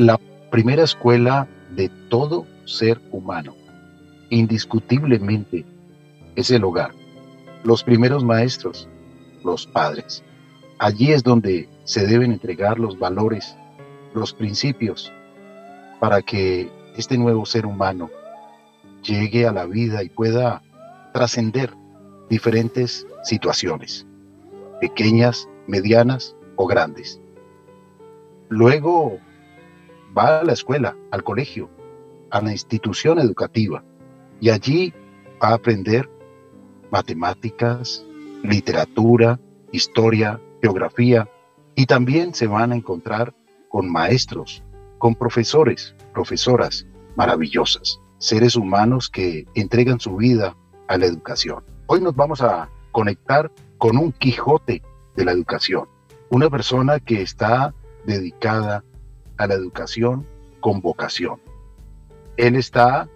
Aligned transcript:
la 0.00 0.18
primera 0.50 0.82
escuela 0.82 1.46
de 1.76 1.90
todo 2.08 2.46
ser 2.64 3.02
humano. 3.12 3.54
Indiscutiblemente 4.30 5.66
es 6.36 6.50
el 6.50 6.64
hogar. 6.64 6.92
Los 7.64 7.84
primeros 7.84 8.24
maestros, 8.24 8.88
los 9.44 9.66
padres. 9.66 10.24
Allí 10.78 11.12
es 11.12 11.22
donde 11.22 11.68
se 11.84 12.06
deben 12.06 12.32
entregar 12.32 12.78
los 12.78 12.98
valores, 12.98 13.58
los 14.14 14.32
principios, 14.32 15.12
para 15.98 16.22
que 16.22 16.70
este 16.96 17.18
nuevo 17.18 17.44
ser 17.44 17.66
humano 17.66 18.08
llegue 19.02 19.46
a 19.46 19.52
la 19.52 19.66
vida 19.66 20.02
y 20.02 20.08
pueda 20.08 20.62
trascender 21.12 21.74
diferentes 22.30 23.06
situaciones, 23.22 24.06
pequeñas, 24.80 25.46
medianas 25.66 26.34
o 26.56 26.66
grandes. 26.66 27.20
Luego 28.48 29.20
va 30.16 30.40
a 30.40 30.44
la 30.44 30.52
escuela, 30.52 30.96
al 31.10 31.22
colegio, 31.22 31.70
a 32.30 32.40
la 32.40 32.52
institución 32.52 33.18
educativa 33.18 33.84
y 34.40 34.50
allí 34.50 34.92
va 35.42 35.48
a 35.48 35.54
aprender 35.54 36.08
matemáticas, 36.90 38.04
literatura, 38.42 39.38
historia, 39.72 40.40
geografía 40.62 41.28
y 41.74 41.86
también 41.86 42.34
se 42.34 42.46
van 42.46 42.72
a 42.72 42.76
encontrar 42.76 43.34
con 43.68 43.90
maestros, 43.90 44.62
con 44.98 45.14
profesores, 45.14 45.94
profesoras 46.12 46.86
maravillosas, 47.16 48.00
seres 48.18 48.56
humanos 48.56 49.08
que 49.08 49.46
entregan 49.54 50.00
su 50.00 50.16
vida 50.16 50.56
a 50.88 50.98
la 50.98 51.06
educación. 51.06 51.64
Hoy 51.86 52.00
nos 52.00 52.14
vamos 52.14 52.42
a 52.42 52.68
conectar 52.92 53.50
con 53.78 53.96
un 53.96 54.12
Quijote 54.12 54.82
de 55.16 55.24
la 55.24 55.32
educación, 55.32 55.88
una 56.30 56.50
persona 56.50 56.98
que 56.98 57.22
está 57.22 57.74
dedicada 58.04 58.84
a 59.40 59.46
la 59.46 59.54
educación 59.54 60.26
con 60.60 60.82
vocación. 60.82 61.40
Él 62.36 62.56
está 62.56 63.08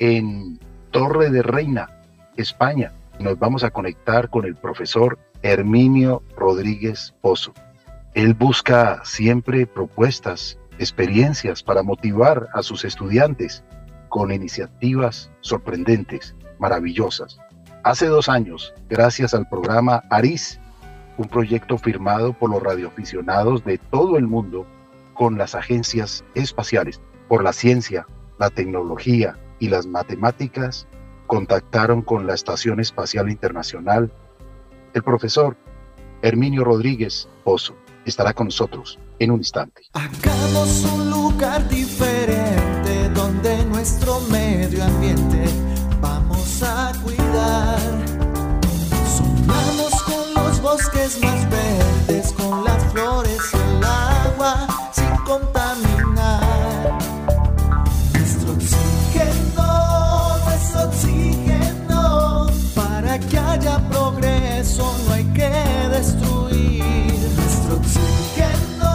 en 0.00 0.58
Torre 0.90 1.30
de 1.30 1.42
Reina, 1.42 1.88
España. 2.36 2.92
Nos 3.20 3.38
vamos 3.38 3.62
a 3.62 3.70
conectar 3.70 4.30
con 4.30 4.44
el 4.44 4.56
profesor 4.56 5.18
Herminio 5.42 6.22
Rodríguez 6.36 7.14
Pozo. 7.20 7.54
Él 8.14 8.34
busca 8.34 9.00
siempre 9.04 9.64
propuestas, 9.64 10.58
experiencias 10.80 11.62
para 11.62 11.84
motivar 11.84 12.48
a 12.52 12.64
sus 12.64 12.84
estudiantes 12.84 13.62
con 14.08 14.32
iniciativas 14.32 15.30
sorprendentes, 15.40 16.34
maravillosas. 16.58 17.38
Hace 17.84 18.06
dos 18.06 18.28
años, 18.28 18.74
gracias 18.88 19.34
al 19.34 19.48
programa 19.48 20.02
ARIS, 20.10 20.58
un 21.16 21.28
proyecto 21.28 21.78
firmado 21.78 22.32
por 22.32 22.50
los 22.50 22.60
radioaficionados 22.60 23.64
de 23.64 23.78
todo 23.78 24.16
el 24.16 24.26
mundo 24.26 24.66
con 25.20 25.36
las 25.36 25.54
agencias 25.54 26.24
espaciales, 26.34 27.02
por 27.28 27.44
la 27.44 27.52
ciencia, 27.52 28.06
la 28.38 28.48
tecnología 28.48 29.38
y 29.58 29.68
las 29.68 29.84
matemáticas, 29.86 30.86
contactaron 31.26 32.00
con 32.00 32.26
la 32.26 32.32
Estación 32.32 32.80
Espacial 32.80 33.28
Internacional. 33.28 34.10
El 34.94 35.02
profesor 35.02 35.58
Herminio 36.22 36.64
Rodríguez 36.64 37.28
Pozo 37.44 37.76
estará 38.06 38.32
con 38.32 38.46
nosotros 38.46 38.98
en 39.18 39.32
un 39.32 39.40
instante. 39.40 39.82
Hagamos 39.92 40.86
un 40.86 41.10
lugar 41.10 41.68
diferente 41.68 43.10
donde 43.12 43.62
nuestro 43.66 44.20
medio 44.20 44.82
ambiente 44.82 45.44
vamos 46.00 46.62
a 46.62 46.92
cuidar. 47.04 47.78
Sumamos 49.18 50.02
con 50.02 50.42
los 50.42 50.62
bosques 50.62 51.20
más 51.22 51.50
verdes, 51.50 52.32
con 52.32 52.64
las 52.64 52.82
flores 52.90 53.50
y 53.52 53.76
el 53.76 53.84
agua, 53.84 54.66
contaminar. 55.30 56.98
Nuestro 58.14 58.52
oxígeno, 58.52 59.68
nuestro 60.44 60.80
oxígeno, 60.88 62.46
para 62.74 63.18
que 63.20 63.38
haya 63.38 63.78
progreso 63.88 64.84
no 65.06 65.12
hay 65.14 65.24
que 65.38 65.52
destruir. 65.96 67.14
Nuestro 67.38 67.76
oxígeno, 67.76 68.92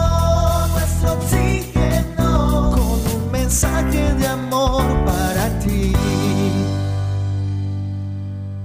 nuestro 0.74 1.12
oxígeno, 1.14 2.70
con 2.76 2.98
un 3.16 3.30
mensaje 3.32 4.02
de 4.20 4.26
amor 4.26 4.84
para 5.06 5.58
ti. 5.60 5.92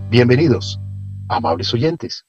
Bienvenidos, 0.09 0.77
amables 1.29 1.73
oyentes, 1.73 2.25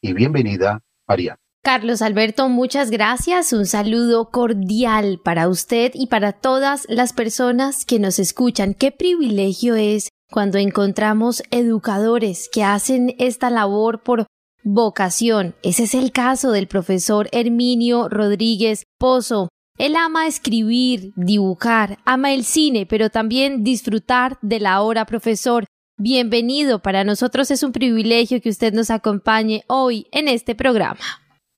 y 0.00 0.14
bienvenida, 0.14 0.80
María. 1.06 1.38
Carlos 1.62 2.00
Alberto, 2.00 2.48
muchas 2.48 2.90
gracias. 2.90 3.52
Un 3.52 3.66
saludo 3.66 4.30
cordial 4.30 5.20
para 5.22 5.46
usted 5.46 5.92
y 5.92 6.06
para 6.06 6.32
todas 6.32 6.86
las 6.88 7.12
personas 7.12 7.84
que 7.84 7.98
nos 7.98 8.18
escuchan. 8.18 8.72
Qué 8.72 8.90
privilegio 8.90 9.76
es 9.76 10.08
cuando 10.30 10.56
encontramos 10.56 11.42
educadores 11.50 12.48
que 12.50 12.64
hacen 12.64 13.14
esta 13.18 13.50
labor 13.50 14.02
por 14.02 14.26
vocación. 14.64 15.54
Ese 15.62 15.82
es 15.82 15.94
el 15.94 16.12
caso 16.12 16.50
del 16.50 16.66
profesor 16.66 17.28
Herminio 17.30 18.08
Rodríguez 18.08 18.84
Pozo. 18.98 19.50
Él 19.76 19.96
ama 19.96 20.26
escribir, 20.26 21.12
dibujar, 21.14 21.98
ama 22.06 22.32
el 22.32 22.44
cine, 22.44 22.86
pero 22.86 23.10
también 23.10 23.64
disfrutar 23.64 24.38
de 24.40 24.60
la 24.60 24.80
hora 24.80 25.04
profesor. 25.04 25.66
Bienvenido, 25.98 26.78
para 26.80 27.04
nosotros 27.04 27.50
es 27.50 27.62
un 27.62 27.72
privilegio 27.72 28.40
que 28.40 28.48
usted 28.48 28.72
nos 28.72 28.88
acompañe 28.88 29.62
hoy 29.68 30.06
en 30.10 30.28
este 30.28 30.54
programa. 30.54 31.00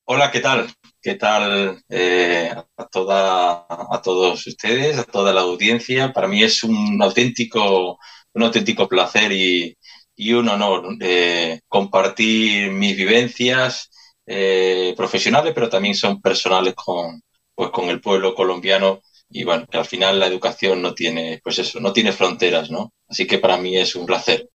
Hola, 0.05 0.31
¿qué 0.31 0.41
tal? 0.41 0.69
¿Qué 1.01 1.15
tal 1.15 1.83
eh, 1.89 2.53
a, 2.77 2.87
toda, 2.89 3.67
a 3.69 4.03
todos 4.03 4.47
ustedes, 4.47 4.99
a 4.99 5.05
toda 5.05 5.33
la 5.33 5.43
audiencia? 5.43 6.13
Para 6.13 6.29
mí 6.29 6.43
es 6.43 6.65
un 6.65 7.01
auténtico, 7.03 7.99
un 8.35 8.43
auténtico 8.43 8.89
placer 8.89 9.33
y, 9.33 9.77
y 10.17 10.33
un 10.33 10.49
honor 10.49 10.97
eh, 11.01 11.61
compartir 11.69 12.71
mis 12.73 12.97
vivencias 12.97 13.91
eh, 14.27 14.95
profesionales, 14.97 15.53
pero 15.55 15.69
también 15.69 15.95
son 15.95 16.21
personales 16.21 16.75
con, 16.75 17.23
pues, 17.55 17.71
con 17.71 17.89
el 17.89 18.01
pueblo 18.01 18.35
colombiano. 18.35 19.01
Y 19.31 19.45
bueno, 19.45 19.67
al 19.73 19.87
final 19.87 20.19
la 20.21 20.27
educación 20.27 20.83
no 20.83 20.95
tiene, 20.95 21.41
pues 21.43 21.59
eso, 21.59 21.81
no 21.81 21.93
tiene 21.93 22.13
fronteras, 22.13 22.71
¿no? 22.71 22.93
Así 23.09 23.27
que 23.27 23.39
para 23.39 23.57
mí 23.57 23.77
es 23.79 23.95
un 23.95 24.05
placer. 24.07 24.49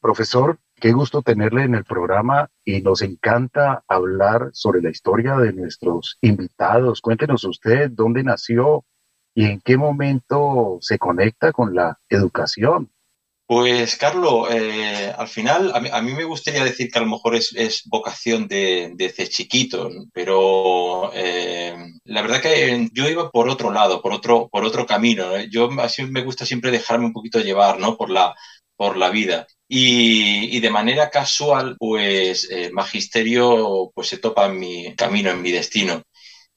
Profesor, 0.00 0.58
qué 0.82 0.90
gusto 0.90 1.22
tenerle 1.22 1.62
en 1.62 1.76
el 1.76 1.84
programa 1.84 2.50
y 2.64 2.80
nos 2.80 3.02
encanta 3.02 3.84
hablar 3.86 4.50
sobre 4.52 4.82
la 4.82 4.90
historia 4.90 5.36
de 5.36 5.52
nuestros 5.52 6.18
invitados. 6.20 7.00
Cuéntenos 7.00 7.44
usted 7.44 7.88
dónde 7.92 8.24
nació 8.24 8.84
y 9.32 9.44
en 9.44 9.60
qué 9.60 9.76
momento 9.76 10.78
se 10.80 10.98
conecta 10.98 11.52
con 11.52 11.72
la 11.72 12.00
educación. 12.08 12.90
Pues, 13.46 13.96
Carlos, 13.96 14.48
eh, 14.50 15.14
al 15.16 15.28
final 15.28 15.72
a 15.74 16.02
mí, 16.02 16.14
me 16.14 16.24
gustaría 16.24 16.64
decir 16.64 16.90
que 16.90 16.98
a 16.98 17.02
lo 17.02 17.08
mejor 17.08 17.36
es, 17.36 17.82
vocación 17.86 18.48
de, 18.48 18.92
desde 18.96 19.28
chiquito, 19.28 19.88
pero 20.12 21.12
eh, 21.14 21.76
la 22.04 22.22
verdad 22.22 22.40
que 22.40 22.88
yo 22.92 23.08
iba 23.08 23.30
por 23.30 23.48
otro 23.48 23.70
lado, 23.70 24.02
por 24.02 24.12
otro, 24.12 24.48
por 24.48 24.64
otro 24.64 24.84
camino. 24.86 25.38
Yo 25.50 25.68
así 25.80 26.02
me 26.04 26.24
gusta 26.24 26.44
siempre 26.44 26.72
dejarme 26.72 27.06
un 27.06 27.12
poquito 27.12 27.38
llevar 27.40 27.78
¿no? 27.78 27.96
por, 27.96 28.10
la, 28.10 28.34
por 28.82 28.96
la 28.96 29.10
vida. 29.10 29.46
Y, 29.68 30.58
de 30.58 30.70
manera 30.70 31.08
casual, 31.08 31.76
pues 31.78 32.48
eh, 32.50 32.68
magisterio 32.72 33.92
pues 33.94 34.08
se 34.08 34.18
topa 34.18 34.46
en 34.46 34.58
mi 34.58 34.96
camino, 34.96 35.30
en 35.30 35.40
mi 35.40 35.52
destino. 35.52 36.02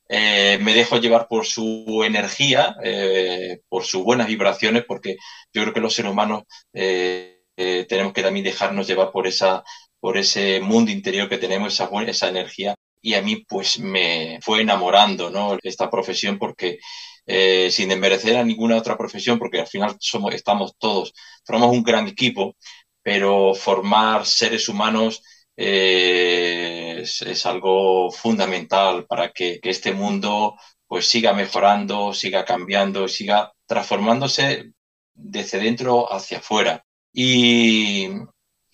Eh, 0.09 0.57
me 0.59 0.73
dejo 0.73 0.97
llevar 0.97 1.27
por 1.27 1.45
su 1.45 2.01
energía, 2.03 2.75
eh, 2.83 3.59
por 3.69 3.83
sus 3.83 4.03
buenas 4.03 4.25
vibraciones, 4.25 4.85
porque 4.87 5.17
yo 5.53 5.61
creo 5.61 5.73
que 5.75 5.81
los 5.81 5.93
seres 5.93 6.11
humanos 6.11 6.45
eh, 6.73 7.41
tenemos 7.87 8.11
que 8.11 8.23
también 8.23 8.43
dejarnos 8.45 8.87
llevar 8.87 9.11
por, 9.11 9.27
esa, 9.27 9.63
por 9.99 10.17
ese 10.17 10.59
mundo 10.61 10.89
interior 10.91 11.29
que 11.29 11.37
tenemos, 11.37 11.73
esa, 11.73 11.87
esa 12.07 12.29
energía. 12.29 12.73
Y 13.03 13.13
a 13.13 13.21
mí 13.21 13.45
pues 13.47 13.77
me 13.77 14.39
fue 14.41 14.61
enamorando 14.61 15.29
¿no? 15.29 15.59
esta 15.61 15.91
profesión 15.91 16.39
porque 16.39 16.79
sin 17.27 17.89
desmerecer 17.89 18.37
a 18.37 18.43
ninguna 18.43 18.77
otra 18.77 18.97
profesión, 18.97 19.39
porque 19.39 19.59
al 19.59 19.67
final 19.67 19.95
somos, 19.99 20.33
estamos 20.33 20.73
todos, 20.77 21.13
formamos 21.45 21.71
un 21.75 21.83
gran 21.83 22.07
equipo, 22.07 22.55
pero 23.01 23.53
formar 23.55 24.25
seres 24.25 24.69
humanos 24.69 25.21
eh, 25.57 27.03
es, 27.03 27.45
algo 27.45 28.11
fundamental 28.11 29.05
para 29.05 29.31
que, 29.31 29.59
que, 29.61 29.69
este 29.69 29.93
mundo 29.93 30.55
pues 30.87 31.07
siga 31.07 31.33
mejorando, 31.33 32.13
siga 32.13 32.45
cambiando, 32.45 33.07
siga 33.07 33.53
transformándose 33.65 34.71
desde 35.13 35.59
dentro 35.59 36.11
hacia 36.13 36.39
afuera. 36.39 36.83
Y, 37.13 38.09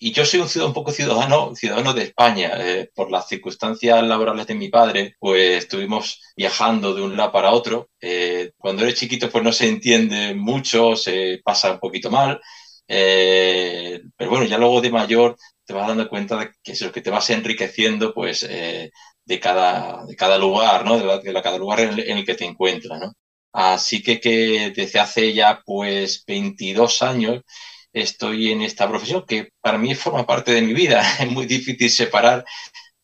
y 0.04 0.12
yo 0.12 0.24
soy 0.26 0.40
un, 0.40 0.62
un 0.62 0.72
poco 0.72 0.90
ciudadano, 0.90 1.54
ciudadano 1.54 1.94
de 1.94 2.02
España. 2.02 2.50
Eh, 2.56 2.90
por 2.92 3.10
las 3.10 3.28
circunstancias 3.28 4.02
laborales 4.02 4.48
de 4.48 4.56
mi 4.56 4.68
padre, 4.68 5.14
pues 5.20 5.58
estuvimos 5.58 6.20
viajando 6.36 6.92
de 6.92 7.02
un 7.02 7.16
lado 7.16 7.30
para 7.30 7.52
otro. 7.52 7.88
Eh, 8.00 8.50
cuando 8.56 8.82
eres 8.82 8.96
chiquito, 8.96 9.30
pues 9.30 9.44
no 9.44 9.52
se 9.52 9.68
entiende 9.68 10.34
mucho, 10.34 10.96
se 10.96 11.40
pasa 11.44 11.72
un 11.72 11.78
poquito 11.78 12.10
mal. 12.10 12.40
Eh, 12.88 14.00
pero 14.16 14.30
bueno, 14.30 14.44
ya 14.46 14.58
luego 14.58 14.80
de 14.80 14.90
mayor 14.90 15.36
te 15.64 15.72
vas 15.72 15.86
dando 15.86 16.08
cuenta 16.08 16.36
de 16.36 16.50
que 16.62 16.72
es 16.72 16.80
lo 16.80 16.90
que 16.90 17.00
te 17.00 17.10
vas 17.10 17.30
enriqueciendo 17.30 18.12
pues 18.12 18.44
eh, 18.48 18.90
de, 19.24 19.40
cada, 19.40 20.04
de 20.04 20.16
cada 20.16 20.36
lugar, 20.36 20.84
¿no? 20.84 20.98
De, 20.98 21.04
la, 21.04 21.18
de 21.18 21.32
la, 21.32 21.42
cada 21.42 21.58
lugar 21.58 21.78
en 21.78 21.90
el, 21.90 22.00
en 22.00 22.18
el, 22.18 22.26
que 22.26 22.34
te 22.34 22.44
encuentras, 22.44 22.98
¿no? 22.98 23.12
Así 23.52 24.02
que, 24.02 24.20
que 24.20 24.72
desde 24.74 24.98
hace 24.98 25.32
ya 25.32 25.62
pues 25.64 26.24
22 26.26 27.02
años 27.02 27.42
estoy 27.92 28.52
en 28.52 28.62
esta 28.62 28.88
profesión 28.88 29.24
que 29.26 29.50
para 29.60 29.78
mí 29.78 29.94
forma 29.94 30.26
parte 30.26 30.52
de 30.52 30.62
mi 30.62 30.72
vida. 30.74 31.02
Es 31.20 31.30
muy 31.30 31.46
difícil 31.46 31.90
separar 31.90 32.44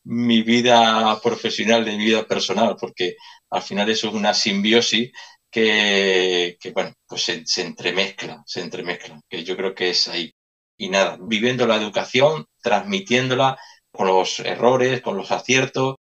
mi 0.03 0.41
vida 0.43 1.19
profesional 1.21 1.85
de 1.85 1.97
mi 1.97 2.05
vida 2.05 2.25
personal 2.25 2.75
porque 2.79 3.15
al 3.49 3.61
final 3.61 3.89
eso 3.89 4.07
es 4.07 4.13
una 4.13 4.33
simbiosis 4.33 5.11
que, 5.51 6.57
bueno, 6.73 6.93
pues 7.07 7.23
se, 7.23 7.61
entremezcla, 7.61 8.43
se 8.45 8.61
entremezcla, 8.61 9.19
que 9.29 9.43
yo 9.43 9.57
creo 9.57 9.73
que 9.73 9.89
es 9.91 10.07
ahí. 10.07 10.31
Y 10.77 10.89
nada, 10.89 11.17
viviendo 11.19 11.67
la 11.67 11.75
educación, 11.75 12.45
transmitiéndola 12.61 13.57
con 13.91 14.07
los 14.07 14.39
errores, 14.39 15.01
con 15.01 15.17
los 15.17 15.31
aciertos, 15.31 15.95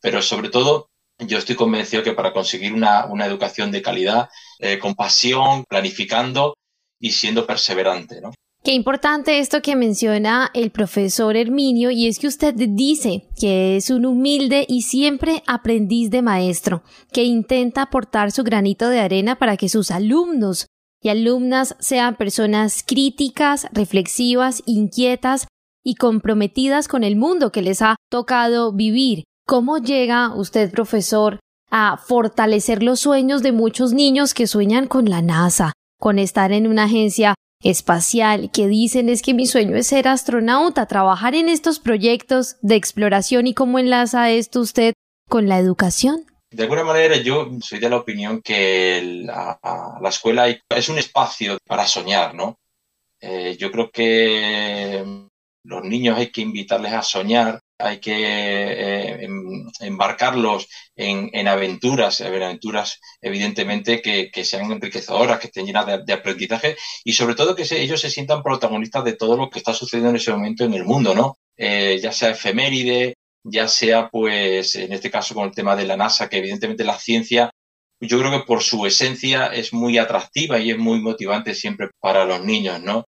pero 0.00 0.22
sobre 0.22 0.48
todo 0.50 0.88
yo 1.18 1.38
estoy 1.38 1.56
convencido 1.56 2.02
que 2.02 2.12
para 2.12 2.32
conseguir 2.32 2.72
una, 2.72 3.06
una 3.06 3.26
educación 3.26 3.70
de 3.70 3.82
calidad, 3.82 4.28
eh, 4.58 4.78
con 4.78 4.94
pasión, 4.94 5.64
planificando 5.68 6.54
y 7.02 7.10
siendo 7.10 7.46
perseverante, 7.46 8.22
¿no? 8.22 8.30
Qué 8.64 8.74
importante 8.74 9.40
esto 9.40 9.60
que 9.60 9.74
menciona 9.74 10.48
el 10.54 10.70
profesor 10.70 11.36
Herminio 11.36 11.90
y 11.90 12.06
es 12.06 12.20
que 12.20 12.28
usted 12.28 12.54
dice 12.54 13.28
que 13.38 13.76
es 13.76 13.90
un 13.90 14.06
humilde 14.06 14.64
y 14.68 14.82
siempre 14.82 15.42
aprendiz 15.48 16.10
de 16.10 16.22
maestro, 16.22 16.84
que 17.12 17.24
intenta 17.24 17.82
aportar 17.82 18.30
su 18.30 18.44
granito 18.44 18.88
de 18.88 19.00
arena 19.00 19.36
para 19.36 19.56
que 19.56 19.68
sus 19.68 19.90
alumnos 19.90 20.68
y 21.02 21.08
alumnas 21.08 21.74
sean 21.80 22.14
personas 22.14 22.84
críticas, 22.86 23.66
reflexivas, 23.72 24.62
inquietas 24.64 25.48
y 25.82 25.96
comprometidas 25.96 26.86
con 26.86 27.02
el 27.02 27.16
mundo 27.16 27.50
que 27.50 27.62
les 27.62 27.82
ha 27.82 27.96
tocado 28.08 28.72
vivir. 28.72 29.24
¿Cómo 29.44 29.78
llega 29.78 30.32
usted, 30.36 30.70
profesor, 30.70 31.40
a 31.68 31.96
fortalecer 31.96 32.84
los 32.84 33.00
sueños 33.00 33.42
de 33.42 33.50
muchos 33.50 33.92
niños 33.92 34.34
que 34.34 34.46
sueñan 34.46 34.86
con 34.86 35.10
la 35.10 35.20
NASA, 35.20 35.72
con 36.02 36.18
estar 36.18 36.50
en 36.50 36.66
una 36.66 36.84
agencia 36.86 37.36
espacial, 37.62 38.50
que 38.52 38.66
dicen 38.66 39.08
es 39.08 39.22
que 39.22 39.34
mi 39.34 39.46
sueño 39.46 39.76
es 39.76 39.86
ser 39.86 40.08
astronauta, 40.08 40.86
trabajar 40.86 41.36
en 41.36 41.48
estos 41.48 41.78
proyectos 41.78 42.56
de 42.60 42.74
exploración 42.74 43.46
y 43.46 43.54
cómo 43.54 43.78
enlaza 43.78 44.28
esto 44.32 44.58
usted 44.58 44.94
con 45.28 45.48
la 45.48 45.60
educación? 45.60 46.26
De 46.50 46.64
alguna 46.64 46.82
manera 46.82 47.18
yo 47.18 47.48
soy 47.60 47.78
de 47.78 47.88
la 47.88 47.98
opinión 47.98 48.42
que 48.42 49.00
la, 49.24 49.60
escuela 50.08 50.48
es 50.48 50.88
un 50.88 50.98
espacio 50.98 51.58
para 51.68 51.86
soñar, 51.86 52.34
¿no? 52.34 52.56
Eh, 53.20 53.56
yo 53.56 53.70
creo 53.70 53.92
que 53.92 55.04
los 55.62 55.84
niños 55.84 56.18
hay 56.18 56.32
que 56.32 56.40
invitarles 56.40 56.94
a 56.94 57.02
soñar, 57.02 57.60
hay 57.78 57.98
que 58.00 58.12
eh, 58.12 59.24
em, 59.24 59.66
embarcarlos 59.80 60.68
en, 60.96 61.48
aventuras, 61.48 62.20
aventuras 62.20 63.00
evidentemente 63.20 64.00
que, 64.02 64.44
sean 64.44 64.70
enriquecedoras, 64.70 65.40
que 65.40 65.48
estén 65.48 65.66
llenas 65.66 66.04
de, 66.06 66.12
aprendizaje 66.12 66.76
y 67.04 67.12
sobre 67.12 67.34
todo 67.34 67.56
que 67.56 67.66
ellos 67.70 68.00
se 68.00 68.10
sientan 68.10 68.42
protagonistas 68.42 69.04
de 69.04 69.14
todo 69.14 69.36
lo 69.36 69.50
que 69.50 69.58
está 69.58 69.74
sucediendo 69.74 70.10
en 70.10 70.16
ese 70.16 70.32
momento 70.32 70.64
en 70.64 70.74
el 70.74 70.84
mundo, 70.84 71.14
¿no? 71.14 71.38
Eh, 71.56 71.98
ya 72.02 72.12
sea 72.12 72.30
efeméride, 72.30 73.14
ya 73.44 73.68
sea 73.68 74.08
pues 74.08 74.74
en 74.76 74.92
este 74.92 75.10
caso 75.10 75.34
con 75.34 75.46
el 75.46 75.54
tema 75.54 75.76
de 75.76 75.86
la 75.86 75.96
NASA, 75.96 76.28
que 76.28 76.38
evidentemente 76.38 76.84
la 76.84 76.98
ciencia 76.98 77.50
yo 78.00 78.18
creo 78.18 78.32
que 78.32 78.44
por 78.44 78.62
su 78.62 78.84
esencia 78.84 79.46
es 79.46 79.72
muy 79.72 79.96
atractiva 79.96 80.58
y 80.58 80.72
es 80.72 80.78
muy 80.78 81.00
motivante 81.00 81.54
siempre 81.54 81.88
para 82.00 82.24
los 82.24 82.44
niños, 82.44 82.80
¿no? 82.82 83.04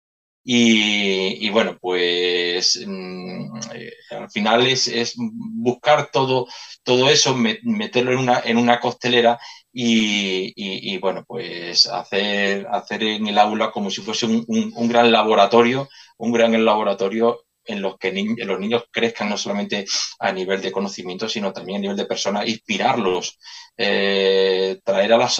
Y, 0.44 1.48
bueno, 1.50 1.78
pues 1.80 2.82
mm, 2.84 3.56
eh, 3.74 3.92
al 4.10 4.30
final 4.30 4.66
es, 4.66 4.88
es, 4.88 5.14
buscar 5.16 6.10
todo, 6.10 6.46
todo 6.82 7.08
eso, 7.08 7.36
meterlo 7.36 8.12
en 8.12 8.18
una, 8.18 8.40
en 8.44 8.56
una 8.56 8.80
costelera 8.80 9.38
y, 9.72 10.52
y, 10.56 10.98
bueno, 10.98 11.24
pues 11.26 11.86
hacer, 11.86 12.66
hacer 12.70 13.04
en 13.04 13.28
el 13.28 13.38
aula 13.38 13.70
como 13.70 13.90
si 13.90 14.02
fuese 14.02 14.26
un, 14.26 14.44
un, 14.48 14.88
gran 14.88 15.12
laboratorio, 15.12 15.88
un 16.18 16.32
gran 16.32 16.64
laboratorio 16.64 17.44
en 17.64 17.80
los 17.80 17.96
que 17.98 18.12
los 18.44 18.58
niños 18.58 18.84
crezcan 18.90 19.30
no 19.30 19.36
solamente 19.36 19.84
a 20.18 20.32
nivel 20.32 20.60
de 20.60 20.72
conocimiento, 20.72 21.28
sino 21.28 21.52
también 21.52 21.78
a 21.78 21.80
nivel 21.82 21.96
de 21.96 22.06
persona, 22.06 22.46
inspirarlos, 22.46 23.38
eh, 23.76 24.80
traer 24.84 25.12
a 25.12 25.18
la 25.18 25.30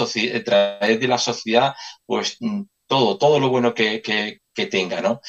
traer 0.45 0.99
de 0.99 1.09
la 1.09 1.19
sociedad, 1.19 1.75
pues 2.07 2.39
todo, 2.93 3.17
todo 3.17 3.41
lo 3.41 3.49
bueno 3.49 3.73
que, 3.73 4.03
que 4.03 4.67
tenga, 4.67 5.01
¿no? 5.01 5.23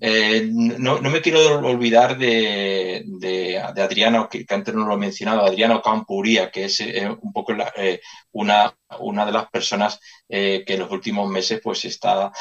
Eh, 0.00 0.48
no, 0.52 1.00
no, 1.00 1.08
me 1.08 1.22
quiero 1.22 1.60
olvidar 1.60 2.18
de, 2.18 3.04
de, 3.06 3.58
Adriano, 3.60 4.28
que, 4.28 4.44
antes 4.48 4.74
no 4.74 4.84
lo 4.88 4.94
he 4.94 4.98
mencionado, 4.98 5.42
Adriano 5.46 5.80
Campuría, 5.80 6.50
que 6.50 6.64
es 6.64 6.80
eh, 6.80 7.08
un 7.08 7.32
poco 7.32 7.54
eh, 7.76 8.00
una, 8.32 8.76
una 8.98 9.24
de 9.24 9.32
las 9.32 9.48
personas 9.48 10.00
que 10.28 10.64
en 10.66 10.80
los 10.80 10.90
últimos 10.90 11.30
meses 11.30 11.60
pues 11.62 11.84
está 11.84 12.32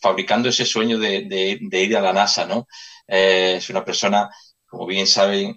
fabricando 0.00 0.48
ese 0.48 0.64
sueño 0.64 0.98
de, 0.98 1.22
de, 1.60 1.82
ir 1.82 1.96
a 1.96 2.00
la 2.00 2.12
NASA, 2.12 2.44
¿no? 2.46 2.66
es 3.06 3.70
una 3.70 3.84
persona, 3.84 4.28
como 4.66 4.86
bien 4.86 5.06
saben, 5.06 5.56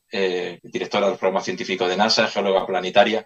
directora 0.62 1.08
del 1.08 1.18
programa 1.18 1.44
científico 1.44 1.88
de 1.88 1.98
NASA, 1.98 2.28
geóloga 2.28 2.66
planetaria, 2.68 3.26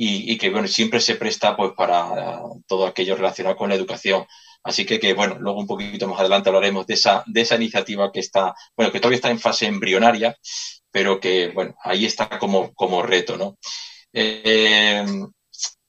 y, 0.00 0.38
que 0.38 0.50
bueno, 0.50 0.68
siempre 0.68 1.00
se 1.00 1.16
presta 1.16 1.56
pues 1.56 1.72
para 1.76 2.40
todo 2.68 2.86
aquello 2.86 3.16
relacionado 3.16 3.56
con 3.56 3.68
la 3.68 3.74
educación. 3.74 4.24
Así 4.62 4.86
que, 4.86 5.00
que, 5.00 5.12
bueno, 5.12 5.36
luego 5.40 5.58
un 5.58 5.66
poquito 5.66 6.06
más 6.06 6.20
adelante 6.20 6.50
hablaremos 6.50 6.86
de 6.86 6.94
esa, 6.94 7.24
de 7.26 7.40
esa 7.40 7.56
iniciativa 7.56 8.12
que 8.12 8.20
está, 8.20 8.54
bueno, 8.76 8.92
que 8.92 9.00
todavía 9.00 9.16
está 9.16 9.30
en 9.30 9.40
fase 9.40 9.66
embrionaria, 9.66 10.36
pero 10.92 11.18
que, 11.18 11.48
bueno, 11.48 11.74
ahí 11.82 12.06
está 12.06 12.38
como, 12.38 12.72
como 12.74 13.02
reto, 13.02 13.36
¿no? 13.36 13.58
Eh, 14.12 15.04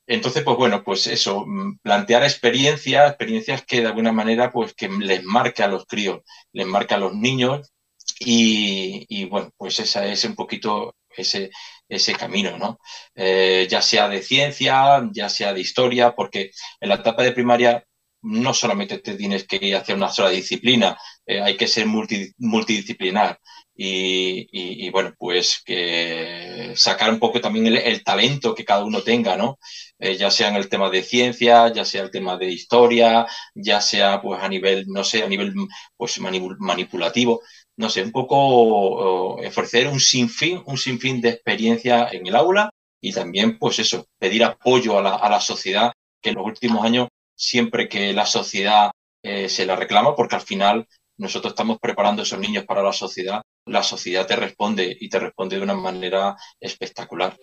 entonces, 0.07 0.44
pues 0.44 0.57
bueno, 0.57 0.83
pues 0.83 1.06
eso, 1.06 1.45
mm, 1.45 1.77
plantear 1.83 2.23
experiencias, 2.23 3.09
experiencias 3.09 3.63
que 3.63 3.81
de 3.81 3.88
alguna 3.88 4.11
manera, 4.11 4.51
pues 4.51 4.73
que 4.73 4.89
les 4.89 5.23
marque 5.23 5.61
a 5.61 5.67
los 5.67 5.85
críos, 5.85 6.21
les 6.51 6.65
marque 6.65 6.95
a 6.95 6.97
los 6.97 7.13
niños 7.13 7.71
y, 8.19 9.06
y 9.07 9.25
bueno, 9.25 9.51
pues 9.56 9.79
esa 9.79 10.07
es 10.07 10.23
un 10.25 10.35
poquito 10.35 10.95
ese, 11.15 11.51
ese 11.88 12.13
camino, 12.13 12.57
¿no? 12.57 12.79
Eh, 13.15 13.67
ya 13.69 13.81
sea 13.81 14.07
de 14.09 14.21
ciencia, 14.21 15.07
ya 15.11 15.29
sea 15.29 15.53
de 15.53 15.61
historia, 15.61 16.15
porque 16.15 16.51
en 16.79 16.89
la 16.89 16.95
etapa 16.95 17.23
de 17.23 17.31
primaria 17.31 17.83
no 18.21 18.53
solamente 18.53 19.00
te 19.00 19.15
tienes 19.15 19.47
que 19.47 19.59
ir 19.61 19.75
hacia 19.75 19.95
una 19.95 20.09
sola 20.09 20.29
disciplina, 20.29 20.97
eh, 21.25 21.41
hay 21.41 21.56
que 21.57 21.67
ser 21.67 21.85
multidisciplinar. 21.88 23.39
Y, 23.81 24.89
bueno, 24.89 25.13
pues 25.17 25.61
que 25.65 26.73
sacar 26.75 27.09
un 27.11 27.19
poco 27.19 27.39
también 27.39 27.67
el, 27.67 28.03
talento 28.03 28.53
que 28.53 28.65
cada 28.65 28.83
uno 28.83 29.01
tenga, 29.03 29.38
¿no? 29.38 29.57
Eh, 30.00 30.17
ya 30.17 30.31
sea 30.31 30.50
en 30.50 30.57
el 30.57 30.67
tema 30.67 30.89
de 30.89 31.01
ciencia, 31.01 31.71
ya 31.71 31.85
sea 31.85 32.04
el 32.04 32.11
tema 32.11 32.35
de 32.37 32.47
historia, 32.47 33.25
ya 33.56 33.80
sea 33.80 34.21
pues 34.21 34.42
a 34.44 34.49
nivel, 34.49 34.85
no 34.87 35.06
sé, 35.06 35.23
a 35.23 35.30
nivel 35.30 35.54
pues 35.95 36.19
manipulativo, 36.19 37.42
no 37.80 37.90
sé, 37.90 38.04
un 38.04 38.12
poco 38.12 39.36
ofrecer 39.36 39.88
un 39.88 40.02
sinfín, 40.02 40.62
un 40.66 41.21
de 41.21 41.30
experiencia 41.30 42.09
en 42.12 42.28
el 42.28 42.36
aula 42.36 42.69
y 43.02 43.14
también 43.14 43.57
pues 43.57 43.80
eso, 43.80 44.06
pedir 44.19 44.44
apoyo 44.44 45.00
a 45.00 45.02
la, 45.02 45.16
a 45.16 45.30
la 45.30 45.40
sociedad 45.40 45.94
que 46.21 46.31
en 46.31 46.36
los 46.36 46.45
últimos 46.45 46.83
años 46.83 47.07
siempre 47.38 47.88
que 47.88 48.12
la 48.12 48.26
sociedad 48.26 48.92
eh, 49.24 49.48
se 49.48 49.66
la 49.66 49.78
reclama, 49.78 50.14
porque 50.14 50.36
al 50.36 50.42
final 50.42 50.88
nosotros 51.18 51.54
estamos 51.54 51.78
preparando 51.80 52.21
a 52.21 52.24
esos 52.24 52.40
niños 52.40 52.66
para 52.66 52.83
la 52.83 52.92
sociedad, 52.92 53.42
la 53.66 53.81
sociedad 53.81 54.28
te 54.28 54.36
responde 54.36 54.98
y 55.00 55.07
te 55.07 55.19
responde 55.19 55.56
de 55.56 55.64
una 55.64 55.74
manera 55.74 56.36
espectacular. 56.59 57.38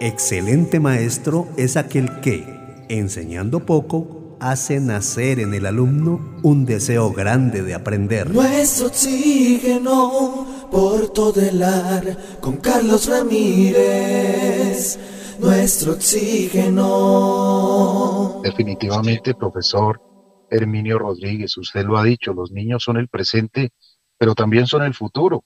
Excelente 0.00 0.78
maestro 0.78 1.48
es 1.56 1.76
aquel 1.76 2.20
que, 2.20 2.44
enseñando 2.88 3.66
poco, 3.66 4.17
hace 4.40 4.80
nacer 4.80 5.40
en 5.40 5.54
el 5.54 5.66
alumno 5.66 6.20
un 6.42 6.64
deseo 6.64 7.12
grande 7.12 7.62
de 7.62 7.74
aprender. 7.74 8.30
Nuestro 8.30 8.86
oxígeno 8.88 10.46
por 10.70 11.12
todo 11.12 11.40
el 11.40 11.62
ar 11.62 12.16
con 12.40 12.56
Carlos 12.58 13.06
Ramírez 13.08 14.98
nuestro 15.38 15.92
oxígeno. 15.92 16.80
Definitivamente, 18.42 19.34
profesor 19.34 20.00
Herminio 20.50 20.98
Rodríguez, 20.98 21.56
usted 21.56 21.84
lo 21.84 21.96
ha 21.98 22.04
dicho, 22.04 22.32
los 22.32 22.50
niños 22.50 22.82
son 22.82 22.96
el 22.96 23.06
presente, 23.08 23.70
pero 24.18 24.34
también 24.34 24.66
son 24.66 24.82
el 24.82 24.94
futuro 24.94 25.44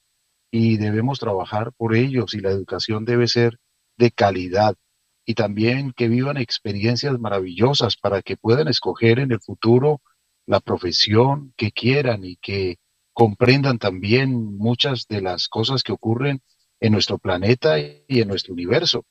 y 0.51 0.77
debemos 0.77 1.19
trabajar 1.19 1.73
por 1.73 1.93
ellos 1.95 2.33
y 2.33 2.39
la 2.39 2.49
educación 2.51 3.05
debe 3.05 3.27
ser 3.27 3.59
de 3.97 4.11
calidad 4.11 4.75
y 5.25 5.35
también 5.35 5.93
que 5.93 6.07
vivan 6.07 6.37
experiencias 6.37 7.17
maravillosas 7.19 7.95
para 7.97 8.21
que 8.21 8.37
puedan 8.37 8.67
escoger 8.67 9.19
en 9.19 9.31
el 9.31 9.39
futuro 9.39 10.01
la 10.45 10.59
profesión 10.59 11.53
que 11.55 11.71
quieran 11.71 12.25
y 12.25 12.35
que 12.37 12.77
comprendan 13.13 13.79
también 13.79 14.57
muchas 14.57 15.07
de 15.07 15.21
las 15.21 15.47
cosas 15.47 15.83
que 15.83 15.93
ocurren 15.93 16.41
en 16.79 16.91
nuestro 16.91 17.17
planeta 17.17 17.79
y 17.79 18.03
en 18.07 18.27
nuestro 18.27 18.53
universo. 18.53 19.05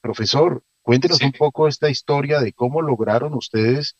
Profesor, 0.00 0.64
cuéntenos 0.82 1.22
un 1.22 1.32
poco 1.32 1.68
esta 1.68 1.88
historia 1.88 2.40
de 2.40 2.52
cómo 2.52 2.82
lograron 2.82 3.34
ustedes 3.34 3.96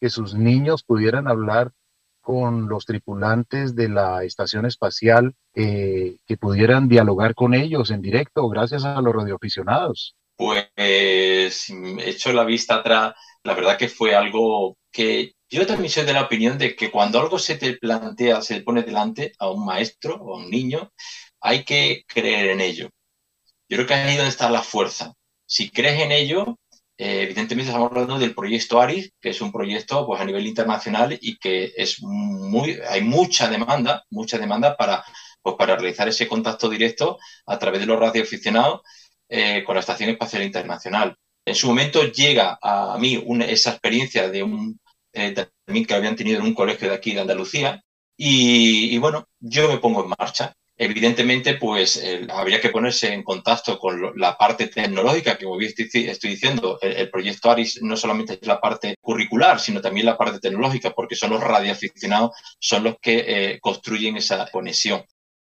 que 0.00 0.10
sus 0.10 0.34
niños 0.34 0.82
pudieran 0.82 1.28
hablar 1.28 1.72
con 2.20 2.68
los 2.68 2.84
tripulantes 2.84 3.76
de 3.76 3.88
la 3.88 4.24
estación 4.24 4.66
espacial, 4.66 5.34
eh, 5.54 6.18
que 6.26 6.36
pudieran 6.36 6.88
dialogar 6.88 7.34
con 7.34 7.54
ellos 7.54 7.90
en 7.90 8.02
directo 8.02 8.48
gracias 8.48 8.84
a 8.84 9.00
los 9.00 9.14
radioaficionados. 9.14 10.16
Pues 10.36 10.66
hecho 11.98 12.32
la 12.32 12.44
vista 12.44 12.76
atrás, 12.76 13.14
la 13.42 13.54
verdad 13.54 13.78
que 13.78 13.88
fue 13.88 14.14
algo 14.14 14.76
que 14.92 15.32
yo 15.48 15.66
también 15.66 15.90
soy 15.90 16.04
de 16.04 16.12
la 16.12 16.22
opinión 16.24 16.58
de 16.58 16.74
que 16.76 16.90
cuando 16.90 17.20
algo 17.20 17.38
se 17.38 17.56
te 17.56 17.76
plantea, 17.76 18.42
se 18.42 18.56
te 18.56 18.62
pone 18.62 18.82
delante 18.82 19.32
a 19.38 19.50
un 19.50 19.64
maestro 19.64 20.16
o 20.16 20.34
a 20.34 20.38
un 20.38 20.50
niño, 20.50 20.92
hay 21.40 21.64
que 21.64 22.02
creer 22.06 22.50
en 22.50 22.60
ello. 22.60 22.90
Yo 23.68 23.76
creo 23.78 23.86
que 23.86 23.94
ahí 23.94 24.10
es 24.12 24.16
donde 24.16 24.30
está 24.30 24.50
la 24.50 24.62
fuerza. 24.62 25.14
Si 25.46 25.70
crees 25.70 26.00
en 26.02 26.12
ello, 26.12 26.58
eh, 26.98 27.22
evidentemente 27.22 27.70
estamos 27.70 27.90
hablando 27.90 28.18
del 28.18 28.34
proyecto 28.34 28.80
ARIS, 28.80 29.12
que 29.20 29.30
es 29.30 29.40
un 29.40 29.52
proyecto 29.52 30.06
pues, 30.06 30.20
a 30.20 30.24
nivel 30.24 30.46
internacional 30.46 31.18
y 31.20 31.38
que 31.38 31.72
es 31.76 32.02
muy, 32.02 32.78
hay 32.88 33.02
mucha 33.02 33.48
demanda, 33.48 34.04
mucha 34.10 34.38
demanda 34.38 34.76
para, 34.76 35.04
pues, 35.42 35.56
para 35.56 35.76
realizar 35.76 36.08
ese 36.08 36.28
contacto 36.28 36.68
directo 36.68 37.18
a 37.46 37.58
través 37.58 37.80
de 37.80 37.86
los 37.86 37.98
radioaficionados 38.00 38.80
eh, 39.28 39.62
con 39.64 39.74
la 39.74 39.80
Estación 39.80 40.10
Espacial 40.10 40.42
Internacional. 40.42 41.16
En 41.44 41.54
su 41.54 41.68
momento 41.68 42.02
llega 42.04 42.58
a 42.60 42.96
mí 42.98 43.22
esa 43.48 43.70
experiencia 43.70 44.28
de 44.28 44.42
un 44.42 44.80
eh, 45.12 45.34
que 45.86 45.94
habían 45.94 46.16
tenido 46.16 46.40
en 46.40 46.46
un 46.46 46.54
colegio 46.54 46.88
de 46.88 46.94
aquí 46.94 47.14
de 47.14 47.20
Andalucía 47.20 47.82
y 48.18 48.96
bueno, 48.98 49.28
yo 49.40 49.68
me 49.68 49.78
pongo 49.78 50.02
en 50.02 50.12
marcha 50.18 50.54
Evidentemente, 50.78 51.54
pues 51.54 52.02
habría 52.28 52.60
que 52.60 52.68
ponerse 52.68 53.10
en 53.10 53.22
contacto 53.22 53.78
con 53.78 54.12
la 54.16 54.36
parte 54.36 54.66
tecnológica, 54.68 55.38
que 55.38 55.46
como 55.46 55.58
estoy, 55.58 55.88
estoy 56.06 56.30
diciendo, 56.30 56.78
el, 56.82 57.08
proyecto 57.08 57.50
ARIS 57.50 57.80
no 57.82 57.96
solamente 57.96 58.34
es 58.34 58.46
la 58.46 58.60
parte 58.60 58.94
curricular, 59.00 59.58
sino 59.58 59.80
también 59.80 60.04
la 60.04 60.18
parte 60.18 60.38
tecnológica, 60.38 60.90
porque 60.90 61.16
son 61.16 61.30
los 61.30 61.42
radioaficionados, 61.42 62.32
son 62.58 62.84
los 62.84 62.96
que 63.00 63.24
eh, 63.26 63.58
construyen 63.60 64.18
esa 64.18 64.50
conexión. 64.50 65.02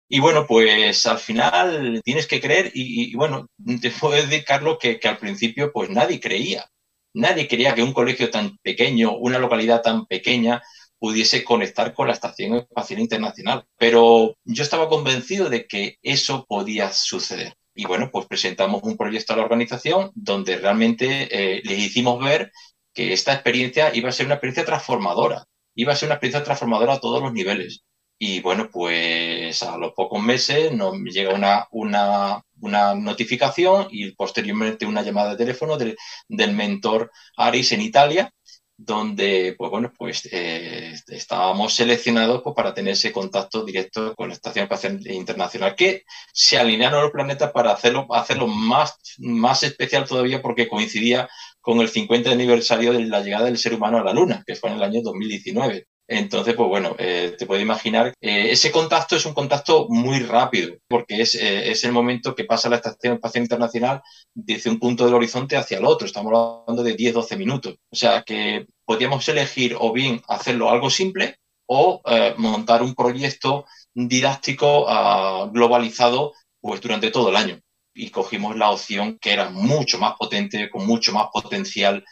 Y 0.08 0.20
bueno, 0.20 0.46
pues 0.46 1.04
al 1.06 1.18
final 1.18 2.00
tienes 2.02 2.26
que 2.26 2.40
creer 2.40 2.70
y, 2.74 3.14
bueno, 3.14 3.48
te 3.80 3.90
puedo 3.90 4.14
decir, 4.14 4.44
Carlos, 4.44 4.78
que, 4.80 4.98
al 5.04 5.18
principio 5.18 5.70
pues 5.72 5.90
nadie 5.90 6.18
creía. 6.18 6.66
Nadie 7.14 7.48
creía 7.48 7.74
que 7.74 7.82
un 7.82 7.92
colegio 7.92 8.30
tan 8.30 8.58
pequeño, 8.58 9.16
una 9.16 9.38
localidad 9.38 9.82
tan 9.82 10.06
pequeña, 10.06 10.62
pudiese 10.98 11.44
conectar 11.44 11.94
con 11.94 12.08
la 12.08 12.14
Estación 12.14 12.56
Espacial 12.56 13.00
Internacional. 13.00 13.64
Pero 13.76 14.36
yo 14.44 14.62
estaba 14.62 14.88
convencido 14.88 15.50
de 15.50 15.66
que 15.66 15.98
eso 16.02 16.46
podía 16.48 16.90
suceder. 16.92 17.54
Y 17.74 17.84
bueno, 17.84 18.10
pues 18.10 18.26
presentamos 18.26 18.82
un 18.84 18.96
proyecto 18.96 19.34
a 19.34 19.36
la 19.36 19.44
organización 19.44 20.10
donde 20.14 20.56
realmente 20.56 21.28
eh, 21.30 21.62
les 21.64 21.78
hicimos 21.78 22.22
ver 22.24 22.50
que 22.94 23.12
esta 23.12 23.34
experiencia 23.34 23.94
iba 23.94 24.08
a 24.08 24.12
ser 24.12 24.26
una 24.26 24.34
experiencia 24.36 24.64
transformadora, 24.64 25.44
iba 25.74 25.92
a 25.92 25.96
ser 25.96 26.08
una 26.08 26.14
experiencia 26.14 26.42
transformadora 26.42 26.94
a 26.94 27.00
todos 27.00 27.22
los 27.22 27.32
niveles. 27.32 27.84
Y 28.20 28.40
bueno, 28.40 28.68
pues 28.70 29.62
a 29.62 29.78
los 29.78 29.92
pocos 29.92 30.20
meses 30.22 30.72
nos 30.72 30.94
llega 31.04 31.34
una, 31.34 31.68
una, 31.70 32.42
una 32.60 32.94
notificación 32.94 33.86
y 33.90 34.10
posteriormente 34.12 34.86
una 34.86 35.02
llamada 35.02 35.30
de 35.30 35.36
teléfono 35.36 35.76
del, 35.78 35.96
mentor 36.28 37.12
Aris 37.36 37.72
en 37.72 37.80
Italia, 37.80 38.32
donde 38.76 39.54
pues 39.56 39.70
bueno, 39.70 39.92
pues 39.96 40.28
eh, 40.32 40.94
estábamos 41.08 41.74
seleccionados 41.74 42.42
pues, 42.42 42.54
para 42.56 42.74
tener 42.74 42.94
ese 42.94 43.12
contacto 43.12 43.64
directo 43.64 44.14
con 44.16 44.28
la 44.28 44.34
Estación 44.34 44.64
Espacial 44.64 45.00
Internacional, 45.06 45.76
que 45.76 46.04
se 46.32 46.58
alinearon 46.58 47.02
los 47.02 47.12
planetas 47.12 47.52
para 47.52 47.72
hacerlo, 47.72 48.06
hacerlo 48.14 48.48
más, 48.48 48.96
más 49.18 49.62
especial 49.62 50.06
todavía 50.08 50.42
porque 50.42 50.68
coincidía 50.68 51.28
con 51.60 51.80
el 51.80 51.88
50 51.88 52.30
aniversario 52.32 52.92
de 52.92 53.04
la 53.06 53.20
llegada 53.20 53.44
del 53.46 53.58
ser 53.58 53.74
humano 53.74 53.98
a 53.98 54.04
la 54.04 54.12
Luna, 54.12 54.42
que 54.46 54.56
fue 54.56 54.70
en 54.70 54.76
el 54.76 54.82
año 54.82 55.02
2019. 55.02 55.86
Entonces, 56.10 56.54
pues 56.54 56.68
bueno, 56.68 56.96
eh, 56.98 57.36
te 57.38 57.44
puedes 57.44 57.62
imaginar, 57.62 58.14
eh, 58.22 58.50
ese 58.50 58.72
contacto 58.72 59.14
es 59.16 59.26
un 59.26 59.34
contacto 59.34 59.86
muy 59.90 60.20
rápido, 60.20 60.74
porque 60.88 61.20
es, 61.20 61.34
eh, 61.34 61.70
es, 61.70 61.84
el 61.84 61.92
momento 61.92 62.34
que 62.34 62.44
pasa 62.44 62.70
la 62.70 62.76
Estación 62.76 63.14
Espacial 63.14 63.44
Internacional 63.44 64.02
desde 64.34 64.70
un 64.70 64.78
punto 64.78 65.04
del 65.04 65.14
horizonte 65.14 65.58
hacia 65.58 65.76
el 65.76 65.84
otro. 65.84 66.06
Estamos 66.06 66.32
hablando 66.32 66.82
de 66.82 66.96
10-12 66.96 67.36
minutos. 67.36 67.76
O 67.90 67.96
sea 67.96 68.22
que 68.22 68.66
podíamos 68.86 69.28
elegir 69.28 69.76
o 69.78 69.92
bien 69.92 70.22
hacerlo 70.28 70.70
algo 70.70 70.88
simple 70.88 71.36
o 71.66 72.00
montar 72.38 72.82
un 72.82 72.94
proyecto 72.94 73.66
didáctico 73.92 74.86
ah, 74.88 75.50
globalizado 75.52 76.32
pues 76.60 76.80
durante 76.80 77.10
todo 77.10 77.28
el 77.28 77.36
año. 77.36 77.60
Y 77.94 78.08
cogimos 78.08 78.56
la 78.56 78.70
opción 78.70 79.18
que 79.20 79.32
era 79.32 79.50
mucho 79.50 79.98
más 79.98 80.14
potente, 80.18 80.70
con 80.70 80.86
mucho 80.86 81.12
más 81.12 81.26
potencial 81.30 82.02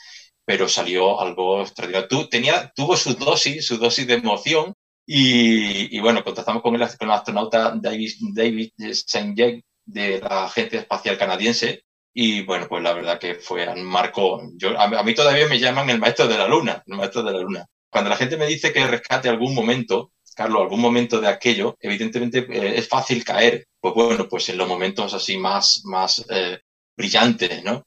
pero 0.46 0.68
salió 0.68 1.20
algo 1.20 1.60
extraordinario. 1.60 2.28
tenía, 2.28 2.72
tuvo 2.74 2.96
su 2.96 3.14
dosis, 3.14 3.66
su 3.66 3.76
dosis 3.78 4.06
de 4.06 4.14
emoción 4.14 4.72
y, 5.04 5.98
bueno, 6.00 6.24
contactamos 6.24 6.62
con 6.62 6.74
el, 6.74 6.82
astronauta 6.82 7.74
David, 7.76 8.12
David 8.32 8.70
St. 8.78 9.62
de 9.84 10.20
la 10.20 10.44
Agencia 10.44 10.80
Espacial 10.80 11.18
Canadiense 11.18 11.82
y 12.14 12.42
bueno, 12.42 12.66
pues 12.68 12.82
la 12.82 12.94
verdad 12.94 13.18
que 13.18 13.34
fue 13.34 13.68
un 13.68 13.84
marco, 13.84 14.40
yo, 14.54 14.78
a, 14.80 15.02
mí 15.02 15.14
todavía 15.14 15.48
me 15.48 15.58
llaman 15.58 15.90
el 15.90 15.98
maestro 15.98 16.26
de 16.26 16.38
la 16.38 16.48
luna, 16.48 16.82
el 16.86 16.96
maestro 16.96 17.22
de 17.22 17.32
la 17.32 17.40
luna. 17.40 17.66
Cuando 17.90 18.08
la 18.08 18.16
gente 18.16 18.36
me 18.36 18.46
dice 18.46 18.72
que 18.72 18.86
rescate 18.86 19.28
algún 19.28 19.54
momento, 19.54 20.12
Carlos, 20.34 20.62
algún 20.62 20.80
momento 20.80 21.20
de 21.20 21.28
aquello, 21.28 21.76
evidentemente 21.80 22.46
eh, 22.50 22.78
es 22.78 22.88
fácil 22.88 23.24
caer, 23.24 23.66
pues 23.80 23.94
bueno, 23.94 24.28
pues 24.28 24.48
en 24.48 24.58
los 24.58 24.68
momentos 24.68 25.12
así 25.12 25.36
más, 25.36 25.82
más 25.84 26.24
eh, 26.30 26.60
brillantes, 26.96 27.64
¿no? 27.64 27.84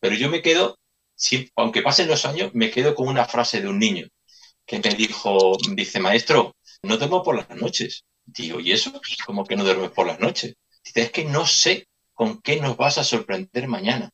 Pero 0.00 0.14
yo 0.14 0.30
me 0.30 0.40
quedo 0.40 0.78
aunque 1.56 1.82
pasen 1.82 2.08
los 2.08 2.24
años, 2.26 2.50
me 2.54 2.70
quedo 2.70 2.94
con 2.94 3.08
una 3.08 3.24
frase 3.26 3.60
de 3.60 3.68
un 3.68 3.78
niño 3.78 4.06
que 4.66 4.80
me 4.80 4.94
dijo, 4.94 5.56
dice, 5.74 6.00
maestro, 6.00 6.56
no 6.82 6.96
duermo 6.96 7.22
por 7.22 7.36
las 7.36 7.50
noches. 7.50 8.04
Digo, 8.24 8.60
¿y 8.60 8.72
eso? 8.72 9.00
¿Cómo 9.24 9.44
que 9.44 9.56
no 9.56 9.64
duermes 9.64 9.90
por 9.90 10.06
las 10.06 10.18
noches? 10.20 10.54
Dice, 10.84 11.02
es 11.02 11.10
que 11.12 11.24
no 11.24 11.46
sé 11.46 11.86
con 12.14 12.40
qué 12.42 12.60
nos 12.60 12.76
vas 12.76 12.98
a 12.98 13.04
sorprender 13.04 13.68
mañana. 13.68 14.10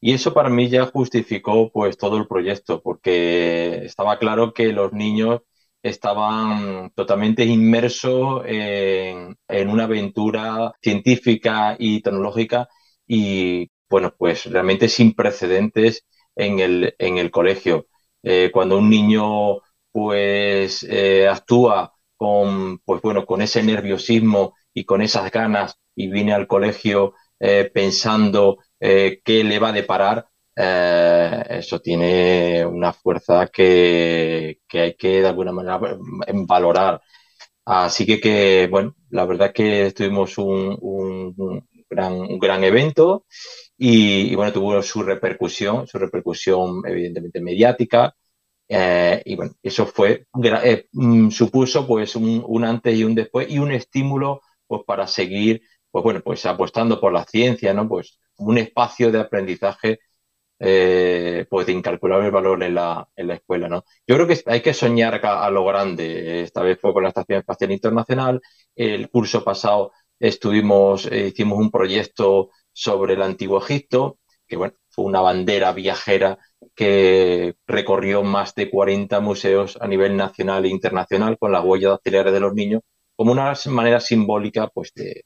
Y 0.00 0.12
eso 0.12 0.34
para 0.34 0.50
mí 0.50 0.68
ya 0.68 0.86
justificó 0.86 1.70
pues 1.72 1.96
todo 1.96 2.18
el 2.18 2.26
proyecto, 2.26 2.82
porque 2.82 3.84
estaba 3.84 4.18
claro 4.18 4.52
que 4.52 4.66
los 4.72 4.92
niños 4.92 5.40
estaban 5.82 6.90
totalmente 6.94 7.44
inmersos 7.44 8.42
en, 8.46 9.36
en 9.48 9.68
una 9.68 9.84
aventura 9.84 10.72
científica 10.82 11.76
y 11.78 12.00
tecnológica 12.02 12.68
y 13.06 13.70
bueno, 13.88 14.14
pues 14.16 14.46
realmente 14.46 14.88
sin 14.88 15.14
precedentes 15.14 16.04
en 16.36 16.58
el, 16.60 16.94
en 16.98 17.18
el 17.18 17.30
colegio. 17.30 17.86
Eh, 18.22 18.50
cuando 18.52 18.78
un 18.78 18.88
niño 18.90 19.58
pues 19.92 20.82
eh, 20.88 21.28
actúa 21.28 21.92
con, 22.16 22.78
pues, 22.80 23.00
bueno, 23.02 23.24
con 23.26 23.42
ese 23.42 23.62
nerviosismo 23.62 24.54
y 24.72 24.84
con 24.84 25.02
esas 25.02 25.30
ganas 25.30 25.78
y 25.94 26.08
viene 26.10 26.32
al 26.32 26.46
colegio 26.46 27.14
eh, 27.40 27.70
pensando 27.72 28.58
qué 28.80 29.42
le 29.44 29.58
va 29.58 29.70
a 29.70 29.72
deparar, 29.72 30.26
eso 30.54 31.80
tiene 31.80 32.66
una 32.66 32.92
fuerza 32.92 33.46
que, 33.48 34.58
que, 34.68 34.80
hay 34.80 34.94
que 34.96 35.22
de 35.22 35.28
alguna 35.28 35.52
manera 35.52 35.80
valorar. 36.46 37.00
Así 37.64 38.04
que, 38.06 38.20
que 38.20 38.68
bueno, 38.70 38.94
la 39.10 39.24
verdad 39.26 39.52
que 39.52 39.90
tuvimos 39.92 40.36
un, 40.38 40.76
un, 40.80 41.68
gran, 41.94 42.12
un 42.14 42.38
gran 42.38 42.64
evento 42.64 43.24
y, 43.76 44.34
bueno, 44.34 44.52
tuvo 44.52 44.82
su 44.82 45.02
repercusión, 45.02 45.86
su 45.86 45.98
repercusión 45.98 46.82
evidentemente 46.86 47.40
mediática. 47.40 48.14
Eh, 48.68 49.22
y 49.26 49.36
bueno, 49.36 49.52
eso 49.62 49.86
fue, 49.86 50.26
eh, 50.42 50.86
mm, 50.92 51.30
supuso 51.30 51.86
pues 51.86 52.16
un, 52.16 52.64
antes 52.64 52.96
y 52.96 53.04
un 53.04 53.14
después 53.14 53.50
y 53.50 53.58
un 53.58 53.72
estímulo 53.72 54.40
pues 54.66 54.82
para 54.86 55.06
seguir, 55.06 55.62
pues 55.90 56.02
bueno, 56.02 56.20
pues 56.22 56.46
apostando 56.46 57.00
por 57.00 57.12
la 57.12 57.24
ciencia, 57.24 57.74
¿no? 57.74 57.88
Pues 57.88 58.18
un 58.38 58.58
espacio 58.58 59.12
de 59.12 59.20
aprendizaje 59.20 60.00
eh, 60.58 61.46
pues 61.50 61.66
de 61.66 61.72
incalculable 61.72 62.30
valor 62.30 62.62
en 62.62 62.74
la, 62.74 63.06
en 63.16 63.28
la 63.28 63.34
escuela, 63.34 63.68
¿no? 63.68 63.84
Yo 64.06 64.14
creo 64.16 64.26
que 64.26 64.40
hay 64.46 64.62
que 64.62 64.72
soñar 64.74 65.20
a, 65.24 65.44
a, 65.44 65.50
lo 65.50 65.64
grande. 65.64 66.42
Esta 66.42 66.62
vez 66.62 66.78
fue 66.80 66.92
con 66.92 67.02
la 67.02 67.10
Estación 67.10 67.40
Espacial 67.40 67.72
Internacional. 67.72 68.40
El 68.74 69.10
curso 69.10 69.44
pasado 69.44 69.92
estuvimos, 70.28 71.06
hicimos 71.12 71.58
un 71.58 71.70
proyecto 71.70 72.50
sobre 72.72 73.14
el 73.14 73.22
antiguo 73.22 73.58
Egipto, 73.62 74.18
que 74.46 74.56
bueno, 74.56 74.74
fue 74.88 75.04
una 75.04 75.20
bandera 75.20 75.72
viajera 75.72 76.38
que 76.74 77.56
recorrió 77.66 78.22
más 78.22 78.54
de 78.54 78.70
40 78.70 79.20
museos 79.20 79.76
a 79.80 79.86
nivel 79.86 80.16
nacional 80.16 80.64
e 80.64 80.68
internacional 80.68 81.36
con 81.38 81.52
las 81.52 81.64
huellas 81.64 81.90
dactilares 81.92 82.32
de 82.32 82.40
los 82.40 82.54
niños, 82.54 82.82
como 83.16 83.32
una 83.32 83.52
manera 83.66 84.00
simbólica 84.00 84.68
pues, 84.68 84.92
de, 84.94 85.24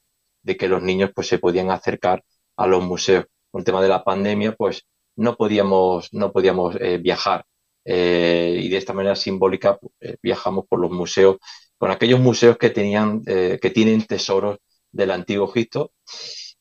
que 0.57 0.69
los 0.69 0.83
niños 0.83 1.11
pues, 1.15 1.29
se 1.29 1.39
podían 1.39 1.71
acercar 1.71 2.25
a 2.57 2.67
los 2.67 2.83
museos. 2.83 3.27
Con 3.51 3.61
el 3.61 3.65
tema 3.65 3.81
de 3.81 3.89
la 3.89 4.03
pandemia, 4.05 4.55
pues 4.57 4.85
no 5.17 5.37
podíamos, 5.37 6.13
no 6.13 6.33
podíamos 6.33 6.77
eh, 6.81 6.99
viajar. 6.99 7.45
Eh, 7.85 8.61
y 8.63 8.69
de 8.69 8.77
esta 8.77 8.93
manera 8.93 9.15
simbólica 9.15 9.79
pues, 9.79 9.93
eh, 10.01 10.17
viajamos 10.23 10.67
por 10.69 10.81
los 10.81 10.91
museos, 10.91 11.37
con 11.79 11.91
aquellos 11.91 12.19
museos 12.19 12.59
que, 12.59 12.71
tenían, 12.71 13.23
que 13.25 13.71
tienen 13.73 14.05
tesoros 14.05 14.59
del 14.93 15.11
antiguo 15.11 15.51
Egipto. 15.51 15.93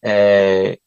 Eh, 0.01 0.79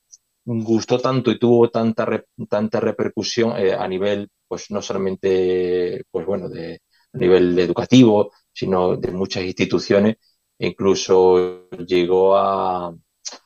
gustó 0.45 0.99
tanto 0.99 1.31
y 1.31 1.39
tuvo 1.39 1.71
tanta, 1.71 2.25
tanta 2.49 2.81
repercusión 2.81 3.57
eh, 3.57 3.75
a 3.75 3.87
nivel, 3.89 4.31
pues 4.49 4.71
no 4.71 4.83
solamente, 4.83 6.05
pues 6.11 6.27
bueno, 6.27 6.49
de, 6.49 6.81
a 7.13 7.19
nivel 7.19 7.59
educativo, 7.59 8.33
sino 8.53 8.97
de 8.97 9.13
muchas 9.13 9.45
instituciones, 9.45 10.17
e 10.59 10.69
incluso 10.69 11.69
llegó 11.87 12.37
a, 12.37 12.95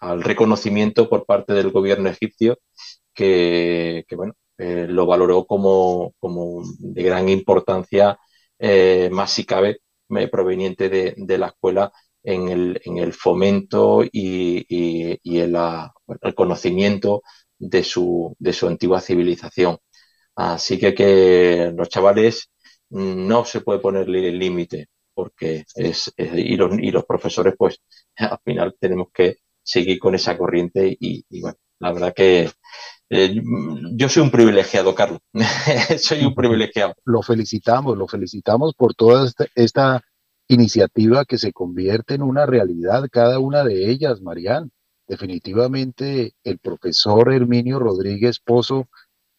al 0.01 0.23
reconocimiento 0.23 1.09
por 1.09 1.27
parte 1.27 1.53
del 1.55 1.71
gobierno 1.71 2.09
egipcio 2.11 2.59
que, 3.15 4.05
bueno, 4.17 4.35
eh, 4.59 4.87
lo 4.89 5.07
valoró 5.07 5.47
como, 5.47 6.15
como, 6.19 6.63
de 6.79 7.03
gran 7.03 7.29
importancia, 7.29 8.19
más 9.11 9.33
si 9.33 9.45
cabe, 9.45 9.81
proveniente 10.31 10.89
de, 10.89 11.39
la 11.39 11.49
escuela 11.49 11.93
en 12.25 12.49
el, 12.49 12.81
en 12.85 12.99
el 12.99 13.13
fomento 13.13 14.03
y, 14.03 14.65
y, 14.69 15.39
el, 15.39 15.57
el, 16.23 16.35
conocimiento 16.35 17.23
de 17.59 17.85
su, 17.85 18.35
de 18.39 18.53
su 18.53 18.67
antigua 18.67 19.01
civilización. 19.01 19.79
Así 20.35 20.79
que 20.79 20.95
que 20.95 21.73
los 21.77 21.89
chavales 21.89 22.51
no 22.91 23.45
se 23.45 23.61
puede 23.61 23.81
ponerle 23.81 24.29
el 24.29 24.39
límite 24.39 24.89
porque 25.15 25.65
es, 25.77 26.13
y, 26.17 26.57
los, 26.57 26.79
y, 26.79 26.91
los, 26.91 27.05
profesores 27.05 27.55
pues 27.57 27.81
al 28.17 28.39
final 28.45 28.75
tenemos 28.81 29.09
que 29.13 29.37
seguir 29.63 29.99
con 29.99 30.15
esa 30.15 30.37
corriente 30.37 30.97
y, 30.99 31.25
bueno, 31.41 31.57
la 31.79 31.93
verdad 31.93 32.15
que 32.15 32.51
eh, 33.11 33.35
yo 33.93 34.09
soy 34.09 34.23
un 34.23 34.31
privilegiado, 34.31 34.95
Carlos, 34.95 35.21
soy 35.99 36.25
un 36.25 36.35
privilegiado. 36.35 36.95
Lo 37.05 37.23
felicitamos, 37.23 37.97
lo 37.97 38.09
felicitamos 38.09 38.75
por 38.75 38.95
toda 38.95 39.27
esta, 39.27 39.47
esta 39.55 40.03
iniciativa 40.55 41.25
que 41.25 41.39
se 41.39 41.53
convierte 41.53 42.15
en 42.15 42.23
una 42.23 42.47
realidad, 42.47 43.09
cada 43.11 43.39
una 43.39 43.65
de 43.65 43.91
ellas, 43.91 44.23
Marián. 44.23 44.71
Definitivamente 45.07 46.35
el 46.45 46.59
profesor 46.59 47.33
Herminio 47.33 47.79
Rodríguez 47.79 48.41
Pozo, 48.41 48.89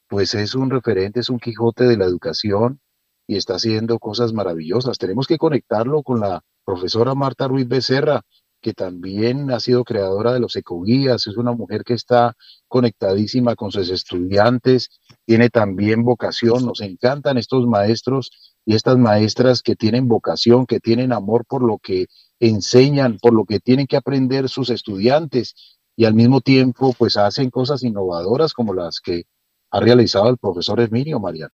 pues 0.07 0.35
es 0.35 0.53
un 0.53 0.69
referente, 0.69 1.19
es 1.19 1.29
un 1.29 1.39
Quijote 1.39 1.85
de 1.85 1.97
la 1.97 2.05
educación 2.05 2.79
y 3.27 3.37
está 3.37 3.55
haciendo 3.55 3.97
cosas 3.97 4.33
maravillosas. 4.33 4.97
Tenemos 4.97 5.25
que 5.27 5.37
conectarlo 5.39 6.03
con 6.03 6.19
la 6.19 6.43
profesora 6.63 7.15
Marta 7.15 7.47
Ruiz 7.47 7.67
Becerra, 7.67 8.21
que 8.61 8.73
también 8.73 9.51
ha 9.51 9.59
sido 9.59 9.83
creadora 9.83 10.33
de 10.33 10.39
los 10.39 10.55
ecoguías, 10.55 11.27
es 11.27 11.37
una 11.37 11.51
mujer 11.51 11.83
que 11.83 11.93
está 11.93 12.35
conectadísima 12.67 13.55
con 13.55 13.71
sus 13.71 13.89
estudiantes, 13.89 14.89
tiene 15.25 15.49
también 15.49 16.03
vocación, 16.03 16.65
nos 16.65 16.81
encantan 16.81 17.37
estos 17.37 17.67
maestros 17.67 18.54
y 18.65 18.75
estas 18.75 18.97
maestras 18.97 19.61
que 19.61 19.75
tienen 19.75 20.07
vocación, 20.07 20.65
que 20.65 20.79
tienen 20.79 21.13
amor 21.13 21.45
por 21.45 21.63
lo 21.63 21.77
que 21.77 22.07
enseñan, 22.39 23.17
por 23.21 23.33
lo 23.33 23.45
que 23.45 23.59
tienen 23.59 23.87
que 23.87 23.97
aprender 23.97 24.49
sus 24.49 24.69
estudiantes 24.69 25.55
y 25.95 26.05
al 26.05 26.13
mismo 26.13 26.41
tiempo 26.41 26.93
pues 26.97 27.15
hacen 27.17 27.49
cosas 27.49 27.83
innovadoras 27.83 28.53
como 28.53 28.73
las 28.73 28.99
que 28.99 29.23
ha 29.71 29.79
realizado 29.79 30.29
el 30.29 30.37
profesor 30.37 30.81
Emilio 30.81 31.19
Mariano. 31.19 31.53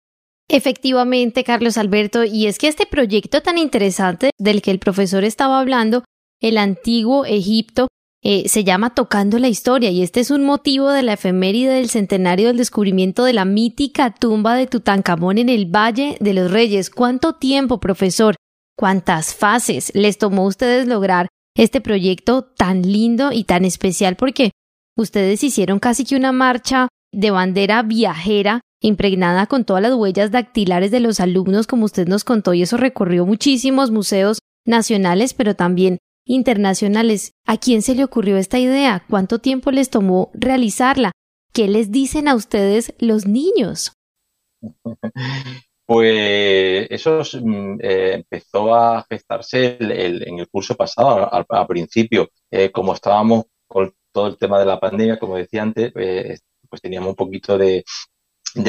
Efectivamente, 0.48 1.44
Carlos 1.44 1.78
Alberto, 1.78 2.24
y 2.24 2.48
es 2.48 2.58
que 2.58 2.68
este 2.68 2.88
proyecto 2.88 3.42
tan 3.42 3.58
interesante 3.58 4.32
del 4.38 4.62
que 4.62 4.72
el 4.72 4.80
profesor 4.80 5.24
estaba 5.24 5.60
hablando, 5.60 6.04
el 6.42 6.58
antiguo 6.58 7.26
Egipto, 7.26 7.88
eh, 8.22 8.50
se 8.50 8.64
llama 8.64 8.94
Tocando 8.94 9.40
la 9.40 9.48
Historia, 9.48 9.92
y 9.92 10.04
este 10.04 10.20
es 10.20 10.30
un 10.30 10.44
motivo 10.44 10.92
de 10.92 11.04
la 11.04 11.14
efeméride 11.14 11.74
del 11.74 11.90
centenario 11.90 12.48
del 12.48 12.58
descubrimiento 12.58 13.24
de 13.24 13.34
la 13.34 13.46
mítica 13.46 14.14
tumba 14.14 14.56
de 14.56 14.68
Tutankamón 14.68 15.38
en 15.38 15.50
el 15.50 15.66
Valle 15.66 16.18
de 16.20 16.34
los 16.34 16.52
Reyes. 16.52 16.90
¿Cuánto 16.90 17.34
tiempo, 17.34 17.80
profesor? 17.80 18.36
¿Cuántas 18.78 19.34
fases 19.34 19.92
les 19.94 20.18
tomó 20.18 20.44
a 20.44 20.48
ustedes 20.48 20.88
lograr 20.88 21.28
este 21.56 21.82
proyecto 21.82 22.44
tan 22.44 22.82
lindo 22.82 23.32
y 23.32 23.46
tan 23.46 23.66
especial? 23.66 24.16
Porque 24.16 24.52
ustedes 24.98 25.44
hicieron 25.44 25.80
casi 25.80 26.04
que 26.04 26.16
una 26.16 26.32
marcha 26.32 26.90
de 27.12 27.32
bandera 27.32 27.84
viajera 27.84 28.62
impregnada 28.82 29.48
con 29.48 29.66
todas 29.66 29.82
las 29.82 29.94
huellas 29.94 30.32
dactilares 30.32 30.92
de 30.92 31.00
los 31.00 31.20
alumnos, 31.20 31.68
como 31.68 31.86
usted 31.86 32.08
nos 32.08 32.24
contó, 32.24 32.54
y 32.54 32.62
eso 32.62 32.78
recorrió 32.78 33.26
muchísimos 33.26 33.92
museos 33.92 34.40
nacionales, 34.66 35.34
pero 35.34 35.56
también 35.56 35.98
internacionales. 36.30 37.34
¿A 37.46 37.58
quién 37.58 37.82
se 37.82 37.96
le 37.96 38.04
ocurrió 38.04 38.38
esta 38.38 38.60
idea? 38.60 39.04
¿Cuánto 39.10 39.40
tiempo 39.40 39.72
les 39.72 39.90
tomó 39.90 40.32
realizarla? 40.34 41.12
¿Qué 41.52 41.68
les 41.68 41.92
dicen 41.92 42.28
a 42.28 42.36
ustedes 42.36 42.94
los 43.00 43.26
niños? 43.26 43.94
Pues 45.90 46.86
eso 46.92 47.24
mm, 47.42 47.80
eh, 47.82 48.14
empezó 48.14 48.76
a 48.76 49.04
gestarse 49.10 49.78
en 49.80 50.38
el 50.38 50.48
curso 50.48 50.76
pasado, 50.76 51.34
al, 51.34 51.48
principio. 51.66 52.30
Eh, 52.52 52.70
como 52.70 52.94
estábamos 52.94 53.46
con 53.68 53.92
todo 54.12 54.28
el 54.28 54.38
tema 54.38 54.60
de 54.60 54.68
la 54.68 54.80
pandemia, 54.80 55.18
como 55.18 55.36
decía 55.36 55.64
antes, 55.64 55.92
eh, 55.96 56.38
pues 56.70 56.80
teníamos 56.80 57.10
un 57.10 57.16
poquito 57.16 57.58
de, 57.58 57.84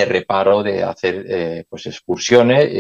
reparo 0.06 0.62
de 0.62 0.82
hacer 0.82 1.26
eh, 1.28 1.64
pues 1.68 1.84
excursiones 1.84 2.70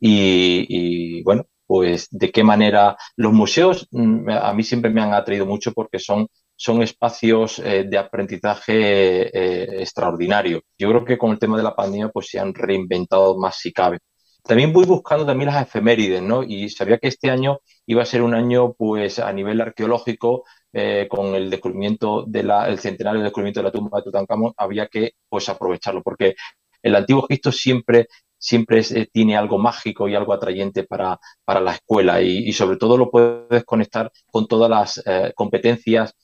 y, 0.00 1.22
bueno, 1.24 1.44
pues 1.72 2.06
de 2.10 2.30
qué 2.30 2.44
manera 2.44 2.96
los 3.16 3.32
museos 3.32 3.88
mm, 3.90 4.28
a 4.28 4.52
mí 4.52 4.62
siempre 4.62 4.90
me 4.90 5.00
han 5.00 5.14
atraído 5.14 5.46
mucho 5.46 5.72
porque 5.72 5.98
son, 5.98 6.28
son 6.54 6.82
espacios 6.82 7.58
eh, 7.60 7.84
de 7.88 7.96
aprendizaje 7.96 9.80
extraordinario. 9.82 10.60
Yo 10.78 10.90
creo 10.90 11.04
que 11.04 11.16
con 11.16 11.30
el 11.30 11.38
tema 11.38 11.56
de 11.56 11.62
la 11.62 11.74
pandemia 11.74 12.10
pues 12.10 12.28
se 12.28 12.38
han 12.38 12.52
reinventado 12.52 13.38
más 13.38 13.56
si 13.56 13.72
cabe. 13.72 14.00
También 14.44 14.72
voy 14.72 14.84
buscando 14.84 15.24
también 15.24 15.50
las 15.50 15.62
efemérides, 15.62 16.20
¿no? 16.20 16.42
Y 16.42 16.68
sabía 16.68 16.98
que 16.98 17.08
este 17.08 17.30
año 17.30 17.60
iba 17.86 18.02
a 18.02 18.06
ser 18.06 18.20
un 18.22 18.34
año, 18.34 18.74
pues, 18.74 19.18
a 19.18 19.32
nivel 19.32 19.60
arqueológico, 19.60 20.44
eh, 20.72 21.06
con 21.08 21.34
el 21.34 21.48
descubrimiento 21.48 22.24
de 22.26 22.42
la, 22.42 22.68
el 22.68 22.78
centenario 22.80 23.20
del 23.20 23.28
descubrimiento 23.28 23.60
de 23.60 23.64
la 23.64 23.72
tumba 23.72 23.98
de 23.98 24.04
Tutankamón, 24.04 24.52
había 24.58 24.88
que 24.88 25.12
pues 25.28 25.48
aprovecharlo, 25.48 26.02
porque 26.02 26.34
el 26.82 26.96
antiguo 26.96 27.26
Egipto 27.28 27.52
siempre, 27.52 28.08
siempre 28.42 28.80
eh, 28.80 29.08
tiene 29.12 29.36
algo 29.36 29.58
mágico 29.58 30.08
y 30.08 30.14
algo 30.14 30.32
atrayente 30.32 30.84
para, 30.84 31.18
para 31.44 31.60
la 31.60 31.74
escuela 31.74 32.20
y, 32.20 32.52
sobre 32.52 32.76
todo 32.76 32.96
lo 32.96 33.10
puedes 33.10 33.64
conectar 33.64 34.10
con 34.26 34.46
todas 34.46 34.68
las 34.68 35.02
eh, 35.06 35.32
competencias 35.34 36.14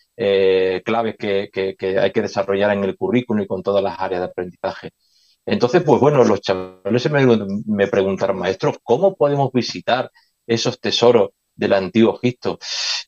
claves 0.84 1.14
que, 1.16 1.48
que, 1.52 1.98
hay 1.98 2.10
que 2.10 2.22
desarrollar 2.22 2.72
en 2.72 2.82
el 2.82 2.96
currículum 2.96 3.44
y 3.44 3.46
con 3.46 3.62
todas 3.62 3.84
las 3.84 4.00
áreas 4.00 4.22
de 4.22 4.26
aprendizaje. 4.26 4.90
Entonces, 5.46 5.82
pues 5.84 6.00
bueno, 6.00 6.24
los 6.24 6.40
chavales 6.40 7.10
me, 7.10 7.24
me 7.66 7.86
preguntaron, 7.86 8.36
maestros, 8.36 8.78
¿cómo 8.82 9.14
podemos 9.14 9.52
visitar 9.52 10.10
esos 10.44 10.80
tesoros 10.80 11.30
del 11.58 11.72
antiguo 11.74 12.18
Egipto. 12.22 12.58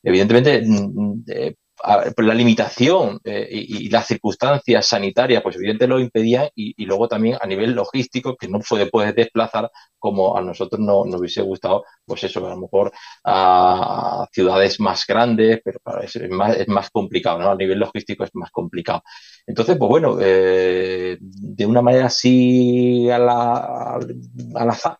Evidentemente, 0.03 0.61
mm, 0.61 0.91
mm, 0.93 1.23
eh, 1.27 1.55
la 1.83 2.33
limitación 2.33 3.19
eh, 3.23 3.47
y, 3.51 3.89
las 3.89 4.07
circunstancias 4.07 4.87
sanitarias, 4.87 5.41
pues 5.41 5.55
evidentemente 5.55 5.87
lo 5.87 5.99
impedían 5.99 6.49
y, 6.55 6.85
luego 6.85 7.07
también 7.07 7.37
a 7.41 7.47
nivel 7.47 7.71
logístico, 7.71 8.35
que 8.35 8.47
no 8.47 8.59
puede, 8.59 8.87
puedes 8.87 9.15
desplazar 9.15 9.71
como 9.97 10.37
a 10.37 10.41
nosotros 10.41 10.79
no, 10.79 11.05
nos 11.05 11.19
hubiese 11.19 11.41
gustado, 11.41 11.83
pues 12.05 12.23
eso, 12.23 12.45
a 12.45 12.49
lo 12.49 12.57
mejor 12.57 12.91
a 13.23 14.27
ciudades 14.31 14.79
más 14.79 15.05
grandes, 15.05 15.61
pero 15.63 15.79
es, 16.01 16.29
más, 16.29 16.57
es 16.57 16.67
más 16.67 16.89
complicado, 16.89 17.39
¿no? 17.39 17.51
A 17.51 17.55
nivel 17.55 17.79
logístico 17.79 18.23
es 18.23 18.31
más 18.33 18.51
complicado. 18.51 19.03
Entonces, 19.45 19.77
pues 19.77 19.89
bueno, 19.89 20.17
eh, 20.21 21.17
de 21.19 21.65
una 21.65 21.81
manera 21.81 22.07
así 22.07 23.09
a 23.09 23.19
la, 23.19 23.99
al 24.55 24.69
azar, 24.69 24.97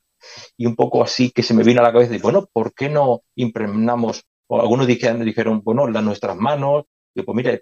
y 0.58 0.66
un 0.66 0.76
poco 0.76 1.04
así 1.04 1.32
que 1.32 1.44
se 1.44 1.54
me 1.54 1.64
vino 1.64 1.82
a 1.82 1.84
la 1.84 1.94
cabeza, 1.94 2.16
y 2.16 2.20
bueno, 2.20 2.48
¿por 2.52 2.74
qué 2.74 2.90
no 2.90 3.22
impregnamos? 3.36 4.24
O 4.52 4.60
algunos 4.60 4.86
dijeron, 4.86 5.24
dijeron 5.24 5.62
bueno, 5.64 5.88
las 5.88 6.04
nuestras 6.04 6.36
manos, 6.36 6.84
y 7.16 7.22
pues 7.22 7.36
mira, 7.36 7.58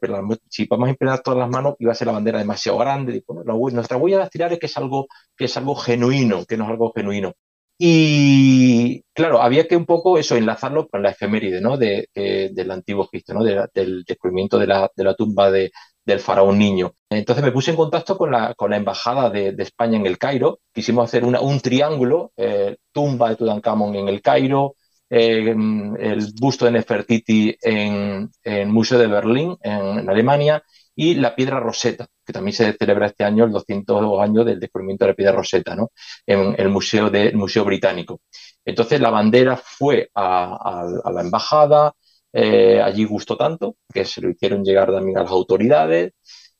si 0.49 0.65
vamos 0.65 0.88
a 0.88 0.89
impregnar 0.91 1.21
todas 1.21 1.39
las 1.39 1.49
manos, 1.49 1.75
iba 1.78 1.91
a 1.91 1.95
ser 1.95 2.08
la 2.08 2.13
bandera 2.13 2.39
demasiado 2.39 2.80
grande. 2.80 3.17
Y, 3.17 3.23
bueno, 3.28 3.43
nuestra 3.73 3.97
huella 3.97 4.17
dactilar 4.19 4.54
es 4.54 4.60
que 4.60 4.65
es 4.65 4.78
algo 4.78 5.08
que 5.38 5.45
es 5.45 5.58
algo 5.58 5.75
genuino, 5.75 6.45
que 6.45 6.58
no 6.58 6.63
es 6.65 6.71
algo 6.71 6.91
genuino. 6.95 7.34
Y 7.78 9.04
claro, 9.13 9.41
había 9.41 9.67
que 9.67 9.78
un 9.78 9.86
poco 9.86 10.17
eso, 10.17 10.36
enlazarlo 10.36 10.88
con 10.88 11.04
la 11.04 11.12
efeméride, 11.12 11.62
¿no? 11.62 11.78
De, 11.78 12.10
del 12.13 12.71
antiguo 12.71 13.06
Egipto, 13.12 13.34
¿no? 13.34 13.43
del 13.43 14.04
descubrimiento 14.06 14.58
de 14.58 14.67
la, 14.67 14.91
de 14.95 15.04
la 15.04 15.15
tumba 15.15 15.52
de, 15.52 15.71
del 16.10 16.19
faraón 16.19 16.58
niño. 16.58 16.93
Entonces 17.10 17.43
me 17.43 17.52
puse 17.52 17.71
en 17.71 17.78
contacto 17.78 18.17
con 18.17 18.32
la, 18.32 18.54
con 18.56 18.71
la 18.71 18.78
embajada 18.78 19.30
de, 19.30 19.56
España 19.60 19.97
en 19.97 20.06
el 20.08 20.17
Cairo. 20.17 20.60
Quisimos 20.73 21.06
hacer 21.06 21.23
una, 21.23 21.39
un 21.41 21.60
triángulo, 21.62 22.34
eh, 22.36 22.78
tumba 22.91 23.30
de 23.30 23.36
Tutankamón 23.36 23.95
en 23.95 24.10
el 24.10 24.21
Cairo, 24.21 24.75
eh, 25.10 25.56
el 26.00 26.34
busto 26.39 26.65
de 26.65 26.72
Nefertiti 26.72 27.56
en, 27.62 28.30
el 28.43 28.67
Museo 28.67 29.00
de 29.00 29.08
Berlín, 29.08 29.58
en, 29.62 30.10
Alemania, 30.10 30.63
y 30.95 31.15
la 31.15 31.34
piedra 31.34 31.60
Rosetta, 31.60 32.08
que 32.26 32.34
también 32.34 32.54
se 32.54 32.74
celebra 32.74 33.08
este 33.08 33.24
año, 33.24 33.45
el 33.45 33.52
200 33.52 34.22
años 34.22 34.45
del 34.45 34.60
descubrimiento 34.60 35.06
de 35.06 35.12
la 35.12 35.15
piedra 35.15 35.32
Rosetta, 35.34 35.76
¿no? 35.76 35.91
en 36.26 36.56
el 36.58 36.69
Museo, 36.69 37.10
de, 37.10 37.32
Museo 37.34 37.63
Británico. 37.63 38.22
Entonces 38.65 39.00
la 39.00 39.10
bandera 39.10 39.56
fue 39.56 40.10
a, 40.13 40.84
a 41.04 41.12
la 41.12 41.22
embajada, 41.22 41.93
eh, 42.32 42.80
allí 42.82 43.06
gustó 43.06 43.36
tanto 43.38 43.78
que 43.91 44.06
se 44.06 44.22
lo 44.22 44.30
hicieron 44.30 44.63
llegar 44.63 44.91
también 44.91 45.17
a 45.17 45.24
las 45.24 45.32
autoridades. 45.32 46.13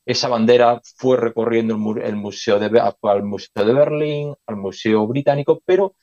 Esa 0.04 0.28
bandera 0.28 0.80
fue 0.96 1.16
recorriendo 1.16 1.74
el, 2.02 2.16
museo 2.16 2.58
de, 2.58 2.80
al 2.80 3.22
Museo 3.22 3.64
de 3.64 3.72
Berlín, 3.74 4.34
al 4.46 4.56
Museo 4.56 5.06
Británico, 5.06 5.62
pero 5.64 5.94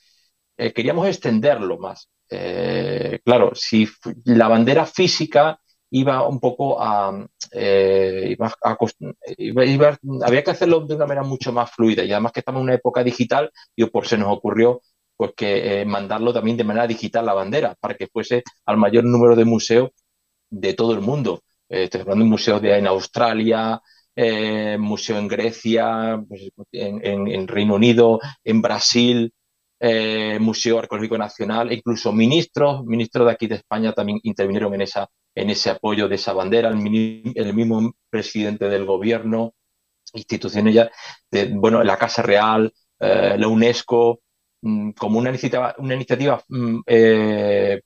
eh, 0.58 0.74
queríamos 0.74 1.08
extenderlo 1.08 1.78
más. 1.78 2.10
Eh, 2.30 3.20
claro, 3.24 3.52
si 3.54 3.88
la 4.26 4.48
bandera 4.48 4.86
física 4.86 5.60
iba 5.90 6.28
un 6.28 6.40
poco 6.40 6.82
a, 6.82 7.08
había 10.26 10.44
que 10.44 10.52
hacerlo 10.52 10.82
de 10.82 10.96
una 10.96 11.06
manera 11.06 11.26
mucho 11.26 11.54
más 11.54 11.72
fluida 11.72 12.04
y 12.04 12.12
además 12.12 12.34
que 12.34 12.42
estamos 12.42 12.60
en 12.60 12.64
una 12.64 12.74
época 12.74 13.04
digital 13.04 13.50
y 13.74 13.86
por 13.86 14.06
se 14.06 14.18
nos 14.18 14.36
ocurrió 14.36 14.82
pues 15.18 15.32
que 15.36 15.82
eh, 15.82 15.86
mandarlo 15.86 16.32
también 16.32 16.56
de 16.58 16.64
manera 16.64 16.88
digital 16.88 17.26
la 17.26 17.34
bandera, 17.34 17.76
para 17.80 17.96
que 17.96 18.08
fuese 18.08 18.44
al 18.66 18.78
mayor 18.78 19.04
número 19.04 19.36
de 19.36 19.46
museos 19.46 19.90
de 20.50 20.74
todo 20.74 20.94
el 20.94 21.02
mundo. 21.02 21.42
Eh, 21.68 21.86
estoy 21.86 22.02
hablando 22.02 22.24
de 22.24 22.30
museos 22.30 22.62
de, 22.62 22.78
en 22.78 22.88
Australia, 22.88 23.82
eh, 24.16 24.78
museo 24.80 25.18
en 25.18 25.28
Grecia, 25.28 26.24
pues, 26.28 26.50
en, 26.72 27.48
Reino 27.48 27.76
Unido, 27.76 28.20
en 28.44 28.62
Brasil, 28.62 29.34
eh, 29.80 30.38
Museo 30.40 30.80
Arqueológico 30.80 31.18
Nacional, 31.18 31.72
incluso 31.72 32.12
ministros, 32.12 32.84
ministros 32.86 33.28
de 33.28 33.34
aquí 33.34 33.48
de 33.48 33.56
España 33.56 33.94
también 33.94 34.20
intervinieron 34.24 34.74
en, 34.74 34.82
esa, 34.82 35.08
en 35.36 35.50
ese 35.50 35.70
apoyo 35.70 36.08
de 36.08 36.16
esa 36.16 36.34
bandera, 36.34 36.70
el, 36.70 37.54
mismo 37.54 37.94
presidente 38.10 38.70
del 38.70 38.86
gobierno, 38.86 39.54
instituciones 40.14 40.74
ya, 40.74 40.92
bueno, 41.52 41.84
la 41.84 41.98
Casa 41.98 42.22
Real, 42.22 42.74
la 43.00 43.48
UNESCO, 43.48 44.22
mm, 44.62 44.92
como 44.92 45.20
una 45.20 45.30
iniciativa, 45.30 45.76
una 45.78 45.94
iniciativa 45.94 46.42
mm, 46.48 46.80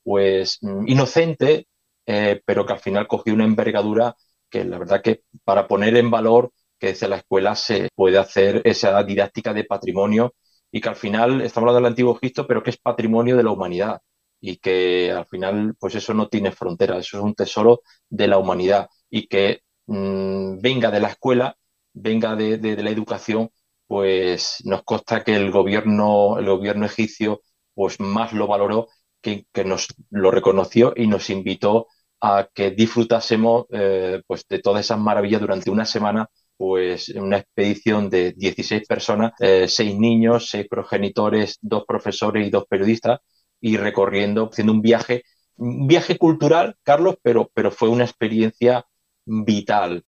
pues 0.03 0.59
mm, 0.61 0.87
inocente, 0.87 1.67
pero 2.05 2.65
que 2.65 2.73
al 2.73 2.79
final 2.79 3.07
cogió 3.07 3.33
una 3.33 3.45
envergadura 3.45 4.15
que 4.49 4.65
la 4.65 4.77
verdad 4.77 5.01
que 5.01 5.23
para 5.43 5.67
poner 5.67 5.95
en 5.97 6.11
valor 6.11 6.51
que 6.79 6.87
desde 6.87 7.07
la 7.07 7.17
escuela 7.17 7.55
se 7.55 7.89
puede 7.95 8.17
hacer 8.17 8.61
esa 8.65 9.01
didáctica 9.03 9.53
de 9.53 9.63
patrimonio 9.65 10.33
y 10.71 10.81
que 10.81 10.89
al 10.89 10.95
final 10.95 11.41
estamos 11.41 11.67
hablando 11.67 11.81
del 11.81 11.91
antiguo 11.91 12.17
Egipto, 12.17 12.47
pero 12.47 12.63
que 12.63 12.71
es 12.71 12.77
patrimonio 12.77 13.37
de 13.37 13.43
la 13.43 13.51
humanidad 13.51 14.01
y 14.39 14.57
que 14.57 15.11
al 15.11 15.25
final 15.27 15.75
pues 15.79 15.95
eso 15.95 16.13
no 16.13 16.27
tiene 16.29 16.51
fronteras, 16.51 16.99
eso 16.99 17.17
es 17.17 17.23
un 17.23 17.35
tesoro 17.35 17.81
de 18.09 18.27
la 18.27 18.37
humanidad 18.37 18.89
y 19.09 19.27
que 19.27 19.61
mm, 19.87 20.59
venga 20.61 20.91
de 20.91 20.99
la 20.99 21.09
escuela, 21.09 21.57
venga 21.93 22.35
de, 22.35 22.57
la 22.81 22.89
educación, 22.89 23.49
pues 23.87 24.57
nos 24.65 24.83
consta 24.83 25.23
que 25.23 25.35
el 25.35 25.51
gobierno, 25.51 26.39
el 26.39 26.45
gobierno 26.47 26.85
egipcio 26.85 27.41
pues 27.73 27.99
más 27.99 28.33
lo 28.33 28.47
valoró 28.47 28.87
que, 29.21 29.45
que 29.53 29.63
nos 29.65 29.87
lo 30.09 30.31
reconoció 30.31 30.93
y 30.95 31.07
nos 31.07 31.29
invitó 31.29 31.87
a 32.21 32.47
que 32.53 32.71
disfrutásemos 32.71 33.65
eh, 33.71 34.21
pues 34.27 34.47
de 34.47 34.59
todas 34.59 34.85
esas 34.85 34.99
maravillas 34.99 35.41
durante 35.41 35.71
una 35.71 35.85
semana 35.85 36.29
pues 36.61 37.09
una 37.09 37.37
expedición 37.37 38.07
de 38.07 38.33
16 38.33 38.85
personas, 38.87 39.31
eh, 39.39 39.67
seis 39.67 39.97
niños, 39.97 40.47
seis 40.47 40.67
progenitores, 40.69 41.57
dos 41.59 41.85
profesores 41.87 42.45
y 42.45 42.51
dos 42.51 42.65
periodistas, 42.69 43.19
y 43.59 43.77
recorriendo, 43.77 44.47
haciendo 44.51 44.71
un 44.73 44.81
viaje, 44.83 45.23
un 45.55 45.87
viaje 45.87 46.19
cultural, 46.19 46.75
Carlos, 46.83 47.15
pero, 47.23 47.49
pero 47.55 47.71
fue 47.71 47.89
una 47.89 48.03
experiencia 48.03 48.85
vital, 49.25 50.03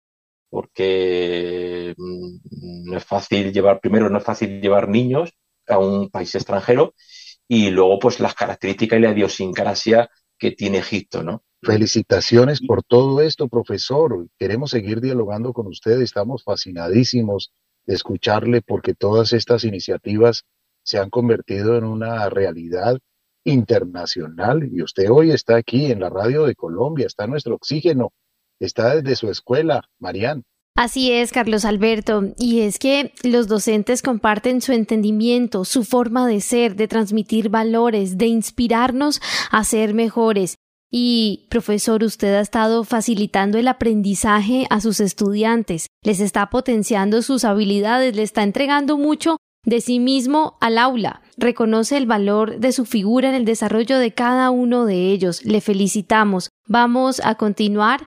porque 0.47 1.95
mm, 1.97 2.91
no 2.91 2.97
es 2.97 3.03
fácil 3.03 3.51
llevar, 3.51 3.79
primero 3.79 4.07
no 4.11 4.19
es 4.19 4.23
fácil 4.23 4.61
llevar 4.61 4.89
niños 4.89 5.31
a 5.67 5.79
un 5.79 6.11
país 6.11 6.35
extranjero, 6.35 6.93
y 7.47 7.71
luego 7.71 7.97
pues 7.97 8.19
las 8.19 8.35
características 8.35 8.99
y 8.99 9.01
la 9.01 9.11
idiosincrasia 9.11 10.07
que 10.37 10.51
tiene 10.51 10.77
Egipto, 10.77 11.23
¿no? 11.23 11.43
Felicitaciones 11.63 12.59
por 12.59 12.83
todo 12.83 13.21
esto, 13.21 13.47
profesor. 13.47 14.27
Queremos 14.37 14.71
seguir 14.71 14.99
dialogando 14.99 15.53
con 15.53 15.67
usted. 15.67 16.01
Estamos 16.01 16.43
fascinadísimos 16.43 17.53
de 17.85 17.95
escucharle 17.95 18.61
porque 18.61 18.93
todas 18.93 19.31
estas 19.31 19.63
iniciativas 19.63 20.43
se 20.83 20.99
han 20.99 21.09
convertido 21.09 21.77
en 21.77 21.85
una 21.85 22.29
realidad 22.29 22.99
internacional 23.45 24.69
y 24.71 24.81
usted 24.81 25.09
hoy 25.09 25.31
está 25.31 25.55
aquí 25.55 25.85
en 25.91 26.01
la 26.01 26.09
radio 26.09 26.43
de 26.45 26.55
Colombia, 26.55 27.07
está 27.07 27.27
nuestro 27.27 27.55
oxígeno, 27.55 28.11
está 28.59 28.95
desde 28.95 29.15
su 29.15 29.29
escuela, 29.29 29.83
Marían. 29.99 30.43
Así 30.75 31.11
es, 31.11 31.31
Carlos 31.31 31.65
Alberto, 31.65 32.33
y 32.37 32.61
es 32.61 32.79
que 32.79 33.13
los 33.23 33.47
docentes 33.47 34.01
comparten 34.01 34.59
su 34.59 34.71
entendimiento, 34.71 35.65
su 35.65 35.83
forma 35.83 36.27
de 36.27 36.41
ser, 36.41 36.75
de 36.75 36.87
transmitir 36.87 37.49
valores, 37.49 38.17
de 38.17 38.25
inspirarnos 38.25 39.21
a 39.51 39.63
ser 39.63 39.93
mejores. 39.93 40.57
Y, 40.95 41.47
profesor, 41.49 42.03
usted 42.03 42.35
ha 42.35 42.39
estado 42.39 42.83
facilitando 42.83 43.57
el 43.57 43.67
aprendizaje 43.67 44.67
a 44.69 44.79
sus 44.79 44.99
estudiantes, 44.99 45.87
les 46.03 46.19
está 46.19 46.51
potenciando 46.51 47.23
sus 47.23 47.45
habilidades, 47.45 48.15
le 48.15 48.21
está 48.21 48.43
entregando 48.43 48.99
mucho 48.99 49.37
de 49.65 49.81
sí 49.81 49.97
mismo 49.97 50.55
al 50.61 50.77
aula. 50.77 51.23
Reconoce 51.35 51.97
el 51.97 52.05
valor 52.05 52.59
de 52.59 52.71
su 52.73 52.85
figura 52.85 53.29
en 53.29 53.33
el 53.33 53.43
desarrollo 53.43 53.97
de 53.97 54.13
cada 54.13 54.51
uno 54.51 54.85
de 54.85 55.11
ellos. 55.11 55.43
Le 55.43 55.61
felicitamos. 55.61 56.49
Vamos 56.67 57.21
a 57.25 57.33
continuar 57.35 58.05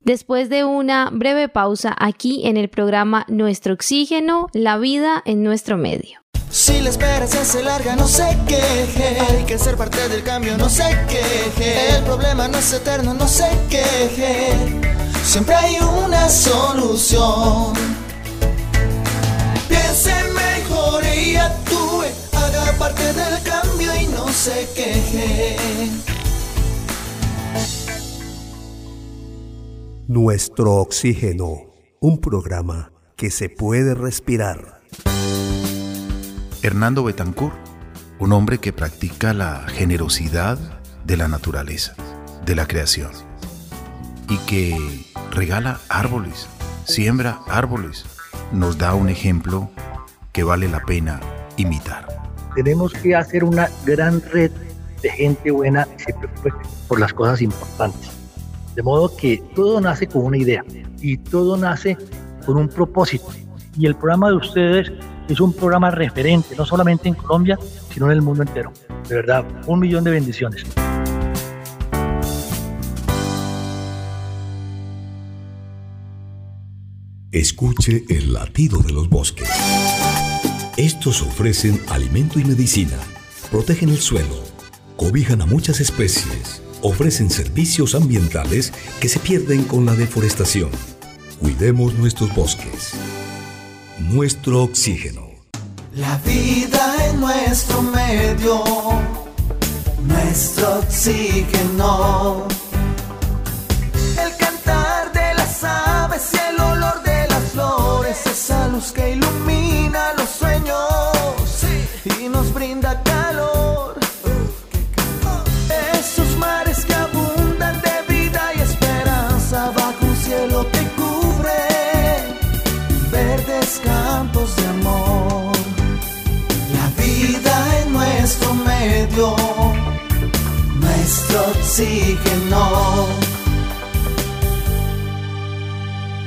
después 0.00 0.48
de 0.48 0.64
una 0.64 1.10
breve 1.12 1.48
pausa 1.48 1.94
aquí 1.96 2.48
en 2.48 2.56
el 2.56 2.68
programa 2.68 3.26
Nuestro 3.28 3.74
Oxígeno, 3.74 4.48
la 4.52 4.76
vida 4.76 5.22
en 5.24 5.44
nuestro 5.44 5.76
medio. 5.76 6.24
Si 6.54 6.80
la 6.80 6.90
espera 6.90 7.26
se 7.26 7.64
larga, 7.64 7.96
no 7.96 8.06
se 8.06 8.22
queje. 8.46 9.18
Hay 9.28 9.44
que 9.44 9.58
ser 9.58 9.76
parte 9.76 10.08
del 10.08 10.22
cambio, 10.22 10.56
no 10.56 10.68
se 10.68 10.84
queje. 11.08 11.96
El 11.96 12.04
problema 12.04 12.46
no 12.46 12.58
es 12.58 12.72
eterno, 12.72 13.12
no 13.12 13.26
se 13.26 13.48
queje. 13.68 14.52
Siempre 15.24 15.56
hay 15.56 15.78
una 15.80 16.28
solución. 16.28 17.74
Piense 19.68 20.14
mejor 20.32 21.02
y 21.04 21.34
actúe. 21.34 22.04
Haga 22.30 22.78
parte 22.78 23.12
del 23.12 23.42
cambio 23.42 23.90
y 24.00 24.06
no 24.06 24.28
se 24.28 24.68
queje. 24.76 25.56
Nuestro 30.06 30.76
oxígeno, 30.76 31.62
un 32.00 32.20
programa 32.20 32.92
que 33.16 33.32
se 33.32 33.48
puede 33.48 33.96
respirar. 33.96 34.83
Hernando 36.64 37.04
Betancourt, 37.04 37.54
un 38.18 38.32
hombre 38.32 38.56
que 38.56 38.72
practica 38.72 39.34
la 39.34 39.66
generosidad 39.68 40.58
de 41.04 41.18
la 41.18 41.28
naturaleza, 41.28 41.94
de 42.46 42.54
la 42.54 42.66
creación, 42.66 43.10
y 44.30 44.38
que 44.46 45.04
regala 45.30 45.78
árboles, 45.90 46.48
siembra 46.86 47.40
árboles, 47.48 48.06
nos 48.50 48.78
da 48.78 48.94
un 48.94 49.10
ejemplo 49.10 49.68
que 50.32 50.42
vale 50.42 50.66
la 50.66 50.80
pena 50.80 51.20
imitar. 51.58 52.08
Tenemos 52.54 52.94
que 52.94 53.14
hacer 53.14 53.44
una 53.44 53.68
gran 53.84 54.22
red 54.32 54.50
de 55.02 55.10
gente 55.10 55.50
buena 55.50 55.84
que 55.84 56.04
se 56.04 56.14
preocupe 56.14 56.50
por 56.88 56.98
las 56.98 57.12
cosas 57.12 57.42
importantes. 57.42 58.10
De 58.74 58.82
modo 58.82 59.14
que 59.14 59.36
todo 59.54 59.82
nace 59.82 60.06
con 60.06 60.24
una 60.24 60.38
idea 60.38 60.64
y 61.02 61.18
todo 61.18 61.58
nace 61.58 61.98
con 62.46 62.56
un 62.56 62.70
propósito. 62.70 63.28
Y 63.76 63.84
el 63.84 63.96
programa 63.96 64.30
de 64.30 64.36
ustedes 64.36 64.92
es 65.28 65.40
un 65.40 65.52
programa 65.52 65.90
referente, 65.90 66.54
no 66.56 66.66
solamente 66.66 67.08
en 67.08 67.14
Colombia, 67.14 67.58
sino 67.92 68.06
en 68.06 68.12
el 68.12 68.22
mundo 68.22 68.42
entero. 68.42 68.72
De 69.08 69.14
verdad, 69.14 69.44
un 69.66 69.80
millón 69.80 70.04
de 70.04 70.10
bendiciones. 70.10 70.64
Escuche 77.32 78.04
el 78.08 78.32
latido 78.32 78.78
de 78.80 78.92
los 78.92 79.08
bosques. 79.08 79.48
Estos 80.76 81.22
ofrecen 81.22 81.80
alimento 81.88 82.38
y 82.38 82.44
medicina, 82.44 82.96
protegen 83.50 83.88
el 83.88 83.98
suelo, 83.98 84.40
cobijan 84.96 85.42
a 85.42 85.46
muchas 85.46 85.80
especies, 85.80 86.62
ofrecen 86.82 87.30
servicios 87.30 87.94
ambientales 87.94 88.72
que 89.00 89.08
se 89.08 89.18
pierden 89.18 89.64
con 89.64 89.84
la 89.84 89.94
deforestación. 89.94 90.70
Cuidemos 91.40 91.94
nuestros 91.94 92.32
bosques 92.34 92.94
nuestro 93.98 94.64
oxígeno. 94.64 95.28
La 95.94 96.18
vida 96.18 97.08
en 97.08 97.20
nuestro 97.20 97.82
medio, 97.82 98.64
nuestro 100.02 100.80
oxígeno. 100.80 102.46
El 104.18 104.36
cantar 104.36 105.12
de 105.12 105.34
las 105.34 105.62
aves 105.62 106.30
y 106.32 106.36
el 106.50 106.60
olor 106.60 107.02
de 107.02 107.28
las 107.28 107.42
flores, 107.52 108.26
esa 108.26 108.68
luz 108.68 108.92
que 108.92 109.12
ilumina 109.12 110.14
los 110.18 110.28
sueños 110.30 110.53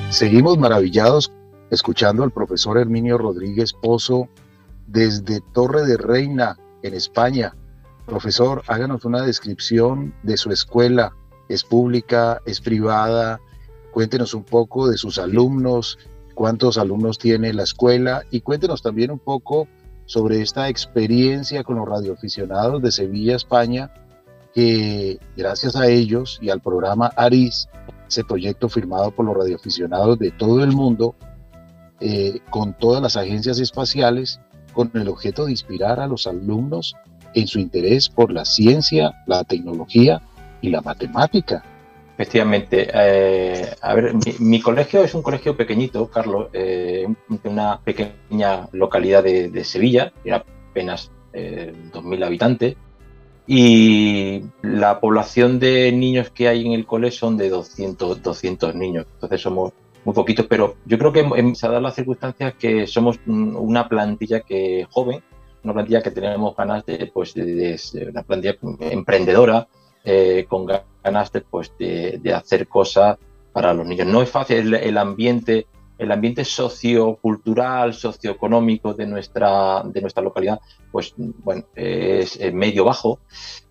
Seguimos 0.09 0.57
maravillados 0.57 1.31
escuchando 1.69 2.23
al 2.23 2.31
profesor 2.31 2.77
Herminio 2.77 3.17
Rodríguez 3.17 3.71
Pozo 3.71 4.27
desde 4.85 5.39
Torre 5.53 5.85
de 5.85 5.95
Reina, 5.95 6.57
en 6.81 6.93
España. 6.93 7.55
Profesor, 8.05 8.63
háganos 8.67 9.05
una 9.05 9.21
descripción 9.21 10.13
de 10.23 10.35
su 10.35 10.51
escuela. 10.51 11.13
¿Es 11.47 11.63
pública? 11.63 12.41
¿Es 12.45 12.59
privada? 12.59 13.39
Cuéntenos 13.93 14.33
un 14.33 14.43
poco 14.43 14.89
de 14.89 14.97
sus 14.97 15.19
alumnos, 15.19 15.97
cuántos 16.33 16.77
alumnos 16.77 17.17
tiene 17.17 17.53
la 17.53 17.63
escuela 17.63 18.23
y 18.29 18.41
cuéntenos 18.41 18.81
también 18.81 19.11
un 19.11 19.19
poco 19.19 19.69
sobre 20.05 20.41
esta 20.41 20.67
experiencia 20.67 21.63
con 21.63 21.77
los 21.77 21.87
radioaficionados 21.87 22.81
de 22.81 22.91
Sevilla, 22.91 23.37
España, 23.37 23.89
que 24.57 25.19
gracias 25.35 25.75
a 25.75 25.85
ellos 25.85 26.39
y 26.41 26.49
al 26.49 26.61
programa 26.61 27.11
ARIS 27.15 27.69
ese 28.07 28.23
proyecto 28.23 28.67
firmado 28.69 29.11
por 29.11 29.23
los 29.23 29.37
radioaficionados 29.37 30.17
de 30.17 30.31
todo 30.31 30.63
el 30.63 30.71
mundo, 30.71 31.13
eh, 31.99 32.39
con 32.49 32.73
todas 32.73 32.99
las 32.99 33.17
agencias 33.17 33.59
espaciales, 33.59 34.39
con 34.73 34.89
el 34.95 35.09
objeto 35.09 35.45
de 35.45 35.51
inspirar 35.51 35.99
a 35.99 36.07
los 36.07 36.25
alumnos 36.25 36.95
en 37.35 37.45
su 37.45 37.59
interés 37.59 38.09
por 38.09 38.31
la 38.31 38.45
ciencia, 38.45 39.13
la 39.27 39.43
tecnología 39.43 40.23
y 40.61 40.69
la 40.71 40.81
matemática. 40.81 41.63
Efectivamente. 42.15 42.89
Eh, 42.91 43.75
a 43.79 43.93
ver, 43.93 44.15
mi, 44.39 44.59
colegio 44.59 45.03
es 45.03 45.13
un 45.13 45.21
colegio 45.21 45.55
pequeñito, 45.55 46.09
Carlos, 46.09 46.47
eh, 46.53 47.05
una 47.43 47.79
pequeña 47.81 48.67
localidad 48.71 49.23
de, 49.23 49.63
Sevilla, 49.63 50.11
era 50.25 50.43
apenas 50.71 51.11
eh, 51.33 51.75
2.000 51.93 52.25
habitantes, 52.25 52.75
y 53.47 54.43
la 54.61 54.99
población 54.99 55.57
de 55.57 55.91
niños 55.93 56.29
que 56.29 56.49
hay 56.49 56.65
en 56.65 56.73
el 56.73 56.85
cole 56.85 57.11
son 57.11 57.37
de 57.37 57.49
200, 57.49 58.21
200 58.21 58.75
niños, 58.75 59.05
entonces 59.13 59.41
somos 59.41 59.73
muy 60.03 60.13
poquitos, 60.13 60.45
pero 60.47 60.75
yo 60.85 60.97
creo 60.97 61.11
que 61.11 61.55
se 61.55 61.67
dado 61.67 61.81
las 61.81 61.95
circunstancias 61.95 62.53
que 62.59 62.87
somos 62.87 63.19
una 63.25 63.89
plantilla 63.89 64.41
que 64.41 64.87
joven, 64.89 65.21
una 65.63 65.73
plantilla 65.73 66.01
que 66.01 66.11
tenemos 66.11 66.55
ganas 66.55 66.85
de, 66.85 67.11
pues, 67.13 67.33
de 67.33 67.77
una 68.09 68.23
plantilla 68.23 68.55
emprendedora, 68.79 69.67
eh, 70.05 70.45
con 70.47 70.65
ganas 71.03 71.31
de, 71.33 71.41
pues, 71.41 71.73
de, 71.77 72.33
hacer 72.33 72.69
cosas 72.69 73.17
para 73.51 73.73
los 73.73 73.85
niños. 73.85 74.07
No 74.07 74.21
es 74.21 74.29
fácil 74.29 74.73
el, 74.73 74.97
ambiente, 74.97 75.67
el 75.97 76.11
ambiente 76.11 76.45
sociocultural, 76.45 77.93
socioeconómico 77.93 78.93
de 78.93 79.07
nuestra, 79.07 79.81
de 79.83 80.01
nuestra 80.01 80.23
localidad, 80.23 80.59
pues 80.91 81.13
bueno, 81.17 81.65
es 81.75 82.39
medio 82.53 82.85
bajo. 82.85 83.19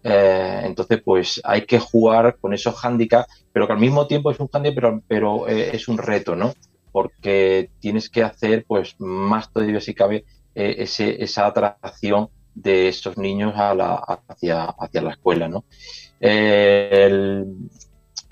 Eh, 0.03 0.63
entonces, 0.65 1.01
pues 1.05 1.41
hay 1.45 1.63
que 1.63 1.79
jugar 1.79 2.37
con 2.41 2.55
esos 2.55 2.75
hándicaps, 2.77 3.47
pero 3.53 3.67
que 3.67 3.73
al 3.73 3.79
mismo 3.79 4.07
tiempo 4.07 4.31
es 4.31 4.41
un 4.41 4.49
hándicap, 4.49 4.75
pero, 4.75 5.03
pero 5.07 5.49
eh, 5.49 5.71
es 5.75 5.89
un 5.89 5.99
reto, 5.99 6.37
¿no? 6.37 6.55
Porque 6.93 7.71
tienes 7.81 8.09
que 8.09 8.23
hacer, 8.23 8.65
pues, 8.67 8.95
más 8.99 9.53
todavía 9.53 9.81
si 9.81 9.95
cabe, 9.95 10.25
ese, 10.55 11.23
esa 11.23 11.47
atracción 11.47 12.31
de 12.55 12.89
esos 12.89 13.19
niños 13.19 13.53
a 13.57 13.75
la, 13.75 13.95
hacia, 14.29 14.65
hacia 14.65 15.03
la 15.03 15.11
escuela, 15.11 15.49
¿no? 15.49 15.65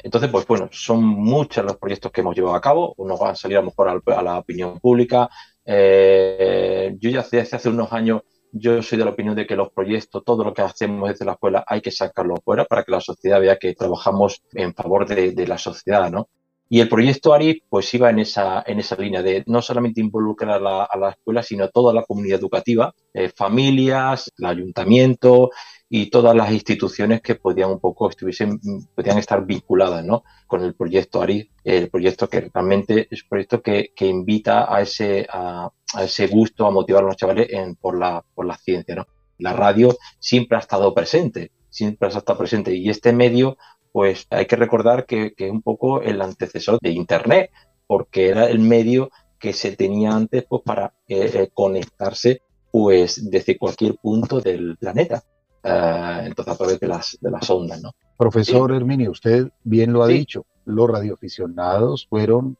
Entonces, 0.04 0.30
pues 0.30 0.46
bueno, 0.46 0.68
son 0.70 1.02
muchos 1.02 1.64
los 1.64 1.78
proyectos 1.78 2.12
que 2.12 2.20
hemos 2.20 2.36
llevado 2.36 2.54
a 2.54 2.60
cabo, 2.60 2.92
unos 2.98 3.18
van 3.18 3.30
a 3.30 3.34
salir 3.34 3.56
a 3.56 3.60
lo 3.60 3.68
mejor 3.68 3.88
a, 3.88 4.22
la 4.22 4.38
opinión 4.38 4.78
pública. 4.78 5.30
Eh, 5.64 6.94
yo 7.00 7.08
ya 7.08 7.22
desde 7.22 7.56
hace 7.56 7.70
unos 7.70 7.90
años, 7.90 8.20
yo 8.52 8.82
soy 8.82 8.98
de 8.98 9.06
la 9.06 9.12
opinión 9.12 9.34
de 9.34 9.46
que 9.46 9.56
los 9.56 9.72
proyectos, 9.72 10.22
todo 10.22 10.44
lo 10.44 10.52
que 10.52 10.60
hacemos 10.60 11.08
desde 11.08 11.24
la 11.24 11.32
escuela, 11.32 11.64
hay 11.66 11.80
que 11.80 11.90
sacarlo 11.90 12.36
fuera 12.44 12.66
para 12.66 12.84
que 12.84 12.92
la 12.92 13.00
sociedad 13.00 13.40
vea 13.40 13.56
que 13.56 13.74
trabajamos 13.74 14.42
en 14.52 14.74
favor 14.74 15.08
de, 15.08 15.46
la 15.46 15.56
sociedad, 15.56 16.10
¿no? 16.10 16.28
Y 16.68 16.80
el 16.80 16.88
proyecto 16.90 17.32
ARI 17.32 17.62
pues 17.66 17.92
iba 17.94 18.10
en 18.10 18.18
esa, 18.18 18.62
en 18.66 18.80
esa 18.80 18.96
línea 18.96 19.22
de 19.22 19.42
no 19.46 19.62
solamente 19.62 20.02
involucrar 20.02 20.60
a 20.62 20.98
la, 20.98 21.10
escuela, 21.10 21.42
sino 21.42 21.64
a 21.64 21.68
toda 21.68 21.94
la 21.94 22.04
comunidad 22.04 22.40
educativa, 22.40 22.94
eh, 23.14 23.30
familias, 23.34 24.30
el 24.36 24.44
ayuntamiento, 24.44 25.50
y 25.96 26.10
todas 26.10 26.34
las 26.34 26.50
instituciones 26.50 27.22
que 27.22 27.36
podían 27.36 27.70
un 27.70 27.78
poco 27.78 28.10
estuviesen, 28.10 28.58
podían 28.96 29.16
estar 29.16 29.46
vinculadas 29.46 30.04
¿no? 30.04 30.24
con 30.48 30.64
el 30.64 30.74
proyecto 30.74 31.22
ARI, 31.22 31.48
el 31.62 31.88
proyecto 31.88 32.28
que 32.28 32.50
realmente 32.52 33.06
es 33.08 33.22
un 33.22 33.28
proyecto 33.28 33.62
que, 33.62 33.92
que 33.94 34.08
invita 34.08 34.74
a 34.74 34.80
ese, 34.80 35.24
a, 35.32 35.70
ese 36.02 36.26
gusto, 36.26 36.66
a 36.66 36.72
motivar 36.72 37.04
a 37.04 37.06
los 37.06 37.16
chavales 37.16 37.46
en, 37.48 37.76
por, 37.76 37.96
la, 37.96 38.24
por 38.34 38.44
la 38.44 38.56
ciencia. 38.56 38.96
¿no? 38.96 39.06
La 39.38 39.52
radio 39.52 39.96
siempre 40.18 40.56
ha 40.56 40.60
estado 40.62 40.92
presente, 40.92 41.52
siempre 41.70 42.08
ha 42.08 42.18
estado 42.18 42.38
presente 42.38 42.74
y 42.74 42.90
este 42.90 43.12
medio, 43.12 43.56
pues 43.92 44.26
hay 44.30 44.46
que 44.46 44.56
recordar 44.56 45.06
que, 45.06 45.32
que 45.34 45.46
es 45.46 45.52
un 45.52 45.62
poco 45.62 46.02
el 46.02 46.20
antecesor 46.20 46.80
de 46.82 46.90
Internet, 46.90 47.52
porque 47.86 48.30
era 48.30 48.48
el 48.48 48.58
medio 48.58 49.12
que 49.38 49.52
se 49.52 49.76
tenía 49.76 50.10
antes 50.10 50.44
pues, 50.48 50.62
para 50.64 50.92
eh, 51.06 51.30
eh, 51.32 51.50
conectarse 51.54 52.42
pues 52.72 53.30
desde 53.30 53.56
cualquier 53.56 53.94
punto 53.94 54.40
del 54.40 54.76
planeta. 54.76 55.22
Eh, 55.64 56.20
entonces 56.26 56.54
a 56.54 56.56
través 56.58 56.78
de 56.78 56.88
las, 56.88 57.16
de 57.20 57.30
las 57.30 57.48
ondas. 57.48 57.82
¿no? 57.82 57.92
Profesor 58.18 58.70
Herminio, 58.72 59.10
usted 59.10 59.48
bien 59.62 59.94
lo 59.94 60.02
ha 60.02 60.08
dicho, 60.08 60.44
los 60.66 60.90
radioaficionados 60.90 62.06
fueron 62.08 62.58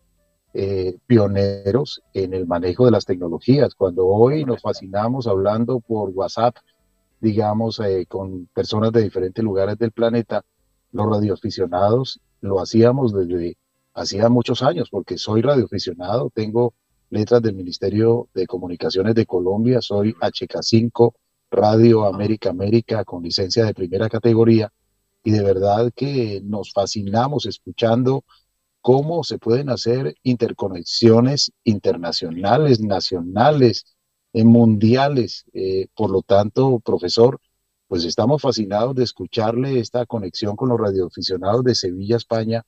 eh, 0.55 0.97
pioneros 1.07 2.03
en 2.14 2.33
el 2.33 2.47
manejo 2.47 2.87
de 2.87 2.93
las 2.93 3.05
tecnologías. 3.05 3.75
Cuando 3.75 4.07
hoy 4.07 4.45
nos 4.45 4.62
fascinamos 4.62 5.27
hablando 5.27 5.81
por 5.81 6.11
WhatsApp, 6.11 6.57
digamos, 7.21 7.79
eh, 7.81 8.07
con 8.09 8.47
personas 8.55 8.90
de 8.93 9.03
diferentes 9.03 9.45
lugares 9.45 9.77
del 9.79 9.93
planeta, 9.93 10.43
los 10.93 11.07
radioaficionados 11.07 12.21
lo 12.40 12.61
hacíamos 12.61 13.12
desde 13.12 13.57
hacía 13.95 14.29
muchos 14.29 14.62
años, 14.62 14.88
porque 14.90 15.19
soy 15.19 15.43
radioaficionado, 15.43 16.31
tengo 16.35 16.73
letras 17.11 17.43
del 17.43 17.55
Ministerio 17.55 18.29
de 18.35 18.47
Comunicaciones 18.47 19.14
de 19.14 19.27
Colombia, 19.27 19.81
soy 19.81 20.14
HK5 20.14 21.12
Radio 21.55 22.07
América 22.07 22.51
América 22.51 23.05
con 23.05 23.23
licencia 23.23 23.64
de 23.64 23.75
primera 23.75 24.09
categoría. 24.09 24.73
Y 25.23 25.31
de 25.31 25.43
verdad 25.43 25.93
que 25.95 26.43
nos 26.45 26.73
fascinamos 26.73 27.47
escuchando 27.47 28.25
cómo 28.81 29.25
se 29.25 29.38
pueden 29.38 29.71
hacer 29.71 30.14
interconexiones 30.23 31.53
internacionales, 31.64 32.81
nacionales, 32.81 33.97
eh, 34.35 34.45
mundiales. 34.45 35.47
Eh, 35.55 35.87
por 35.97 36.11
lo 36.11 36.21
tanto, 36.21 36.81
profesor, 36.81 37.40
pues 37.88 38.05
estamos 38.05 38.43
fascinados 38.43 38.95
de 38.95 39.05
escucharle 39.05 39.79
esta 39.79 40.05
conexión 40.05 40.57
con 40.57 40.69
los 40.69 40.79
radioaficionados 40.79 41.64
de 41.64 41.75
Sevilla, 41.75 42.17
España, 42.17 42.64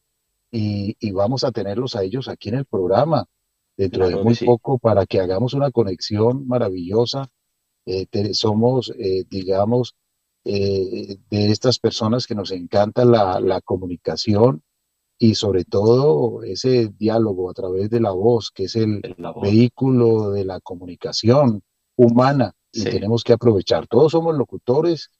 y, 0.50 1.10
vamos 1.10 1.44
a 1.44 1.52
tenerlos 1.52 1.96
a 1.96 2.02
ellos 2.02 2.28
aquí 2.28 2.48
en 2.48 2.56
el 2.56 2.64
programa. 2.64 3.26
Dentro 3.76 4.08
de 4.08 4.16
muy 4.16 4.34
poco 4.36 4.78
para 4.78 5.04
que 5.04 5.20
hagamos 5.20 5.52
una 5.52 5.70
conexión 5.70 6.46
maravillosa 6.48 7.28
eh, 7.86 8.34
somos, 8.34 8.92
eh, 8.98 9.24
digamos, 9.30 9.94
eh, 10.44 11.18
de 11.30 11.50
estas 11.50 11.78
personas 11.78 12.26
que 12.26 12.34
nos 12.34 12.50
encanta 12.50 13.04
la, 13.04 13.40
la, 13.40 13.60
comunicación 13.60 14.62
y 15.18 15.36
sobre 15.36 15.64
todo 15.64 16.42
ese 16.42 16.88
diálogo 16.88 17.48
a 17.48 17.54
través 17.54 17.88
de 17.90 18.00
la 18.00 18.10
voz, 18.10 18.50
que 18.50 18.64
es 18.64 18.76
el 18.76 19.00
vehículo 19.40 20.30
de 20.30 20.44
la 20.44 20.60
comunicación 20.60 21.62
humana. 21.96 22.52
Y 22.72 22.84
tenemos 22.84 23.24
que 23.24 23.32
aprovechar. 23.32 23.86
Todos 23.86 24.12
somos 24.12 24.36
locutores, 24.36 25.10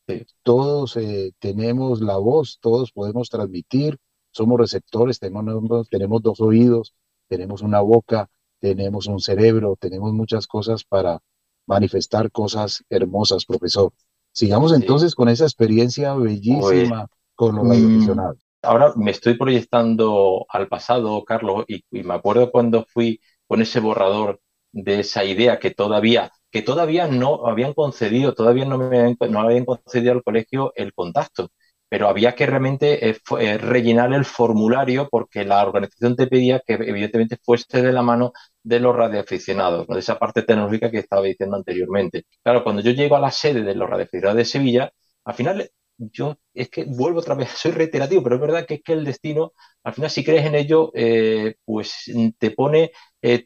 todos 0.42 0.98
tenemos 1.38 2.02
la 2.02 2.18
voz, 2.18 2.58
todos 2.60 2.92
podemos 2.92 3.30
transmitir, 3.30 3.96
somos 4.30 4.60
receptores, 4.60 5.18
tenemos, 5.18 5.88
tenemos 5.88 6.20
dos 6.20 6.42
oídos, 6.42 6.92
tenemos 7.28 7.62
una 7.62 7.80
boca, 7.80 8.28
tenemos 8.60 9.06
un 9.06 9.20
cerebro, 9.20 9.76
tenemos 9.80 10.12
muchas 10.12 10.46
cosas 10.46 10.84
para 10.84 11.22
manifestar 11.66 12.30
cosas 12.30 12.84
hermosas, 12.88 13.44
profesor. 13.44 13.92
Sigamos 14.32 14.72
entonces 14.72 15.14
con 15.14 15.28
esa 15.28 15.44
experiencia 15.44 16.14
bellísima 16.14 17.08
con 17.34 17.56
los 17.56 17.64
mm, 17.64 17.70
radioaficionados. 17.70 18.38
Ahora 18.62 18.92
me 18.96 19.10
estoy 19.10 19.34
proyectando 19.34 20.46
al 20.48 20.68
pasado, 20.68 21.24
Carlos, 21.24 21.64
y, 21.68 21.82
me 22.02 22.14
acuerdo 22.14 22.50
cuando 22.50 22.84
fui 22.88 23.20
con 23.46 23.62
ese 23.62 23.80
borrador 23.80 24.40
de 24.72 25.00
esa 25.00 25.24
idea 25.24 25.58
que 25.58 25.70
todavía, 25.70 26.32
que 26.50 26.62
todavía 26.62 27.06
no 27.06 27.46
habían 27.46 27.74
concedido, 27.74 28.34
todavía 28.34 28.64
no 28.64 28.78
me 28.78 29.16
no 29.30 29.40
habían 29.40 29.64
concedido 29.64 30.12
al 30.12 30.22
colegio 30.22 30.72
el 30.74 30.92
contacto 30.92 31.50
pero 31.88 32.08
había 32.08 32.34
que 32.34 32.46
realmente 32.46 33.08
eh, 33.10 33.16
eh, 33.40 33.58
rellenar 33.58 34.12
el 34.12 34.24
formulario 34.24 35.08
porque 35.10 35.44
la 35.44 35.62
organización 35.64 36.16
te 36.16 36.26
pedía 36.26 36.60
que 36.66 36.74
evidentemente 36.74 37.38
fuese 37.42 37.82
de 37.82 37.92
la 37.92 38.02
mano 38.02 38.32
de 38.62 38.80
los 38.80 38.94
radioaficionados, 38.96 39.86
de 39.86 39.98
esa 40.00 40.18
parte 40.18 40.42
tecnológica 40.42 40.90
que 40.90 40.98
estaba 40.98 41.22
diciendo 41.22 41.56
anteriormente. 41.56 42.24
Claro, 42.42 42.64
cuando 42.64 42.82
yo 42.82 42.90
llego 42.92 43.16
a 43.16 43.20
la 43.20 43.30
sede 43.30 43.62
de 43.62 43.74
los 43.74 43.88
radioaficionados 43.88 44.36
de 44.38 44.44
Sevilla, 44.44 44.92
al 45.24 45.34
final 45.34 45.70
yo 45.98 46.36
es 46.54 46.68
que 46.70 46.84
vuelvo 46.84 47.20
otra 47.20 47.34
vez, 47.34 47.50
soy 47.56 47.70
reiterativo, 47.72 48.22
pero 48.22 48.36
es 48.36 48.40
verdad 48.40 48.66
que 48.66 48.74
es 48.74 48.82
que 48.82 48.92
el 48.92 49.04
destino, 49.04 49.52
al 49.84 49.94
final 49.94 50.10
si 50.10 50.24
crees 50.24 50.44
en 50.46 50.54
ello, 50.56 50.90
eh, 50.94 51.54
pues 51.64 52.10
te 52.38 52.50
pone 52.50 52.92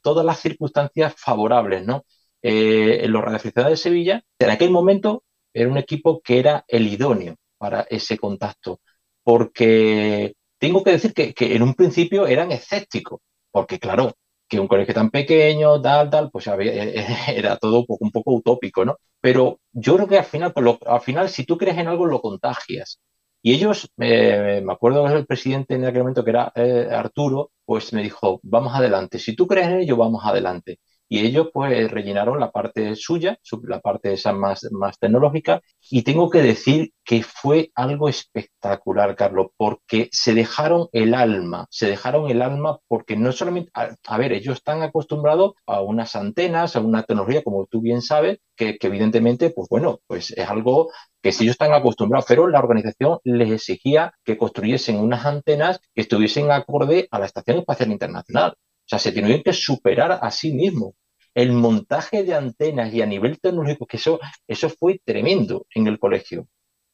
todas 0.03 0.27
las 0.27 0.41
circunstancias 0.41 1.15
favorables, 1.17 1.87
¿no? 1.87 2.05
los 2.43 3.23
radioaficionados 3.23 3.73
de 3.79 3.83
Sevilla, 3.83 4.25
en 4.39 4.51
aquel 4.51 4.71
momento 4.71 5.25
era 5.53 5.69
un 5.69 5.79
equipo 5.79 6.21
que 6.23 6.39
era 6.39 6.65
el 6.69 6.87
idóneo 6.89 7.37
para 7.61 7.83
ese 7.91 8.19
contacto. 8.19 8.81
Porque 9.23 10.35
tengo 10.59 10.83
que 10.85 10.93
decir 10.93 11.13
que, 11.15 11.35
en 11.39 11.63
un 11.63 11.75
principio 11.75 12.27
eran 12.27 12.53
escépticos, 12.53 13.21
porque 13.53 13.79
claro, 13.79 14.15
que 14.49 14.61
un 14.61 14.69
colegio 14.69 14.95
tan 14.95 15.11
pequeño, 15.11 15.81
tal, 15.83 16.11
tal, 16.11 16.31
pues 16.31 16.47
era 17.29 17.57
todo 17.59 17.85
un 17.89 18.11
poco, 18.13 18.33
utópico, 18.35 18.85
¿no? 18.85 18.97
Pero 19.21 19.61
yo 19.73 19.97
creo 19.97 20.09
que 20.09 20.19
al 20.19 20.25
final, 20.25 20.53
pues 20.53 20.77
al 20.87 21.01
final, 21.03 21.29
si 21.29 21.45
tú 21.45 21.59
crees 21.59 21.79
en 21.79 21.89
algo, 21.89 22.07
lo 22.07 22.21
contagias. 22.23 23.01
Y 23.43 23.55
ellos, 23.55 23.91
eh, 23.99 24.61
me 24.65 24.73
acuerdo 24.73 25.07
que 25.07 25.15
el 25.15 25.27
presidente 25.27 25.75
en 25.75 25.85
aquel 25.85 26.01
momento, 26.03 26.25
que 26.25 26.31
era 26.31 26.53
eh, 26.55 26.89
Arturo, 26.91 27.53
pues 27.65 27.93
me 27.93 28.03
dijo, 28.03 28.41
vamos 28.43 28.75
adelante, 28.75 29.19
si 29.19 29.35
tú 29.37 29.47
crees 29.47 29.69
en 29.69 29.81
ello, 29.81 29.97
vamos 29.97 30.23
adelante. 30.25 30.79
Y 31.11 31.27
ellos 31.27 31.49
pues 31.53 31.91
rellenaron 31.91 32.39
la 32.39 32.53
parte 32.53 32.95
suya, 32.95 33.37
la 33.65 33.81
parte 33.81 34.13
esa 34.13 34.33
más, 34.33 34.67
más 34.71 34.97
tecnológica 34.97 35.61
y 35.91 36.03
tengo 36.03 36.31
que 36.31 36.41
decir 36.41 36.93
que 37.05 37.25
fue 37.25 37.73
algo 37.75 38.09
espectacular, 38.09 39.17
Carlos, 39.17 39.49
porque 39.57 40.09
se 40.13 40.35
dejaron 40.35 40.87
el 40.93 41.15
alma, 41.15 41.67
se 41.69 41.89
dejaron 41.89 42.31
el 42.31 42.43
alma 42.43 42.79
porque 42.87 43.17
no 43.17 43.33
solamente, 43.33 43.73
a, 43.75 44.19
ver, 44.19 44.33
ellos 44.33 44.59
están 44.59 44.83
acostumbrados 44.83 45.55
a 45.67 45.81
unas 45.83 46.15
antenas, 46.15 46.77
a 46.77 46.81
una 46.81 47.03
tecnología, 47.03 47.43
como 47.43 47.67
tú 47.67 47.81
bien 47.81 48.03
sabes, 48.03 48.39
que, 48.55 48.79
evidentemente, 48.81 49.51
pues 49.51 49.69
bueno, 49.69 49.99
pues 50.07 50.31
es 50.31 50.49
algo 50.49 50.93
que 51.21 51.33
si 51.33 51.43
ellos 51.43 51.55
están 51.55 51.73
acostumbrados, 51.73 52.27
pero 52.29 52.47
la 52.47 52.61
organización 52.61 53.19
les 53.25 53.51
exigía 53.51 54.15
que 54.25 54.39
construyesen 54.39 54.97
unas 54.97 55.27
antenas 55.27 55.81
que 55.93 56.03
estuviesen 56.03 56.53
acorde 56.53 57.09
a 57.11 57.19
la 57.19 57.27
Estación 57.27 57.59
Espacial 57.59 57.91
Internacional. 57.91 58.53
O 58.53 58.89
sea, 58.91 59.01
se 59.01 59.13
tenían 59.13 59.43
que 59.43 59.53
superar 59.53 60.19
a 60.23 60.31
sí 60.31 60.53
mismos 60.53 60.95
el 61.35 61.53
montaje 61.53 62.23
de 62.25 62.35
antenas 62.35 62.93
y 62.93 63.03
a 63.03 63.07
nivel 63.07 63.41
tecnológico, 63.41 63.87
que 63.87 63.97
eso, 63.97 64.19
eso 64.47 64.69
fue 64.71 65.01
tremendo 65.05 65.67
en 65.75 65.87
el 65.87 65.99
colegio. 65.99 66.49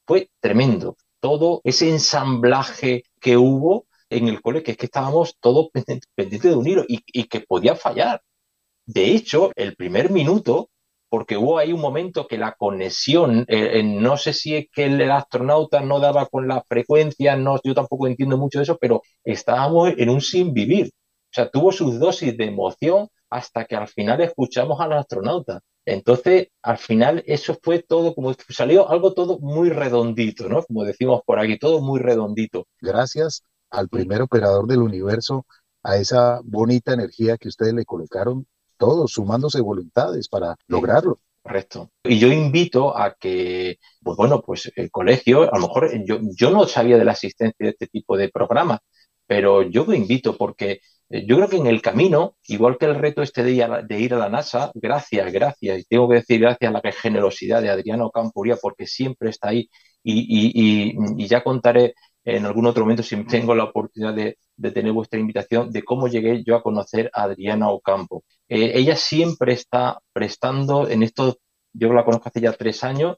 Fue 0.07 0.31
tremendo. 0.40 0.96
Todo 1.20 1.61
ese 1.64 1.90
ensamblaje 1.90 3.05
que 3.20 3.37
hubo 3.37 3.87
en 4.11 4.29
el 4.29 4.40
colegio, 4.40 4.72
es 4.72 4.79
que 4.79 4.87
estábamos 4.87 5.37
todos 5.40 5.68
pendientes 6.14 6.42
de 6.51 6.55
un 6.55 6.66
hilo 6.66 6.85
y, 6.87 7.01
y 7.07 7.25
que 7.25 7.40
podía 7.40 7.75
fallar. 7.75 8.20
De 8.87 9.12
hecho, 9.12 9.51
el 9.57 9.75
primer 9.77 10.11
minuto, 10.11 10.70
porque 11.09 11.37
hubo 11.37 11.59
ahí 11.59 11.72
un 11.72 11.81
momento 11.81 12.27
que 12.27 12.38
la 12.38 12.53
conexión, 12.53 13.44
eh, 13.49 13.83
no 13.83 14.16
sé 14.16 14.33
si 14.33 14.55
es 14.57 14.66
que 14.72 14.85
el 14.85 15.11
astronauta 15.11 15.81
no 15.81 15.99
daba 15.99 16.27
con 16.27 16.46
la 16.49 16.62
frecuencia, 16.62 17.37
no, 17.37 17.59
yo 17.64 17.75
tampoco 17.75 18.07
entiendo 18.07 18.38
mucho 18.38 18.59
de 18.59 18.64
eso, 18.64 18.79
pero 18.81 19.03
estábamos 19.25 19.92
en 19.96 20.09
un 20.09 20.20
sin 20.20 20.53
vivir. 20.53 20.87
O 20.88 21.33
sea, 21.33 21.51
tuvo 21.51 21.72
sus 21.72 21.99
dosis 21.99 22.37
de 22.37 22.46
emoción 22.46 23.09
hasta 23.37 23.66
que 23.66 23.77
al 23.77 23.87
final 23.87 24.22
escuchamos 24.22 24.81
al 24.81 24.94
astronauta. 24.94 25.61
Entonces, 25.85 26.49
al 26.62 26.79
final 26.79 27.22
eso 27.27 27.57
fue 27.62 27.83
todo 27.83 28.14
como 28.14 28.35
salió 28.49 28.88
algo 28.88 29.12
todo 29.12 29.38
muy 29.38 29.68
redondito, 29.68 30.49
¿no? 30.49 30.62
Como 30.62 30.85
decimos 30.85 31.20
por 31.27 31.38
aquí, 31.38 31.59
todo 31.59 31.81
muy 31.81 32.01
redondito. 32.01 32.66
Gracias 32.81 33.44
al 33.70 33.88
primer 33.88 34.22
operador 34.22 34.66
del 34.66 34.81
universo, 34.81 35.44
a 35.83 35.99
esa 35.99 36.40
bonita 36.44 36.94
energía 36.94 37.37
que 37.37 37.49
ustedes 37.49 37.75
le 37.75 37.85
colocaron, 37.85 38.46
todos 38.79 39.12
sumándose 39.12 39.61
voluntades 39.61 40.29
para 40.29 40.57
lograrlo. 40.66 41.20
Correcto. 41.42 41.90
Y 42.05 42.18
yo 42.18 42.29
invito 42.29 42.96
a 42.96 43.14
que, 43.14 43.79
pues 44.03 44.16
bueno, 44.16 44.40
pues 44.40 44.72
el 44.75 44.90
colegio, 44.90 45.42
a 45.42 45.59
lo 45.59 45.68
mejor 45.68 45.90
yo, 46.05 46.18
yo 46.37 46.51
no 46.51 46.66
sabía 46.66 46.96
de 46.96 47.05
la 47.05 47.12
existencia 47.12 47.66
de 47.66 47.70
este 47.70 47.87
tipo 47.87 48.16
de 48.16 48.31
programa, 48.31 48.81
pero 49.27 49.62
yo 49.62 49.85
lo 49.85 49.94
invito 49.94 50.37
porque 50.37 50.81
yo 51.09 51.37
creo 51.37 51.49
que 51.49 51.57
en 51.57 51.66
el 51.66 51.83
camino, 51.83 52.37
igual 52.49 52.79
que 52.79 52.87
el 52.87 52.97
reto 52.97 53.23
este 53.23 53.45
de 53.45 53.53
ir, 53.53 54.14
a, 54.14 54.19
la 54.19 54.29
NASA, 54.29 54.73
gracias, 54.75 55.33
gracias, 55.33 55.81
y 55.81 55.85
tengo 55.85 56.09
que 56.09 56.16
decir 56.16 56.40
gracias 56.40 56.69
a 56.69 56.81
la 56.83 56.92
generosidad 56.92 57.62
de 57.62 57.71
Adriano 57.71 58.11
Campuria, 58.11 58.57
porque 58.61 58.87
siempre 58.87 59.31
está 59.31 59.51
ahí, 59.51 59.69
y, 60.03 61.27
ya 61.29 61.45
contaré 61.45 61.95
en 62.25 62.45
algún 62.45 62.66
otro 62.66 62.85
momento, 62.85 63.03
si 63.05 63.16
tengo 63.27 63.55
la 63.55 63.64
oportunidad 63.64 64.14
de, 64.14 64.37
tener 64.73 64.92
vuestra 64.92 65.21
invitación, 65.21 65.71
de 65.71 65.85
cómo 65.85 66.09
llegué 66.09 66.42
yo 66.45 66.57
a 66.57 66.62
conocer 66.62 67.11
a 67.14 67.25
Adriana 67.25 67.71
Ocampo. 67.71 68.25
Eh, 68.49 68.73
ella 68.75 68.97
siempre 68.97 69.53
está 69.53 70.01
prestando 70.12 70.88
en 70.88 71.03
estos, 71.03 71.37
yo 71.73 71.92
la 71.92 72.05
conozco 72.05 72.31
hace 72.31 72.40
ya 72.40 72.53
tres 72.53 72.83
años, 72.83 73.16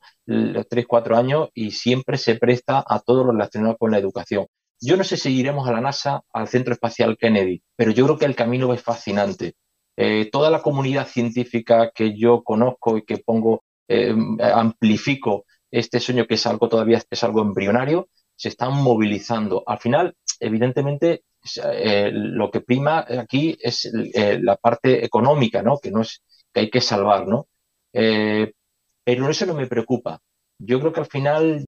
tres, 0.68 0.86
cuatro 0.86 1.16
años, 1.16 1.48
y 1.54 1.70
siempre 1.70 2.18
se 2.18 2.34
presta 2.36 2.84
a 2.86 3.00
todo 3.00 3.24
lo 3.24 3.32
relacionado 3.32 3.76
con 3.78 3.90
la 3.92 3.98
educación. 3.98 4.46
Yo 4.80 4.96
no 4.96 5.04
sé 5.04 5.16
si 5.16 5.32
iremos 5.34 5.68
a 5.68 5.72
la 5.72 5.80
NASA, 5.80 6.22
al 6.32 6.48
Centro 6.48 6.72
Espacial 6.72 7.16
Kennedy, 7.16 7.62
pero 7.76 7.90
yo 7.90 8.04
creo 8.04 8.18
que 8.18 8.26
el 8.26 8.36
camino 8.36 8.72
es 8.72 8.82
fascinante. 8.82 9.54
Eh, 9.96 10.30
toda 10.30 10.50
la 10.50 10.62
comunidad 10.62 11.08
científica 11.08 11.90
que 11.92 12.16
yo 12.16 12.44
conozco 12.44 12.96
y 12.98 13.02
que 13.04 13.18
pongo, 13.18 13.64
eh, 13.88 14.14
amplifico 14.40 15.44
este 15.70 15.98
sueño 15.98 16.26
que 16.26 16.34
es 16.34 16.46
algo 16.46 16.68
todavía 16.68 17.02
es 17.10 17.24
algo 17.24 17.42
embrionario, 17.42 18.08
se 18.36 18.48
están 18.50 18.74
movilizando. 18.80 19.64
Al 19.66 19.80
final, 19.80 20.14
evidentemente, 20.38 21.24
eh, 21.64 22.10
lo 22.12 22.50
que 22.50 22.60
prima 22.60 23.04
aquí 23.08 23.58
es 23.60 23.90
la 23.92 24.56
parte 24.56 25.04
económica, 25.04 25.62
¿no? 25.62 25.78
Que 25.78 25.90
no 25.90 26.02
es 26.02 26.22
que 26.52 26.60
hay 26.60 26.70
que 26.70 26.80
salvar, 26.80 27.26
¿no? 27.26 27.48
pero 27.90 29.30
eso 29.30 29.46
no 29.46 29.54
me 29.54 29.66
preocupa. 29.66 30.20
Yo 30.58 30.78
creo 30.78 30.92
que 30.92 31.00
al 31.00 31.06
final 31.06 31.64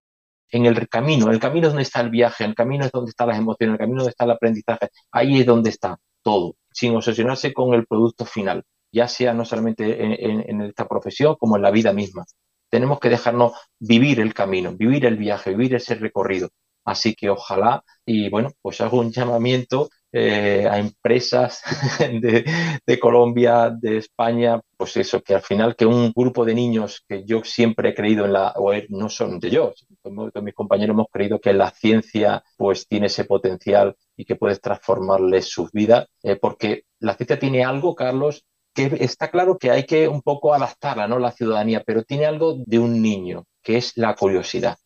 en 0.50 0.66
el 0.66 0.88
camino. 0.88 1.30
El 1.30 1.38
camino 1.40 1.66
es 1.66 1.72
donde 1.72 1.82
está 1.82 2.00
el 2.00 2.10
viaje, 2.10 2.44
el 2.44 2.54
camino 2.54 2.84
es 2.84 2.92
donde 2.92 3.10
están 3.10 3.28
las 3.28 3.38
emociones, 3.38 3.74
el 3.74 3.78
camino 3.78 3.98
es 3.98 4.04
donde 4.04 4.10
está 4.10 4.24
el 4.24 4.30
aprendizaje. 4.32 4.88
Ahí 5.12 5.40
es 5.40 5.46
donde 5.46 5.70
está 5.70 5.98
todo, 6.22 6.56
sin 6.72 6.94
obsesionarse 6.94 7.52
con 7.52 7.74
el 7.74 7.86
producto 7.86 8.24
final, 8.24 8.64
ya 8.92 9.08
sea 9.08 9.32
no 9.34 9.44
solamente 9.44 10.04
en, 10.04 10.60
esta 10.62 10.86
profesión 10.86 11.36
como 11.38 11.56
en 11.56 11.62
la 11.62 11.70
vida 11.70 11.92
misma. 11.92 12.24
Tenemos 12.70 13.00
que 13.00 13.08
dejarnos 13.08 13.52
vivir 13.78 14.20
el 14.20 14.34
camino, 14.34 14.74
vivir 14.76 15.06
el 15.06 15.16
viaje, 15.16 15.50
vivir 15.50 15.74
ese 15.74 15.94
recorrido. 15.96 16.50
Así 16.84 17.14
que 17.14 17.30
ojalá, 17.30 17.84
y 18.06 18.30
bueno, 18.30 18.52
pues 18.62 18.80
hago 18.80 19.00
un 19.00 19.12
llamamiento 19.12 19.90
eh, 20.12 20.66
a 20.68 20.78
empresas 20.78 21.62
de, 22.00 22.98
Colombia, 22.98 23.70
de 23.70 23.98
España, 23.98 24.60
pues 24.76 24.96
eso, 24.96 25.22
que 25.22 25.34
al 25.34 25.42
final 25.42 25.76
que 25.76 25.86
un 25.86 26.12
grupo 26.14 26.44
de 26.44 26.54
niños 26.54 27.04
que 27.08 27.24
yo 27.24 27.42
siempre 27.44 27.90
he 27.90 27.94
creído 27.94 28.24
en 28.24 28.32
la, 28.32 28.52
o 28.56 28.72
no 28.88 29.08
son 29.08 29.38
de 29.38 29.50
yo, 29.50 29.72
todos 30.02 30.42
mis 30.42 30.54
compañeros 30.54 30.94
hemos 30.94 31.06
creído 31.12 31.40
que 31.40 31.52
la 31.52 31.70
ciencia 31.70 32.42
pues 32.56 32.88
tiene 32.88 33.06
ese 33.06 33.24
potencial 33.24 33.96
y 34.16 34.24
que 34.24 34.36
puedes 34.36 34.60
transformarles 34.60 35.48
sus 35.48 35.70
vidas, 35.70 36.08
eh, 36.22 36.36
porque 36.36 36.84
la 36.98 37.14
ciencia 37.14 37.38
tiene 37.38 37.64
algo, 37.64 37.94
Carlos, 37.94 38.44
que 38.74 38.98
está 39.00 39.30
claro 39.30 39.58
que 39.58 39.70
hay 39.70 39.84
que 39.84 40.08
un 40.08 40.22
poco 40.22 40.54
adaptarla, 40.54 41.08
¿no? 41.08 41.18
La 41.18 41.32
ciudadanía, 41.32 41.82
pero 41.84 42.02
tiene 42.02 42.26
algo 42.26 42.56
de 42.66 42.78
un 42.78 43.00
niño, 43.00 43.44
que 43.62 43.76
es 43.76 43.96
la 43.96 44.14
curiosidad 44.14 44.76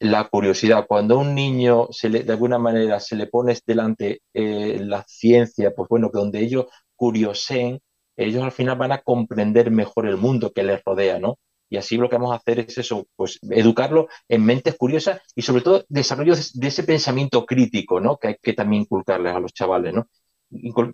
la 0.00 0.28
curiosidad. 0.28 0.86
Cuando 0.86 1.16
a 1.16 1.18
un 1.18 1.34
niño 1.34 1.88
se 1.90 2.08
le, 2.08 2.22
de 2.22 2.32
alguna 2.32 2.58
manera 2.58 3.00
se 3.00 3.16
le 3.16 3.26
pone 3.26 3.56
delante 3.66 4.22
eh, 4.34 4.78
la 4.80 5.04
ciencia, 5.06 5.72
pues 5.74 5.88
bueno, 5.88 6.10
donde 6.12 6.40
ellos 6.40 6.66
curiosen, 6.96 7.80
ellos 8.16 8.42
al 8.42 8.52
final 8.52 8.76
van 8.78 8.92
a 8.92 9.02
comprender 9.02 9.70
mejor 9.70 10.06
el 10.06 10.16
mundo 10.16 10.52
que 10.52 10.62
les 10.62 10.82
rodea, 10.84 11.18
¿no? 11.18 11.38
Y 11.70 11.76
así 11.76 11.96
lo 11.96 12.08
que 12.08 12.16
vamos 12.16 12.32
a 12.32 12.36
hacer 12.36 12.60
es 12.60 12.78
eso, 12.78 13.06
pues 13.14 13.38
educarlo 13.50 14.08
en 14.28 14.44
mentes 14.44 14.76
curiosas 14.76 15.20
y 15.34 15.42
sobre 15.42 15.62
todo 15.62 15.84
desarrollo 15.88 16.34
de 16.34 16.68
ese 16.68 16.82
pensamiento 16.82 17.44
crítico, 17.44 18.00
¿no? 18.00 18.16
Que 18.16 18.28
hay 18.28 18.36
que 18.40 18.54
también 18.54 18.82
inculcarles 18.82 19.34
a 19.34 19.40
los 19.40 19.52
chavales, 19.52 19.92
¿no? 19.94 20.08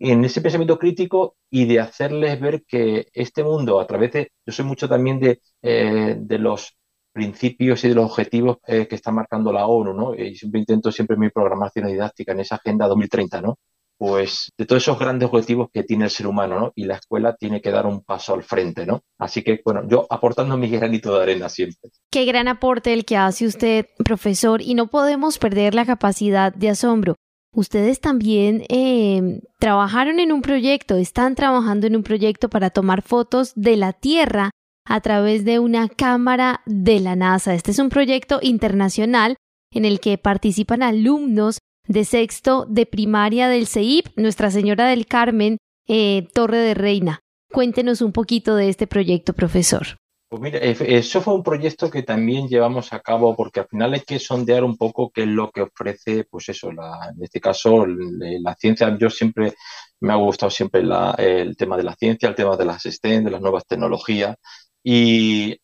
En 0.01 0.25
ese 0.25 0.41
pensamiento 0.41 0.79
crítico 0.79 1.37
y 1.49 1.67
de 1.67 1.79
hacerles 1.81 2.41
ver 2.41 2.65
que 2.67 3.07
este 3.13 3.45
mundo, 3.45 3.79
a 3.81 3.87
través 3.87 4.13
de, 4.13 4.33
yo 4.45 4.53
soy 4.53 4.65
mucho 4.65 4.89
también 4.89 5.21
de, 5.21 5.41
eh, 5.63 6.17
de 6.19 6.39
los 6.39 6.77
principios 7.15 7.85
y 7.85 7.89
de 7.89 7.95
los 7.95 8.11
objetivos 8.11 8.59
eh, 8.67 8.87
que 8.89 8.97
está 8.97 9.13
marcando 9.13 9.53
la 9.53 9.67
ONU, 9.67 9.95
¿no? 9.95 10.15
Y 10.15 10.35
siempre 10.35 10.61
intento 10.61 10.91
siempre 10.91 11.17
mi 11.17 11.31
programación 11.31 11.87
didáctica 11.87 12.33
en 12.33 12.41
esa 12.41 12.57
Agenda 12.57 12.89
2030, 12.89 13.41
¿no? 13.41 13.57
Pues 13.97 14.51
de 14.59 14.67
todos 14.67 14.83
esos 14.83 14.99
grandes 14.99 15.29
objetivos 15.31 15.69
que 15.73 15.85
tiene 15.85 16.05
el 16.05 16.11
ser 16.11 16.27
humano, 16.27 16.59
¿no? 16.59 16.73
Y 16.75 16.85
la 16.85 16.97
escuela 16.97 17.37
tiene 17.37 17.63
que 17.63 17.71
dar 17.71 17.87
un 17.87 18.03
paso 18.03 18.35
al 18.35 18.43
frente, 18.43 18.85
¿no? 18.85 19.03
Así 19.19 19.43
que, 19.43 19.61
bueno, 19.65 19.87
yo 19.89 20.07
aportando 20.11 20.57
mi 20.57 20.69
granito 20.69 21.17
de 21.17 21.23
arena 21.23 21.49
siempre. 21.49 21.91
Qué 22.11 22.25
gran 22.25 22.49
aporte 22.49 22.93
el 22.93 23.05
que 23.05 23.17
hace 23.17 23.47
usted, 23.47 23.87
profesor, 24.05 24.61
y 24.61 24.75
no 24.75 24.89
podemos 24.89 25.39
perder 25.39 25.77
la 25.77 25.87
capacidad 25.87 26.53
de 26.53 26.71
asombro. 26.71 27.15
Ustedes 27.55 28.01
también 28.01 28.65
eh, 28.69 29.41
trabajaron 29.61 30.19
en 30.19 30.33
un 30.33 30.43
proyecto, 30.43 30.97
están 30.97 31.37
trabajando 31.37 31.87
en 31.87 31.95
un 31.95 32.03
proyecto 32.03 32.49
para 32.49 32.71
tomar 32.71 33.03
fotos 33.03 33.53
de 33.55 33.77
la 33.77 33.93
Tierra 33.93 34.51
a 34.85 35.01
través 35.01 35.45
de 35.45 35.59
una 35.59 35.89
cámara 35.89 36.63
de 36.67 37.01
la 37.01 37.17
NASA. 37.17 37.55
Este 37.55 37.71
es 37.71 37.79
un 37.79 37.89
proyecto 37.89 38.39
internacional 38.43 39.37
en 39.73 39.85
el 39.85 40.01
que 40.01 40.19
participan 40.19 40.83
alumnos 40.83 41.59
de 41.87 42.05
sexto 42.05 42.67
de 42.69 42.87
primaria 42.87 43.49
del 43.49 43.67
CEIP, 43.67 44.07
Nuestra 44.17 44.51
Señora 44.51 44.89
del 44.89 45.07
Carmen, 45.07 45.59
eh, 45.87 46.29
Torre 46.33 46.59
de 46.59 46.75
Reina. 46.75 47.21
Cuéntenos 47.53 48.01
un 48.01 48.13
poquito 48.13 48.57
de 48.57 48.69
este 48.69 48.87
proyecto, 48.87 49.33
profesor. 49.33 49.87
Pues 50.29 50.43
mira, 50.43 50.59
eh, 50.59 50.77
eso 50.81 51.21
fue 51.21 51.35
un 51.35 51.43
proyecto 51.43 51.91
que 51.91 52.03
también 52.03 52.49
llevamos 52.49 52.93
a 52.93 53.01
cabo 53.01 53.37
porque 53.37 53.61
al 53.61 53.69
final 53.69 53.95
hay 53.95 54.01
que 54.01 54.19
sondear 54.19 54.65
un 54.65 54.77
poco 54.77 55.11
qué 55.11 55.23
es 55.23 55.29
lo 55.29 55.51
que 55.51 55.63
ofrece, 55.63 56.25
pues 56.25 56.49
eso, 56.49 56.71
en 56.71 57.23
este 57.23 57.41
caso 57.41 57.87
la 57.87 58.55
ciencia. 58.57 58.97
Yo 58.99 59.11
siempre 59.11 59.55
me 60.01 60.13
ha 60.13 60.17
gustado 60.17 60.51
siempre 60.51 60.83
el 61.19 61.57
tema 61.57 61.77
de 61.77 61.83
la 61.85 61.95
ciencia, 61.95 62.29
el 62.29 62.35
tema 62.35 62.57
de 62.57 62.65
las 62.65 62.83
STEM, 62.83 63.25
de 63.25 63.31
las 63.31 63.41
nuevas 63.41 63.65
tecnologías 63.67 64.37
y, 64.85 65.59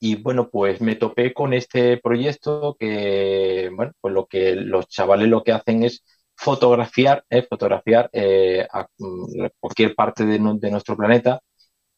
y 0.00 0.16
bueno, 0.16 0.50
pues 0.50 0.80
me 0.80 0.96
topé 0.96 1.34
con 1.34 1.52
este 1.54 1.98
proyecto 1.98 2.76
que, 2.78 3.70
bueno, 3.74 3.92
pues 4.00 4.14
lo 4.14 4.26
que 4.26 4.54
los 4.56 4.88
chavales 4.88 5.28
lo 5.28 5.44
que 5.44 5.52
hacen 5.52 5.84
es 5.84 6.04
fotografiar, 6.36 7.24
eh, 7.30 7.46
fotografiar 7.48 8.08
eh, 8.12 8.66
a 8.72 8.86
mm, 8.98 9.46
cualquier 9.60 9.94
parte 9.94 10.24
de, 10.26 10.38
nuestro 10.38 10.96
planeta 10.96 11.40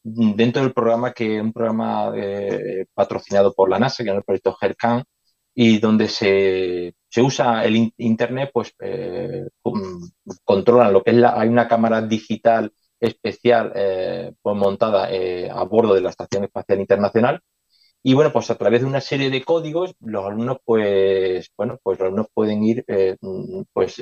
dentro 0.03 0.63
del 0.63 0.73
programa 0.73 1.13
que 1.13 1.37
es 1.37 1.41
un 1.41 1.53
programa 1.53 2.11
eh, 2.15 2.85
patrocinado 2.93 3.53
por 3.53 3.69
la 3.69 3.79
NASA, 3.79 4.03
que 4.03 4.09
es 4.11 4.15
el 4.17 4.23
proyecto 4.23 4.57
HERCAN, 4.61 5.03
y 5.55 5.79
donde 5.79 6.07
se, 6.09 6.95
se 7.09 7.21
usa 7.21 7.63
el 7.65 7.93
Internet, 7.97 8.51
pues 8.53 8.73
controlan 10.43 10.93
lo 10.93 11.03
que 11.03 11.11
es 11.11 11.17
la, 11.17 11.39
hay 11.39 11.47
una 11.49 11.67
cámara 11.67 12.01
digital 12.01 12.71
especial 13.03 13.71
pues 14.41 14.55
montada 14.57 15.09
a 15.51 15.63
bordo 15.63 15.93
de 15.93 16.01
la 16.01 16.09
Estación 16.09 16.43
Espacial 16.45 16.79
Internacional 16.79 17.41
y 18.05 18.13
bueno, 18.15 18.33
pues 18.33 18.51
a 18.51 18.55
través 18.57 18.81
de 18.81 18.87
una 18.87 18.99
serie 19.01 19.29
de 19.29 19.43
códigos, 19.45 19.95
los 20.01 20.25
alumnos, 20.25 20.57
pues, 20.65 21.49
bueno, 21.55 21.79
pues 21.81 21.97
los 21.99 22.07
alumnos 22.07 22.27
pueden 22.33 22.61
ir 22.63 22.83
eh, 22.87 23.15
pues, 23.71 24.01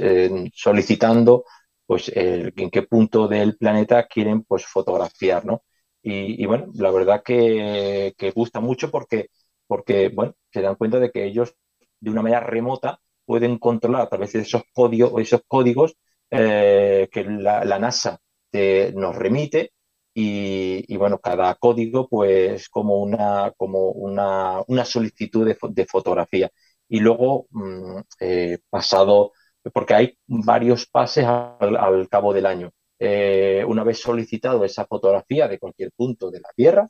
solicitando 0.55 1.45
pues 1.85 2.11
en 2.15 2.69
qué 2.71 2.83
punto 2.83 3.27
del 3.27 3.57
planeta 3.57 4.07
quieren 4.07 4.43
pues 4.43 4.65
fotografiar, 4.65 5.45
¿no? 5.45 5.63
Y, 6.01 6.45
bueno, 6.45 6.67
la 6.75 6.91
verdad 6.91 7.21
que, 7.23 8.13
gusta 8.35 8.59
mucho 8.59 8.89
porque, 8.89 9.29
porque, 9.67 10.09
bueno, 10.09 10.33
se 10.51 10.61
dan 10.61 10.75
cuenta 10.75 10.99
de 10.99 11.11
que 11.11 11.25
ellos 11.25 11.53
de 11.99 12.09
una 12.11 12.21
manera 12.23 12.41
remota 12.41 12.99
pueden 13.25 13.59
controlar 13.59 14.01
a 14.03 14.09
través 14.09 14.33
de 14.33 14.41
esos 14.41 14.63
códigos, 14.73 15.21
esos 15.21 15.41
códigos 15.47 15.95
eh, 16.31 17.09
que 17.11 17.23
la, 17.25 17.79
NASA 17.79 18.19
nos 18.53 19.15
remite 19.15 19.71
y, 20.13 20.97
bueno, 20.97 21.19
cada 21.19 21.55
código 21.55 22.07
pues 22.09 22.69
como 22.69 22.97
una, 22.97 23.53
como 23.57 23.91
una, 23.91 24.61
una 24.67 24.85
solicitud 24.85 25.45
de, 25.47 25.85
fotografía. 25.85 26.49
Y 26.89 26.99
luego, 26.99 27.47
mm, 27.51 27.99
eh, 28.19 28.59
pasado, 28.69 29.31
porque 29.73 29.93
hay 29.93 30.17
varios 30.27 30.87
pases 30.87 31.25
al, 31.25 32.09
cabo 32.09 32.33
del 32.33 32.45
año. 32.45 32.71
Eh, 32.99 33.63
una 33.67 33.83
vez 33.83 33.99
solicitado 34.01 34.63
esa 34.65 34.85
fotografía 34.85 35.47
de 35.47 35.59
cualquier 35.59 35.91
punto 35.95 36.29
de 36.29 36.39
la 36.41 36.49
Tierra, 36.55 36.89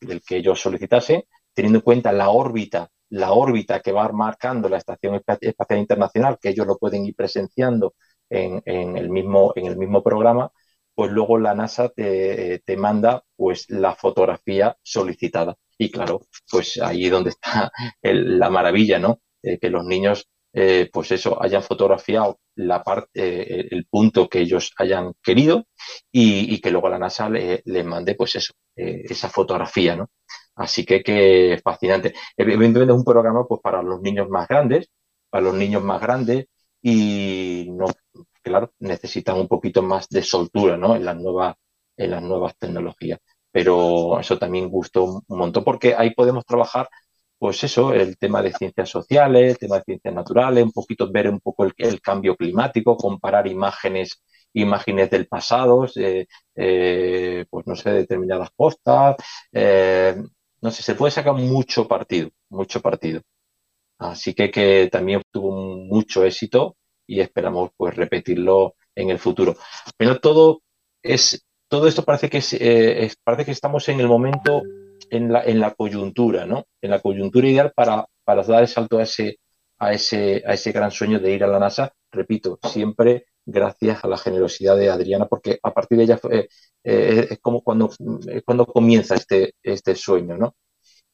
del 0.00 0.22
que 0.22 0.36
ellos 0.36 0.60
solicitasen, 0.60 1.24
teniendo 1.54 1.78
en 1.78 1.84
cuenta 1.84 2.12
la 2.12 2.30
órbita, 2.30 2.88
la 3.10 3.32
órbita 3.32 3.80
que 3.80 3.92
va 3.92 4.08
marcando 4.12 4.68
la 4.68 4.78
Estación 4.78 5.20
Espacial 5.40 5.78
Internacional, 5.80 6.38
que 6.40 6.50
ellos 6.50 6.66
lo 6.66 6.78
pueden 6.78 7.04
ir 7.04 7.14
presenciando 7.16 7.94
en, 8.30 8.62
en, 8.64 8.96
el, 8.96 9.10
mismo, 9.10 9.52
en 9.56 9.66
el 9.66 9.76
mismo 9.76 10.02
programa, 10.02 10.50
pues 10.94 11.10
luego 11.12 11.38
la 11.38 11.54
NASA 11.54 11.88
te, 11.90 12.62
manda 12.76 13.22
pues 13.36 13.66
la 13.68 13.94
fotografía 13.94 14.76
solicitada. 14.82 15.56
Y 15.78 15.90
claro, 15.90 16.22
pues 16.50 16.80
ahí 16.80 17.06
es 17.06 17.10
donde 17.10 17.30
está 17.30 17.70
la 18.02 18.50
maravilla, 18.50 18.98
¿no? 18.98 19.20
que 19.42 19.70
los 19.70 19.84
niños, 19.84 20.28
eh, 20.52 20.88
pues 20.92 21.10
eso, 21.10 21.42
hayan 21.42 21.62
fotografiado 21.62 22.38
la 22.54 22.82
parte, 22.82 23.08
eh, 23.14 23.68
el 23.70 23.86
punto 23.86 24.28
que 24.28 24.40
ellos 24.40 24.72
hayan 24.76 25.14
querido 25.22 25.66
y, 26.10 26.60
que 26.60 26.70
luego 26.70 26.88
la 26.88 26.98
NASA 26.98 27.28
les 27.28 27.62
le 27.64 27.84
mande, 27.84 28.14
pues 28.14 28.36
eso, 28.36 28.52
eh, 28.76 29.02
esa 29.08 29.28
fotografía, 29.28 29.96
¿no? 29.96 30.10
Así 30.54 30.84
que, 30.84 31.02
que 31.02 31.60
fascinante. 31.64 32.14
Evidentemente 32.36 32.92
es 32.92 32.98
un 32.98 33.04
programa 33.04 33.46
pues 33.48 33.60
para 33.62 33.82
los 33.82 34.00
niños 34.02 34.28
más 34.28 34.46
grandes, 34.48 34.88
para 35.30 35.44
los 35.44 35.54
niños 35.54 35.82
más 35.82 36.00
grandes 36.00 36.46
y 36.82 37.68
no 37.70 37.86
claro, 38.42 38.72
necesitan 38.80 39.36
un 39.38 39.48
poquito 39.48 39.82
más 39.82 40.08
de 40.08 40.22
soltura 40.22 40.76
¿no? 40.76 40.96
en, 40.96 41.04
las 41.04 41.16
nuevas, 41.16 41.56
en 41.96 42.10
las 42.10 42.22
nuevas 42.22 42.56
tecnologías. 42.58 43.20
Pero 43.50 44.18
eso 44.20 44.38
también 44.38 44.68
gustó 44.70 45.04
un 45.04 45.22
montón 45.38 45.64
porque 45.64 45.94
ahí 45.96 46.14
podemos 46.14 46.44
trabajar, 46.46 46.88
pues 47.38 47.62
eso, 47.64 47.92
el 47.92 48.18
tema 48.18 48.42
de 48.42 48.52
ciencias 48.52 48.88
sociales, 48.90 49.52
el 49.52 49.58
tema 49.58 49.76
de 49.78 49.84
ciencias 49.84 50.14
naturales, 50.14 50.64
un 50.64 50.72
poquito 50.72 51.10
ver 51.10 51.28
un 51.28 51.40
poco 51.40 51.64
el, 51.64 52.00
cambio 52.00 52.36
climático, 52.36 52.96
comparar 52.96 53.46
imágenes 53.46 54.22
imágenes 54.54 55.10
del 55.10 55.26
pasado, 55.28 55.86
eh, 55.96 56.26
eh, 56.54 57.46
pues 57.48 57.66
no 57.66 57.74
sé, 57.74 57.90
determinadas 57.90 58.50
postas, 58.54 59.16
eh, 59.52 60.14
no 60.60 60.70
sé, 60.70 60.82
se 60.82 60.94
puede 60.94 61.10
sacar 61.10 61.34
mucho 61.34 61.88
partido, 61.88 62.30
mucho 62.50 62.80
partido. 62.82 63.22
Así 63.98 64.34
que, 64.34 64.50
que 64.50 64.88
también 64.90 65.22
tuvo 65.30 65.52
mucho 65.52 66.24
éxito 66.24 66.76
y 67.06 67.20
esperamos 67.20 67.70
pues 67.76 67.94
repetirlo 67.96 68.76
en 68.94 69.10
el 69.10 69.18
futuro. 69.18 69.56
Pero 69.96 70.20
todo 70.20 70.62
es 71.02 71.44
todo 71.72 71.88
esto 71.88 72.04
parece 72.04 72.28
que 72.28 72.36
eh, 72.38 73.06
es, 73.06 73.16
parece 73.16 73.46
que 73.46 73.50
estamos 73.52 73.88
en 73.88 73.98
el 73.98 74.06
momento 74.06 74.62
en 75.08 75.32
la, 75.32 75.42
en 75.42 75.58
la 75.58 75.72
coyuntura, 75.72 76.44
¿no? 76.44 76.66
En 76.82 76.90
la 76.90 77.00
coyuntura 77.00 77.48
ideal 77.48 77.72
para, 77.74 78.04
para 78.24 78.42
dar 78.42 78.60
el 78.60 78.68
salto 78.68 78.98
a 78.98 79.04
ese, 79.04 79.38
a 79.78 79.94
ese, 79.94 80.42
a 80.46 80.52
ese 80.52 80.70
gran 80.70 80.90
sueño 80.90 81.18
de 81.18 81.32
ir 81.32 81.42
a 81.44 81.46
la 81.46 81.58
NASA. 81.58 81.94
Repito, 82.10 82.58
siempre 82.62 83.24
gracias 83.46 84.04
a 84.04 84.08
la 84.08 84.18
generosidad 84.18 84.76
de 84.76 84.90
Adriana, 84.90 85.28
porque 85.28 85.58
a 85.62 85.72
partir 85.72 85.96
de 85.96 86.04
ella 86.04 86.20
eh, 86.30 86.48
es 86.84 87.38
como 87.40 87.62
cuando, 87.62 87.88
cuando 88.44 88.66
comienza 88.66 89.14
este, 89.14 89.54
este 89.62 89.94
sueño, 89.94 90.36
¿no? 90.36 90.54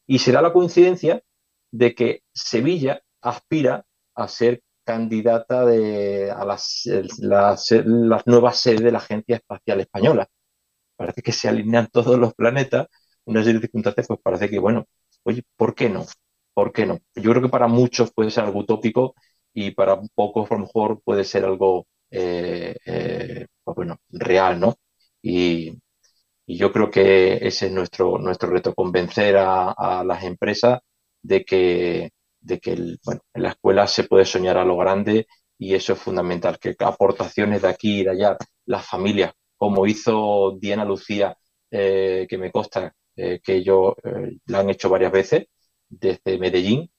Y 0.09 0.19
será 0.19 0.43
la 0.43 0.53
coincidencia 0.53 1.23
de 1.71 1.95
que 1.95 2.23
Sevilla 2.33 3.01
aspira 3.23 3.85
a 4.17 4.27
ser 4.27 4.63
candidata 4.89 5.67
de, 5.67 6.31
a 6.31 6.45
las, 6.47 6.89
las, 7.19 8.27
nuevas 8.27 8.59
sedes 8.59 8.81
de 8.83 8.91
la 8.93 8.99
Agencia 8.99 9.37
Espacial 9.37 9.81
Española. 9.81 10.27
Parece 10.97 11.23
que 11.23 11.33
se 11.33 11.49
alinean 11.49 11.89
todos 11.93 12.19
los 12.19 12.35
planetas, 12.35 12.89
una 13.27 13.41
serie 13.43 13.61
de 13.61 13.67
circunstancias, 13.67 14.07
pues 14.09 14.21
parece 14.23 14.49
que, 14.51 14.59
bueno, 14.59 14.87
oye, 15.25 15.43
¿por 15.57 15.75
qué 15.75 15.91
no? 15.91 16.07
¿Por 16.55 16.73
qué 16.73 16.87
no? 16.87 16.99
Yo 17.15 17.31
creo 17.33 17.43
que 17.43 17.51
para 17.51 17.69
muchos 17.69 18.13
puede 18.15 18.31
ser 18.31 18.45
algo 18.45 18.61
utópico 18.61 19.15
y 19.53 19.73
para 19.73 20.01
pocos 20.15 20.51
a 20.51 20.55
lo 20.55 20.61
mejor 20.63 21.03
puede 21.05 21.25
ser 21.25 21.45
algo, 21.45 21.87
eh, 22.11 22.77
eh, 22.87 23.47
pues 23.65 23.77
bueno, 23.77 23.99
real, 24.11 24.59
¿no? 24.61 24.77
Y, 25.23 25.79
yo 26.47 26.73
creo 26.73 26.91
que 26.91 27.35
ese 27.47 27.67
es 27.67 27.73
nuestro, 27.73 28.19
nuestro 28.19 28.51
reto, 28.51 28.75
convencer 28.75 29.37
a, 29.37 29.73
a 29.73 30.05
las 30.05 30.25
empresas 30.25 30.81
de 31.23 31.45
que, 31.45 32.11
de 32.41 32.59
que 32.61 32.97
bueno, 33.05 33.21
en 33.35 33.43
la 33.43 33.51
escuela 33.51 33.87
se 33.87 34.05
puede 34.05 34.25
soñar 34.25 34.57
a 34.59 34.65
lo 34.65 34.77
grande 34.77 35.27
y 35.59 35.75
eso 35.75 35.93
es 35.95 35.99
fundamental, 35.99 36.59
que 36.59 36.77
aportaciones 36.79 37.63
de 37.63 37.69
aquí 37.69 38.01
y 38.01 38.05
de 38.05 38.11
allá, 38.11 38.37
las 38.67 38.87
familias, 38.87 39.33
como 39.57 39.87
hizo 39.87 40.57
Diana 40.61 40.85
Lucía, 40.85 41.37
eh, 41.71 42.27
que 42.29 42.39
me 42.39 42.53
consta 42.53 42.95
eh, 43.17 43.41
que 43.43 43.57
ellos 43.57 43.95
eh, 44.05 44.39
la 44.47 44.61
han 44.61 44.71
hecho 44.71 44.89
varias 44.89 45.13
veces 45.13 45.47
desde 45.89 46.39
Medellín, 46.39 46.91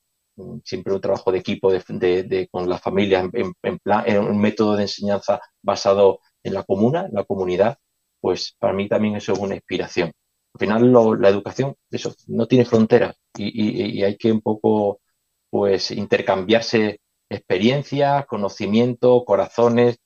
siempre 0.64 0.94
un 0.94 1.02
trabajo 1.02 1.32
de 1.32 1.40
equipo 1.40 1.72
de, 1.72 2.48
con 2.52 2.70
las 2.70 2.82
familias 2.82 3.30
en, 3.34 3.80
plan, 3.80 4.04
en 4.08 4.20
un 4.20 4.40
método 4.40 4.76
de 4.76 4.84
enseñanza 4.84 5.42
basado 5.62 6.20
en 6.44 6.54
la 6.54 6.64
comuna, 6.64 7.06
en 7.06 7.14
la 7.14 7.26
comunidad, 7.26 7.78
pues 8.22 8.56
para 8.60 8.74
mí 8.74 8.88
también 8.88 9.16
eso 9.16 9.34
es 9.34 9.40
una 9.40 9.56
inspiración. 9.56 10.12
Al 10.54 10.60
final 10.60 11.22
la 11.22 11.30
educación, 11.30 11.76
eso, 11.92 12.14
no 12.28 12.48
tiene 12.48 12.66
fronteras 12.66 13.16
y, 13.38 14.00
y 14.00 14.04
hay 14.04 14.18
que 14.18 14.32
un 14.32 14.42
poco 14.42 15.02
pues 15.50 15.92
intercambiarse 15.92 17.00
experiencias, 17.30 18.26
conocimiento, 18.26 19.24
corazones 19.26 19.98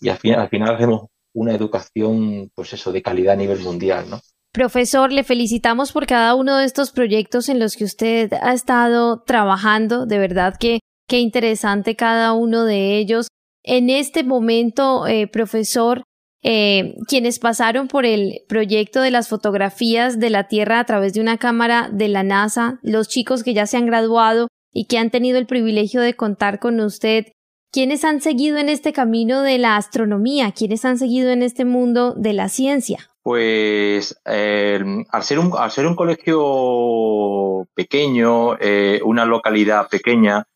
y 0.00 0.08
al 0.08 0.18
final, 0.18 0.40
al 0.40 0.48
final 0.48 0.74
hacemos 0.74 1.06
una 1.32 1.54
educación, 1.54 2.50
pues 2.54 2.72
eso, 2.72 2.92
de 2.92 3.02
calidad 3.02 3.34
a 3.34 3.36
nivel 3.36 3.60
mundial, 3.60 4.06
¿no? 4.10 4.20
Profesor, 4.52 5.12
le 5.12 5.22
felicitamos 5.22 5.92
por 5.92 6.06
cada 6.06 6.34
uno 6.34 6.56
de 6.56 6.64
estos 6.64 6.90
proyectos 6.90 7.48
en 7.48 7.60
los 7.60 7.76
que 7.76 7.84
usted 7.84 8.32
ha 8.42 8.52
estado 8.52 9.22
trabajando. 9.22 10.06
De 10.06 10.18
verdad 10.18 10.56
que 10.58 10.80
qué 11.08 11.20
interesante 11.20 11.94
cada 11.94 12.32
uno 12.32 12.64
de 12.64 12.96
ellos. 12.96 13.28
En 13.62 13.90
este 13.90 14.24
momento, 14.24 15.06
eh, 15.06 15.28
profesor, 15.28 16.02
eh, 16.42 16.94
quienes 17.06 17.38
pasaron 17.38 17.86
por 17.86 18.06
el 18.06 18.40
proyecto 18.48 19.02
de 19.02 19.10
las 19.10 19.28
fotografías 19.28 20.18
de 20.18 20.30
la 20.30 20.48
Tierra 20.48 20.80
a 20.80 20.84
través 20.84 21.12
de 21.12 21.20
una 21.20 21.36
cámara 21.36 21.88
de 21.92 22.08
la 22.08 22.24
NASA, 22.24 22.80
los 22.82 23.08
chicos 23.08 23.44
que 23.44 23.54
ya 23.54 23.66
se 23.66 23.76
han 23.76 23.86
graduado, 23.86 24.48
y 24.72 24.86
que 24.86 24.98
han 24.98 25.10
tenido 25.10 25.38
el 25.38 25.46
privilegio 25.46 26.00
de 26.00 26.14
contar 26.14 26.58
con 26.58 26.80
usted. 26.80 27.26
¿Quiénes 27.72 28.04
han 28.04 28.20
seguido 28.20 28.58
en 28.58 28.68
este 28.68 28.92
camino 28.92 29.42
de 29.42 29.58
la 29.58 29.76
astronomía? 29.76 30.52
¿Quiénes 30.52 30.84
han 30.84 30.98
seguido 30.98 31.30
en 31.30 31.42
este 31.42 31.64
mundo 31.64 32.14
de 32.14 32.32
la 32.32 32.48
ciencia? 32.48 33.10
Pues 33.22 34.18
al, 34.24 35.22
ser 35.22 35.38
un, 35.38 35.52
al 35.56 35.70
ser 35.70 35.86
un 35.86 35.94
colegio 35.94 37.68
pequeño, 37.74 38.56
eh, 38.58 39.00
una 39.04 39.24
localidad 39.24 39.88
pequeña, 39.88 40.46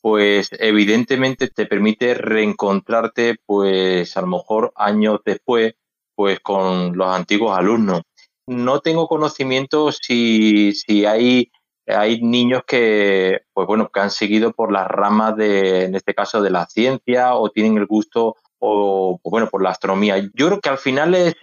pues 0.00 0.48
evidentemente 0.58 1.48
te 1.48 1.66
permite 1.66 2.14
reencontrarte, 2.14 3.36
pues 3.44 4.16
a 4.16 4.20
lo 4.20 4.28
mejor 4.28 4.72
años 4.76 5.20
después, 5.24 5.74
pues 6.14 6.40
con 6.40 6.96
los 6.96 7.08
antiguos 7.08 7.56
alumnos. 7.56 8.02
No 8.46 8.80
tengo 8.80 9.08
conocimiento 9.08 9.92
si, 9.92 10.72
si 10.74 11.04
hay 11.04 11.50
hay 11.86 12.20
niños 12.20 12.62
que, 12.66 13.40
pues 13.52 13.66
bueno, 13.66 13.90
que 13.90 14.00
han 14.00 14.10
seguido 14.10 14.52
por 14.52 14.72
las 14.72 14.86
ramas 14.86 15.36
de, 15.36 15.84
en 15.84 15.94
este 15.94 16.14
caso, 16.14 16.40
de 16.42 16.50
la 16.50 16.66
ciencia 16.66 17.34
o 17.34 17.50
tienen 17.50 17.76
el 17.76 17.86
gusto 17.86 18.36
o, 18.58 19.18
bueno, 19.24 19.48
por 19.48 19.62
la 19.62 19.70
astronomía. 19.70 20.18
Yo 20.34 20.46
creo 20.46 20.60
que 20.60 20.68
al 20.68 20.78
final 20.78 21.14
es, 21.14 21.34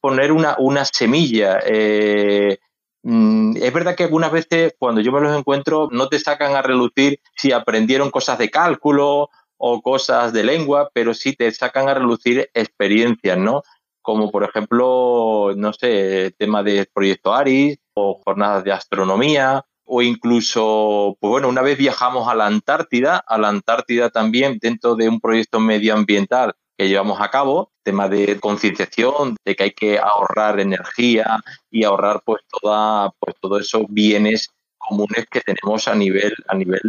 poner 0.00 0.32
una, 0.32 0.56
una 0.58 0.86
semilla. 0.86 1.58
Eh, 1.66 2.58
mm, 3.02 3.56
es 3.58 3.72
verdad 3.72 3.94
que 3.94 4.04
algunas 4.04 4.32
veces 4.32 4.74
cuando 4.78 5.02
yo 5.02 5.12
me 5.12 5.20
los 5.20 5.36
encuentro 5.36 5.88
no 5.92 6.08
te 6.08 6.18
sacan 6.18 6.56
a 6.56 6.62
relucir 6.62 7.20
si 7.36 7.52
aprendieron 7.52 8.10
cosas 8.10 8.38
de 8.38 8.50
cálculo 8.50 9.28
o 9.58 9.82
cosas 9.82 10.32
de 10.32 10.44
lengua, 10.44 10.88
pero 10.94 11.12
sí 11.12 11.34
te 11.36 11.50
sacan 11.52 11.88
a 11.90 11.94
relucir 11.94 12.50
experiencias, 12.54 13.36
¿no? 13.36 13.62
Como 14.00 14.30
por 14.30 14.42
ejemplo, 14.42 15.52
no 15.54 15.72
sé, 15.74 16.34
tema 16.38 16.62
de 16.62 16.88
proyecto 16.92 17.34
ARIS 17.34 17.78
o 17.94 18.20
jornadas 18.24 18.64
de 18.64 18.72
astronomía 18.72 19.64
o 19.84 20.02
incluso, 20.02 21.16
pues 21.20 21.30
bueno, 21.30 21.48
una 21.48 21.62
vez 21.62 21.78
viajamos 21.78 22.28
a 22.28 22.34
la 22.34 22.46
Antártida, 22.46 23.18
a 23.18 23.38
la 23.38 23.48
Antártida 23.48 24.10
también 24.10 24.58
dentro 24.60 24.94
de 24.94 25.08
un 25.08 25.20
proyecto 25.20 25.60
medioambiental, 25.60 26.54
que 26.76 26.88
llevamos 26.88 27.20
a 27.20 27.30
cabo, 27.30 27.70
tema 27.82 28.08
de 28.08 28.38
concienciación, 28.40 29.36
de 29.44 29.54
que 29.54 29.64
hay 29.64 29.70
que 29.72 29.98
ahorrar 29.98 30.60
energía 30.60 31.42
y 31.70 31.84
ahorrar 31.84 32.22
pues 32.24 32.42
toda, 32.48 33.10
pues 33.18 33.36
todos 33.40 33.60
esos 33.62 33.82
bienes 33.88 34.50
comunes 34.78 35.26
que 35.30 35.40
tenemos 35.40 35.86
a 35.88 35.94
nivel, 35.94 36.34
a 36.48 36.54
nivel 36.54 36.80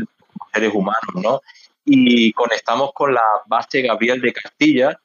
seres 0.54 0.74
humanos, 0.74 1.16
¿no? 1.16 1.41
Y 1.86 2.32
conectamos 2.34 2.91
con 2.94 3.14
la 3.14 3.24
base 3.46 3.82
Gabriel 3.82 4.22
de 4.22 4.34
Castilla, 4.34 5.00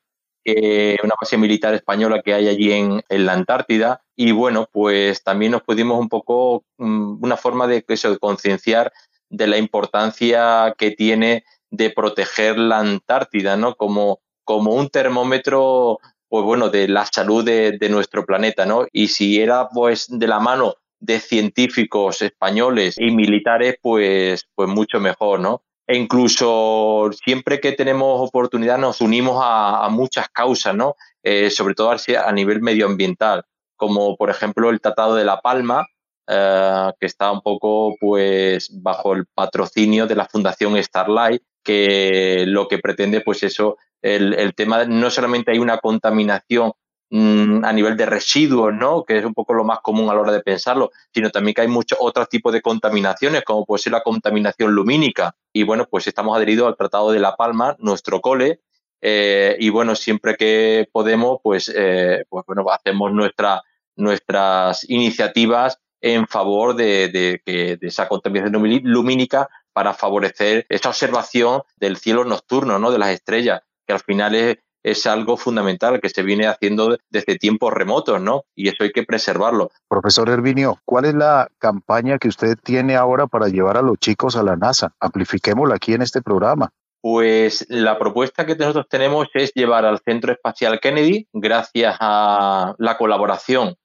una 1.03 1.15
base 1.21 1.37
militar 1.37 1.75
española 1.75 2.23
que 2.23 2.35
hay 2.35 2.49
allí 2.49 2.73
en, 2.73 3.03
en, 3.09 3.27
la 3.27 3.33
Antártida. 3.33 4.03
Y 4.17 4.33
bueno, 4.33 4.69
pues 4.73 5.23
también 5.23 5.53
nos 5.53 5.63
pudimos 5.63 5.99
un 5.99 6.09
poco, 6.09 6.65
mm, 6.79 7.23
una 7.23 7.37
forma 7.37 7.67
de 7.67 7.85
concienciar 8.21 8.93
de 9.31 9.47
la 9.47 9.59
importancia 9.59 10.75
que 10.79 10.93
tiene 10.93 11.45
de 11.71 11.91
proteger 11.91 12.59
la 12.59 12.79
Antártida, 12.79 13.57
¿no? 13.57 13.75
Como, 13.75 14.21
como 14.45 14.73
un 14.75 14.89
termómetro, 14.89 15.99
pues 16.29 16.45
bueno, 16.45 16.71
de 16.71 16.89
la 16.89 17.07
salud 17.07 17.45
de, 17.45 17.73
de 17.79 17.89
nuestro 17.89 18.25
planeta, 18.25 18.65
¿no? 18.67 18.87
Y 18.93 19.09
si 19.09 19.41
era 19.41 19.69
pues 19.69 20.07
de 20.09 20.27
la 20.27 20.41
mano 20.41 20.75
de 21.01 21.21
científicos 21.21 22.23
españoles 22.23 22.97
y 22.99 23.11
militares, 23.11 23.77
pues, 23.81 24.49
pues 24.55 24.69
mucho 24.69 25.01
mejor, 25.01 25.41
¿no? 25.41 25.63
E 25.89 25.97
incluso 25.97 27.11
siempre 27.25 27.61
que 27.61 27.73
tenemos 27.73 28.21
oportunidad 28.21 28.77
nos 28.77 29.01
unimos 29.01 29.41
a, 29.43 29.89
muchas 29.91 30.29
causas, 30.29 30.75
¿no? 30.75 30.97
Eh, 31.23 31.49
sobre 31.49 31.75
todo 31.75 31.91
a 31.91 32.33
nivel 32.33 32.61
medioambiental, 32.61 33.45
como 33.75 34.15
por 34.15 34.29
ejemplo 34.29 34.69
el 34.69 34.83
Tratado 34.83 35.15
de 35.15 35.25
La 35.25 35.41
Palma, 35.41 35.87
eh, 36.29 36.93
que 37.01 37.07
está 37.07 37.33
un 37.33 37.41
poco 37.41 37.97
pues 37.99 38.69
bajo 38.83 39.15
el 39.15 39.25
patrocinio 39.35 40.07
de 40.07 40.15
la 40.15 40.27
Fundación 40.27 40.77
Starlight, 40.77 41.43
que 41.65 42.45
lo 42.47 42.69
que 42.69 42.77
pretende 42.77 43.23
pues 43.23 43.43
eso, 43.43 43.79
el, 44.03 44.35
el 44.35 44.55
tema, 44.55 44.85
no 44.85 45.09
solamente 45.09 45.53
hay 45.53 45.59
una 45.59 45.79
contaminación 45.79 46.73
Mm, 47.11 47.65
a 47.65 47.73
nivel 47.73 47.97
de 47.97 48.05
residuos, 48.05 48.75
¿no? 48.75 49.05
que 49.05 49.17
es 49.17 49.25
un 49.25 49.33
poco 49.33 49.55
lo 49.55 49.65
más 49.65 49.81
común 49.81 50.11
a 50.11 50.15
la 50.15 50.21
hora 50.21 50.33
de 50.33 50.43
pensarlo, 50.43 50.91
sino 51.15 51.31
también 51.31 51.55
que 51.55 51.63
hay 51.63 51.69
muchos 51.69 51.99
otros 52.03 52.29
tipos 52.29 52.53
de 52.53 52.61
contaminaciones, 52.61 53.45
como 53.45 53.65
puede 53.65 53.83
ser 53.83 53.93
la 53.93 54.03
contaminación 54.03 54.73
lumínica. 54.73 55.35
Y 55.51 55.63
bueno, 55.63 55.87
pues 55.91 56.07
estamos 56.07 56.37
adheridos 56.37 56.69
al 56.69 56.77
Tratado 56.77 57.11
de 57.11 57.21
La 57.21 57.35
Palma, 57.35 57.77
nuestro 57.79 58.21
cole, 58.21 58.61
eh, 59.01 59.57
y 59.59 59.71
bueno, 59.71 59.95
siempre 59.95 60.37
que 60.37 60.87
podemos, 60.93 61.39
pues, 61.43 61.73
eh, 61.75 62.25
pues 62.29 62.45
bueno, 62.47 62.67
hacemos 62.71 63.13
nuestra, 63.13 63.63
nuestras 63.97 64.89
iniciativas 64.91 65.79
en 66.03 66.27
favor 66.27 66.77
de, 66.77 67.09
de, 67.09 67.41
de, 67.47 67.79
esa 67.87 68.07
contaminación 68.07 68.83
lumínica 68.85 69.49
para 69.73 69.95
favorecer 69.95 70.67
esa 70.69 70.91
observación 70.91 71.63
del 71.77 71.97
cielo 71.97 72.25
nocturno, 72.25 72.79
¿no? 72.79 72.91
de 72.91 72.99
las 72.99 73.11
estrellas, 73.11 73.63
que 73.87 73.95
al 73.95 74.01
final 74.01 74.35
es 74.35 74.59
es 74.91 75.07
algo 75.07 75.37
fundamental 75.37 76.01
que 76.01 76.09
se 76.09 76.23
viene 76.23 76.47
haciendo 76.47 76.97
desde 77.11 77.39
tiempos 77.39 77.73
remotos, 77.73 78.21
¿no? 78.21 78.45
Y 78.55 78.69
eso 78.69 78.85
hay 78.85 78.93
que 78.93 79.03
preservarlo. 79.03 79.71
Profesor 79.89 80.29
Hervinio, 80.29 80.79
¿cuál 80.85 81.05
es 81.05 81.15
la 81.15 81.49
campaña 81.59 82.19
que 82.19 82.29
usted 82.29 82.57
tiene 82.63 82.97
ahora 82.97 83.27
para 83.27 83.49
llevar 83.49 83.77
a 83.77 83.83
los 83.83 83.99
chicos 83.99 84.37
a 84.37 84.43
la 84.43 84.57
NASA? 84.57 84.95
Amplifiquémosla 85.01 85.77
aquí 85.77 85.95
en 85.95 86.03
este 86.03 86.23
programa. 86.23 86.71
Pues 87.01 87.65
la 87.69 87.99
propuesta 87.99 88.45
que 88.45 88.57
nosotros 88.57 88.87
tenemos 88.89 89.29
es 89.35 89.53
llevar 89.55 89.85
al 89.85 90.01
Centro 90.05 90.33
Espacial 90.33 90.81
Kennedy, 90.81 91.29
gracias 91.33 91.97
a 92.01 92.75
la 92.79 92.99
colaboración 92.99 93.77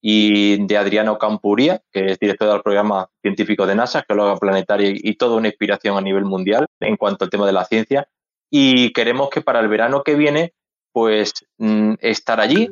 y 0.00 0.64
de 0.66 0.78
Adriano 0.78 1.18
Campuria, 1.18 1.82
que 1.92 2.12
es 2.12 2.18
director 2.18 2.50
del 2.50 2.62
programa 2.62 3.08
científico 3.22 3.66
de 3.66 3.74
NASA, 3.74 4.04
geóloga 4.06 4.36
planetaria 4.36 4.92
y 4.94 5.14
toda 5.16 5.36
una 5.36 5.48
inspiración 5.48 5.96
a 5.98 6.00
nivel 6.00 6.24
mundial 6.24 6.66
en 6.80 6.96
cuanto 6.96 7.24
al 7.24 7.30
tema 7.30 7.46
de 7.46 7.52
la 7.52 7.64
ciencia 7.64 8.08
y 8.50 8.92
queremos 8.92 9.30
que 9.30 9.40
para 9.40 9.60
el 9.60 9.68
verano 9.68 10.02
que 10.02 10.16
viene, 10.16 10.52
pues 10.92 11.32
mm, 11.58 11.94
estar 12.00 12.40
allí, 12.40 12.68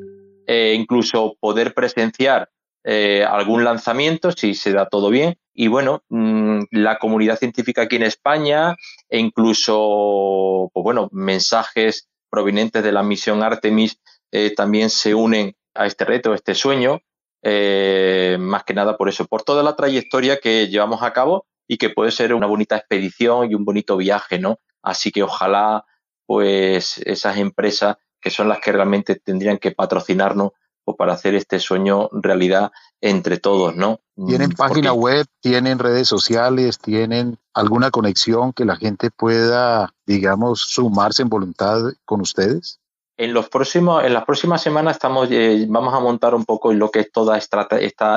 e 0.47 0.75
incluso 0.75 1.37
poder 1.41 1.73
presenciar 1.75 2.51
eh, 2.85 3.25
algún 3.25 3.65
lanzamiento 3.65 4.33
si 4.33 4.55
se 4.55 4.73
da 4.73 4.89
todo 4.89 5.11
bien. 5.11 5.37
Y 5.55 5.69
bueno, 5.69 6.03
mm, 6.09 6.63
la 6.73 6.99
comunidad 6.99 7.39
científica 7.39 7.83
aquí 7.83 7.97
en 7.97 8.03
España 8.03 8.75
e 9.09 9.19
incluso, 9.19 10.71
pues 10.73 10.85
bueno, 10.85 11.09
mensajes 11.13 12.09
provenientes 12.31 12.83
de 12.83 12.93
la 12.93 13.03
misión 13.03 13.43
Artemis 13.43 14.01
eh, 14.33 14.55
también 14.55 14.91
se 14.91 15.15
unen 15.15 15.55
a 15.75 15.87
este 15.87 16.05
reto, 16.05 16.33
a 16.33 16.35
este 16.35 16.55
sueño, 16.55 17.01
más 17.43 18.65
que 18.65 18.75
nada 18.75 18.97
por 18.97 19.09
eso, 19.09 19.27
por 19.27 19.43
toda 19.43 19.63
la 19.63 19.77
trayectoria 19.77 20.41
que 20.41 20.67
llevamos 20.69 21.03
a 21.03 21.13
cabo 21.13 21.47
y 21.69 21.79
que 21.79 21.91
puede 21.91 22.11
ser 22.11 22.35
una 22.35 22.47
bonita 22.47 22.77
expedición 22.77 23.51
y 23.51 23.55
un 23.55 23.65
bonito 23.65 23.97
viaje, 23.97 24.39
¿no? 24.39 24.59
Así 24.89 25.11
que 25.11 25.23
ojalá 25.23 25.85
pues 26.27 26.99
esas 26.99 27.39
empresas 27.39 27.97
que 28.21 28.31
son 28.31 28.49
las 28.49 28.61
que 28.61 28.73
realmente 28.73 29.17
tendrían 29.17 29.59
que 29.59 29.71
patrocinarnos 29.71 30.53
pues, 30.85 30.97
para 30.97 31.13
hacer 31.13 31.35
este 31.35 31.59
sueño 31.61 32.09
realidad 32.13 32.73
entre 33.01 33.39
todos, 33.39 33.77
¿no? 33.77 34.01
¿Tienen 34.27 34.51
mm, 34.51 34.57
página 34.57 34.93
web, 34.93 35.27
tienen 35.41 35.79
redes 35.79 36.09
sociales, 36.09 36.79
tienen 36.79 37.39
alguna 37.55 37.91
conexión 37.91 38.53
que 38.53 38.65
la 38.65 38.77
gente 38.77 39.11
pueda, 39.11 39.95
digamos, 40.07 40.61
sumarse 40.61 41.23
en 41.23 41.29
voluntad 41.29 41.81
con 42.05 42.21
ustedes? 42.21 42.81
En, 43.17 43.35
los 43.35 43.49
próximos, 43.49 44.05
en 44.05 44.15
las 44.15 44.25
próximas 44.25 44.63
semanas 44.63 44.97
estamos, 44.97 45.29
eh, 45.31 45.67
vamos 45.69 45.93
a 45.93 46.01
montar 46.01 46.35
un 46.35 46.45
poco 46.45 46.73
lo 46.73 46.91
que 46.91 47.01
es 47.01 47.13
toda 47.13 47.37
esta, 47.37 47.69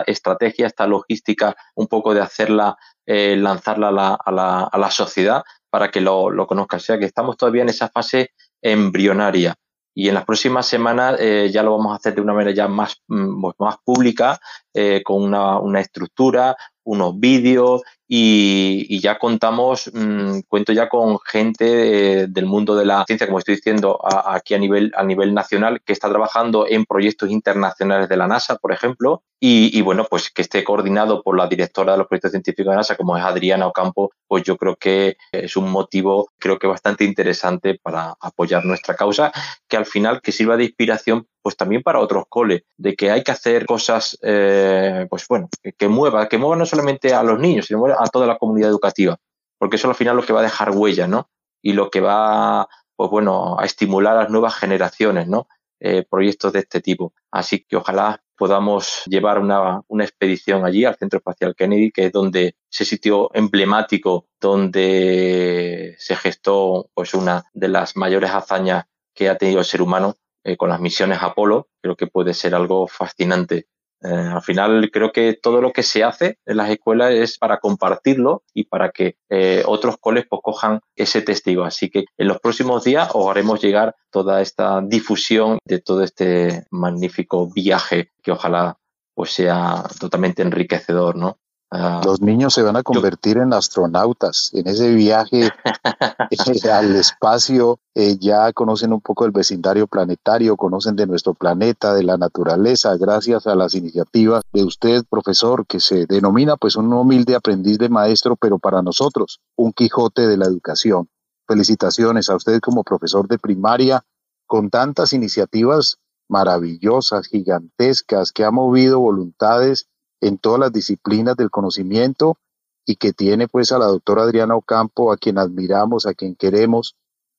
estrategia, 0.06 0.68
esta 0.68 0.88
logística, 0.88 1.56
un 1.76 1.88
poco 1.88 2.14
de 2.14 2.22
hacerla, 2.22 2.78
eh, 3.06 3.36
lanzarla 3.36 3.90
a 3.90 3.92
la, 3.92 4.14
a, 4.14 4.32
la, 4.32 4.64
a 4.64 4.78
la, 4.78 4.92
sociedad 4.92 5.44
para 5.72 5.90
que 5.90 6.02
lo, 6.02 6.30
lo 6.30 6.46
conozcan. 6.46 6.78
O 6.78 6.82
sea 6.82 7.00
que 7.00 7.06
estamos 7.06 7.36
todavía 7.38 7.64
en 7.64 7.70
esa 7.70 7.90
fase 7.90 8.32
embrionaria 8.62 9.56
y 9.94 10.08
en 10.08 10.14
las 10.16 10.26
próximas 10.26 10.68
semanas 10.68 11.18
eh, 11.20 11.50
ya 11.52 11.64
lo 11.64 11.78
vamos 11.78 11.92
a 11.92 11.96
hacer 11.96 12.16
de 12.16 12.22
una 12.22 12.34
manera 12.34 12.52
ya 12.52 12.68
más, 12.68 13.02
mm, 13.08 13.42
pues 13.42 13.56
más 13.60 13.76
pública, 13.84 14.40
eh, 14.74 15.02
con 15.04 15.22
una, 15.22 15.60
una, 15.60 15.82
estructura, 15.82 16.56
unos 16.84 17.20
vídeos 17.20 17.82
y, 18.14 19.00
ya 19.00 19.18
contamos, 19.18 19.90
mm, 19.94 20.42
cuento 20.50 20.74
ya 20.74 20.90
con 20.90 21.18
gente 21.22 22.28
del 22.28 22.46
mundo 22.46 22.76
de 22.76 22.84
la 22.84 23.06
ciencia, 23.06 23.26
como 23.26 23.40
estoy 23.40 23.56
diciendo, 23.56 24.02
aquí 24.04 24.54
a 24.54 24.58
nivel, 24.58 24.92
a 24.98 25.04
nivel 25.06 25.34
nacional, 25.34 25.82
que 25.86 25.94
está 25.94 26.10
trabajando 26.10 26.68
en 26.68 26.84
proyectos 26.84 27.32
internacionales 27.32 28.10
de 28.10 28.18
la 28.18 28.28
NASA, 28.28 28.58
por 28.58 28.74
ejemplo, 28.74 29.24
y, 29.44 29.82
bueno, 29.82 30.06
pues 30.08 30.30
que 30.30 30.44
esté 30.44 30.64
coordinado 30.64 31.24
por 31.24 31.36
la 31.36 31.48
directora 31.48 31.94
de 31.94 32.00
los 32.00 32.08
proyectos 32.08 32.32
científicos 32.32 32.72
de 32.72 32.76
NASA, 32.76 32.96
como 32.96 33.18
es 33.18 33.24
Adriana 33.24 33.66
Ocampo, 33.66 34.12
pues 34.28 34.44
yo 34.44 34.56
creo 34.56 34.76
que 34.76 35.18
es 35.32 35.56
un 35.56 35.72
motivo, 35.72 36.30
creo 36.38 36.60
que 36.60 36.68
bastante 36.68 37.06
interesante 37.06 37.80
para 37.82 38.14
apoyar 38.20 38.66
nuestra 38.66 38.96
causa, 38.96 39.32
que 39.68 39.78
al 39.78 39.88
final 39.88 40.22
que 40.22 40.32
sirva 40.32 40.58
de 40.58 40.66
inspiración 40.66 41.28
pues 41.42 41.58
también 41.58 41.82
para 41.82 42.00
otros 42.00 42.26
coles, 42.30 42.62
de 42.78 42.96
que 42.96 43.10
hay 43.10 43.24
que 43.24 43.32
hacer 43.32 43.66
cosas, 43.66 44.18
eh, 44.22 45.08
pues 45.10 45.26
bueno, 45.28 45.50
que, 45.64 45.74
que 45.74 45.88
mueva, 45.88 46.30
que 46.30 46.38
mueva 46.38 46.56
no 46.56 46.66
solamente 46.66 47.14
a 47.14 47.24
los 47.24 47.40
niños, 47.40 47.66
sino 47.66 47.84
a 47.86 48.01
toda 48.10 48.28
la 48.28 48.38
comunidad 48.38 48.70
educativa, 48.70 49.18
porque 49.58 49.76
eso 49.76 49.90
al 49.90 49.96
final 49.96 50.16
lo 50.16 50.24
que 50.24 50.34
va 50.34 50.40
a 50.40 50.44
dejar 50.44 50.72
huella, 50.72 51.08
¿no? 51.08 51.30
Y 51.62 51.74
lo 51.74 51.90
que 51.90 52.02
va, 52.02 52.68
pues 52.96 53.10
bueno, 53.10 53.60
a 53.60 53.66
estimular 53.66 54.18
a 54.18 54.24
las 54.24 54.30
nuevas 54.30 54.56
generaciones, 54.56 55.28
¿no? 55.28 55.48
Eh, 55.80 56.06
proyectos 56.08 56.54
de 56.54 56.60
este 56.60 56.80
tipo. 56.80 57.14
Así 57.32 57.66
que 57.68 57.76
ojalá 57.76 58.24
podamos 58.38 59.04
llevar 59.08 59.40
una, 59.40 59.82
una, 59.88 60.04
expedición 60.04 60.64
allí 60.66 60.86
al 60.86 60.96
Centro 60.96 61.18
Espacial 61.18 61.56
Kennedy, 61.56 61.92
que 61.92 62.06
es 62.06 62.12
donde 62.12 62.56
ese 62.72 62.86
sitio 62.86 63.30
emblemático 63.34 64.28
donde 64.40 65.96
se 65.98 66.16
gestó 66.16 66.90
pues 66.94 67.14
una 67.14 67.46
de 67.54 67.68
las 67.68 67.96
mayores 67.96 68.30
hazañas 68.32 68.86
que 69.16 69.30
ha 69.30 69.38
tenido 69.38 69.60
el 69.60 69.66
ser 69.66 69.82
humano 69.82 70.18
eh, 70.44 70.58
con 70.58 70.70
las 70.70 70.80
misiones 70.80 71.20
Apolo, 71.22 71.70
creo 71.82 71.96
que 71.96 72.08
puede 72.08 72.34
ser 72.34 72.56
algo 72.56 72.88
fascinante 72.88 73.68
eh, 74.04 74.08
al 74.10 74.42
final 74.42 74.90
creo 74.92 75.12
que 75.12 75.34
todo 75.34 75.62
lo 75.62 75.72
que 75.72 75.84
se 75.84 76.04
hace 76.04 76.38
en 76.46 76.58
las 76.58 76.70
escuelas 76.70 77.12
es 77.12 77.38
para 77.38 77.60
compartirlo 77.60 78.44
y 78.54 78.66
para 78.66 78.92
que 78.92 79.18
eh, 79.30 79.64
otros 79.66 79.98
coles 80.00 80.26
pues, 80.30 80.42
cojan 80.44 80.80
ese 80.96 81.22
testigo. 81.22 81.64
Así 81.64 81.90
que 81.90 82.06
en 82.18 82.28
los 82.28 82.40
próximos 82.40 82.84
días 82.84 83.10
os 83.14 83.30
haremos 83.30 83.62
llegar 83.62 83.96
toda 84.10 84.42
esta 84.42 84.82
difusión 84.82 85.60
de 85.66 85.80
todo 85.80 86.04
este 86.04 86.66
magnífico 86.72 87.52
viaje 87.52 88.12
que 88.24 88.32
ojalá 88.32 88.78
pues 89.14 89.32
sea 89.32 89.84
totalmente 90.00 90.42
enriquecedor, 90.42 91.16
¿no? 91.16 91.38
Ah, 91.74 92.02
Los 92.04 92.20
niños 92.20 92.54
se 92.54 92.64
van 92.64 92.76
a 92.76 92.84
convertir 92.84 93.38
en 93.38 93.54
astronautas 93.54 94.52
en 94.54 94.68
ese 94.68 94.94
viaje 94.94 95.46
eh, 95.46 95.52
al 96.72 96.94
espacio. 96.98 97.80
Eh, 97.96 98.18
ya 98.20 98.52
conocen 98.52 98.92
un 98.92 99.00
poco 99.00 99.24
el 99.26 99.32
vecindario 99.32 99.88
planetario, 99.88 100.58
conocen 100.58 100.98
de 100.98 101.08
nuestro 101.08 101.34
planeta, 101.34 101.94
de 101.94 102.04
la 102.04 102.18
naturaleza, 102.18 102.98
gracias 102.98 103.48
a 103.48 103.56
las 103.56 103.74
iniciativas 103.74 104.44
de 104.52 104.66
usted, 104.66 105.06
profesor, 105.10 105.66
que 105.66 105.80
se 105.80 106.06
denomina 106.08 106.58
pues 106.58 106.76
un 106.76 106.92
humilde 106.92 107.36
aprendiz 107.36 107.78
de 107.78 107.88
maestro, 107.88 108.36
pero 108.36 108.60
para 108.60 108.82
nosotros 108.82 109.40
un 109.56 109.72
Quijote 109.72 110.28
de 110.28 110.36
la 110.36 110.48
educación. 110.48 111.08
Felicitaciones 111.48 112.30
a 112.30 112.36
usted 112.36 112.60
como 112.60 112.84
profesor 112.84 113.30
de 113.30 113.40
primaria 113.40 114.04
con 114.46 114.70
tantas 114.70 115.14
iniciativas 115.14 116.00
maravillosas, 116.28 117.28
gigantescas, 117.28 118.34
que 118.34 118.44
ha 118.44 118.52
movido 118.52 119.00
voluntades 119.00 119.88
en 120.22 120.38
todas 120.38 120.60
las 120.60 120.72
disciplinas 120.72 121.36
del 121.36 121.50
conocimiento 121.50 122.38
y 122.86 122.96
que 122.96 123.14
tiene 123.14 123.48
pues 123.48 123.72
a 123.72 123.80
la 123.80 123.88
doctora 123.88 124.24
Adriana 124.24 124.56
Ocampo, 124.56 125.12
a 125.12 125.18
quien 125.18 125.38
admiramos, 125.38 126.06
a 126.06 126.14
quien 126.14 126.36
queremos, 126.36 126.96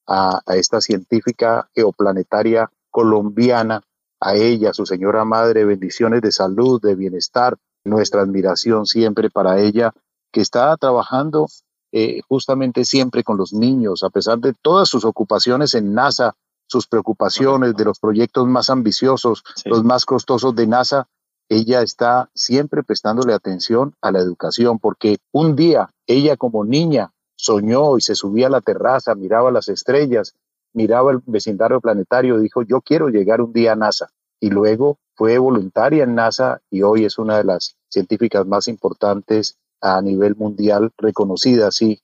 a, 0.06 0.40
a 0.46 0.56
esta 0.56 0.80
científica 0.80 1.68
geoplanetaria 1.74 2.70
colombiana, 2.90 3.82
a 4.20 4.34
ella, 4.34 4.72
su 4.72 4.86
señora 4.86 5.24
madre, 5.24 5.64
bendiciones 5.64 6.22
de 6.22 6.30
salud, 6.30 6.80
de 6.80 6.94
bienestar, 6.94 7.56
nuestra 7.84 8.22
admiración 8.22 8.86
siempre 8.86 9.30
para 9.30 9.58
ella, 9.60 9.92
que 10.30 10.40
está 10.40 10.76
trabajando 10.76 11.46
eh, 11.90 12.22
justamente 12.28 12.84
siempre 12.84 13.22
con 13.22 13.36
los 13.36 13.52
niños, 13.52 14.02
a 14.02 14.10
pesar 14.10 14.38
de 14.38 14.54
todas 14.54 14.88
sus 14.88 15.04
ocupaciones 15.04 15.74
en 15.74 15.92
NASA, 15.92 16.34
sus 16.66 16.86
preocupaciones 16.86 17.76
de 17.76 17.84
los 17.84 17.98
proyectos 17.98 18.46
más 18.46 18.70
ambiciosos, 18.70 19.44
los 19.66 19.84
más 19.84 20.06
costosos 20.06 20.54
de 20.54 20.66
NASA, 20.66 21.08
ella 21.48 21.82
está 21.82 22.30
siempre 22.34 22.82
prestándole 22.82 23.34
atención 23.34 23.94
a 24.00 24.10
la 24.10 24.20
educación, 24.20 24.78
porque 24.78 25.18
un 25.32 25.56
día 25.56 25.90
ella 26.06 26.36
como 26.36 26.64
niña 26.64 27.12
soñó 27.36 27.98
y 27.98 28.00
se 28.00 28.14
subía 28.14 28.46
a 28.46 28.50
la 28.50 28.60
terraza, 28.60 29.14
miraba 29.14 29.50
las 29.50 29.68
estrellas, 29.68 30.34
miraba 30.72 31.12
el 31.12 31.20
vecindario 31.26 31.80
planetario, 31.80 32.38
dijo, 32.38 32.62
yo 32.62 32.80
quiero 32.80 33.08
llegar 33.08 33.40
un 33.40 33.52
día 33.52 33.72
a 33.72 33.76
NASA. 33.76 34.10
Y 34.40 34.50
luego 34.50 34.98
fue 35.14 35.38
voluntaria 35.38 36.04
en 36.04 36.14
NASA 36.14 36.60
y 36.70 36.82
hoy 36.82 37.04
es 37.04 37.18
una 37.18 37.38
de 37.38 37.44
las 37.44 37.76
científicas 37.88 38.46
más 38.46 38.68
importantes 38.68 39.58
a 39.80 40.00
nivel 40.00 40.36
mundial, 40.36 40.90
reconocida 40.96 41.68
así 41.68 42.00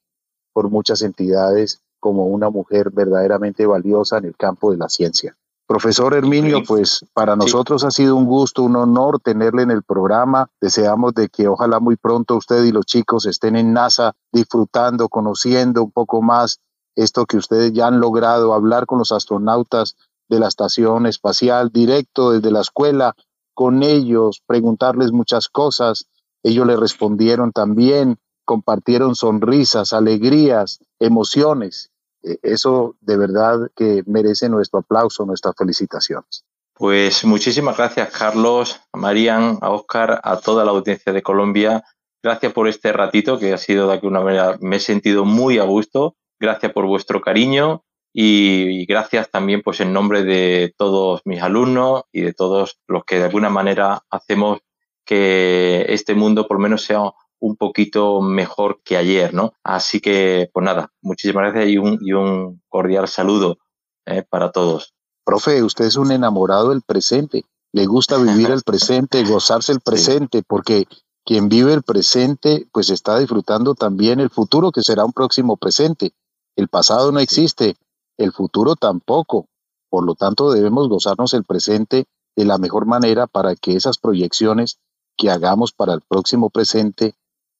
por 0.52 0.68
muchas 0.68 1.02
entidades 1.02 1.80
como 2.00 2.26
una 2.26 2.50
mujer 2.50 2.90
verdaderamente 2.90 3.66
valiosa 3.66 4.18
en 4.18 4.26
el 4.26 4.36
campo 4.36 4.70
de 4.70 4.76
la 4.76 4.88
ciencia. 4.88 5.36
Profesor 5.68 6.14
Herminio, 6.14 6.62
pues 6.66 7.04
para 7.12 7.36
nosotros 7.36 7.84
ha 7.84 7.90
sido 7.90 8.16
un 8.16 8.24
gusto, 8.24 8.62
un 8.62 8.74
honor 8.76 9.20
tenerle 9.20 9.64
en 9.64 9.70
el 9.70 9.82
programa. 9.82 10.48
Deseamos 10.62 11.12
de 11.12 11.28
que 11.28 11.46
ojalá 11.46 11.78
muy 11.78 11.96
pronto 11.96 12.36
usted 12.36 12.64
y 12.64 12.72
los 12.72 12.86
chicos 12.86 13.26
estén 13.26 13.54
en 13.54 13.74
NASA 13.74 14.14
disfrutando, 14.32 15.10
conociendo 15.10 15.82
un 15.84 15.90
poco 15.90 16.22
más 16.22 16.60
esto 16.96 17.26
que 17.26 17.36
ustedes 17.36 17.74
ya 17.74 17.86
han 17.86 18.00
logrado, 18.00 18.54
hablar 18.54 18.86
con 18.86 18.98
los 18.98 19.12
astronautas 19.12 19.96
de 20.30 20.40
la 20.40 20.48
estación 20.48 21.04
espacial 21.04 21.68
directo 21.70 22.30
desde 22.30 22.50
la 22.50 22.62
escuela, 22.62 23.14
con 23.52 23.82
ellos, 23.82 24.42
preguntarles 24.46 25.12
muchas 25.12 25.50
cosas. 25.50 26.06
Ellos 26.42 26.66
le 26.66 26.78
respondieron 26.78 27.52
también, 27.52 28.16
compartieron 28.46 29.14
sonrisas, 29.14 29.92
alegrías, 29.92 30.78
emociones. 30.98 31.90
E, 32.22 32.38
eso 32.42 32.96
de 33.00 33.16
verdad 33.16 33.70
que 33.74 34.02
merece 34.06 34.48
nuestro 34.48 34.80
aplauso, 34.80 35.24
nuestras 35.24 35.54
felicitaciones. 35.56 36.44
Pues 36.74 37.24
muchísimas 37.24 37.76
gracias, 37.76 38.10
Carlos, 38.10 38.80
a 38.92 38.98
Marian, 38.98 39.58
a 39.60 39.70
Oscar, 39.70 40.20
a 40.22 40.36
toda 40.36 40.64
la 40.64 40.70
audiencia 40.70 41.12
de 41.12 41.22
Colombia. 41.22 41.84
Gracias 42.22 42.52
por 42.52 42.68
este 42.68 42.92
ratito 42.92 43.38
que 43.38 43.52
ha 43.52 43.58
sido 43.58 43.88
de 43.88 43.94
alguna 43.94 44.20
manera, 44.20 44.56
me 44.60 44.76
he 44.76 44.80
sentido 44.80 45.24
muy 45.24 45.58
a 45.58 45.64
gusto. 45.64 46.16
Gracias 46.40 46.72
por 46.72 46.86
vuestro 46.86 47.20
cariño 47.20 47.84
y, 48.12 48.86
gracias 48.86 49.30
también 49.30 49.62
pues 49.62 49.80
en 49.80 49.92
nombre 49.92 50.22
de 50.22 50.74
todos 50.76 51.20
mis 51.24 51.42
alumnos 51.42 52.02
y 52.12 52.22
de 52.22 52.32
todos 52.32 52.78
los 52.86 53.04
que 53.04 53.18
de 53.18 53.24
alguna 53.24 53.50
manera 53.50 54.02
hacemos 54.10 54.60
que 55.04 55.86
este 55.88 56.14
mundo 56.14 56.46
por 56.46 56.56
lo 56.56 56.62
menos 56.62 56.82
sea 56.82 57.12
un 57.40 57.56
poquito 57.56 58.20
mejor 58.20 58.80
que 58.84 58.96
ayer, 58.96 59.34
¿no? 59.34 59.52
Así 59.62 60.00
que, 60.00 60.50
pues 60.52 60.64
nada, 60.64 60.92
muchísimas 61.00 61.52
gracias 61.52 61.70
y 61.70 61.78
un, 61.78 61.98
y 62.02 62.12
un 62.12 62.62
cordial 62.68 63.08
saludo 63.08 63.58
eh, 64.06 64.24
para 64.28 64.50
todos. 64.50 64.94
Profe, 65.24 65.62
usted 65.62 65.86
es 65.86 65.96
un 65.96 66.10
enamorado 66.10 66.70
del 66.70 66.82
presente. 66.82 67.44
Le 67.72 67.86
gusta 67.86 68.16
vivir 68.16 68.50
el 68.50 68.62
presente, 68.62 69.24
gozarse 69.24 69.72
el 69.72 69.80
presente, 69.84 70.42
porque 70.46 70.86
quien 71.24 71.48
vive 71.48 71.74
el 71.74 71.82
presente, 71.82 72.66
pues 72.72 72.90
está 72.90 73.18
disfrutando 73.18 73.74
también 73.74 74.20
el 74.20 74.30
futuro, 74.30 74.72
que 74.72 74.82
será 74.82 75.04
un 75.04 75.12
próximo 75.12 75.56
presente. 75.56 76.12
El 76.56 76.68
pasado 76.68 77.12
no 77.12 77.20
existe, 77.20 77.76
el 78.16 78.32
futuro 78.32 78.74
tampoco. 78.74 79.46
Por 79.90 80.04
lo 80.04 80.14
tanto, 80.14 80.50
debemos 80.50 80.88
gozarnos 80.88 81.34
el 81.34 81.44
presente 81.44 82.06
de 82.34 82.44
la 82.44 82.58
mejor 82.58 82.86
manera 82.86 83.26
para 83.26 83.54
que 83.54 83.76
esas 83.76 83.98
proyecciones 83.98 84.78
que 85.18 85.30
hagamos 85.30 85.72
para 85.72 85.92
el 85.92 86.00
próximo 86.00 86.48
presente 86.48 87.14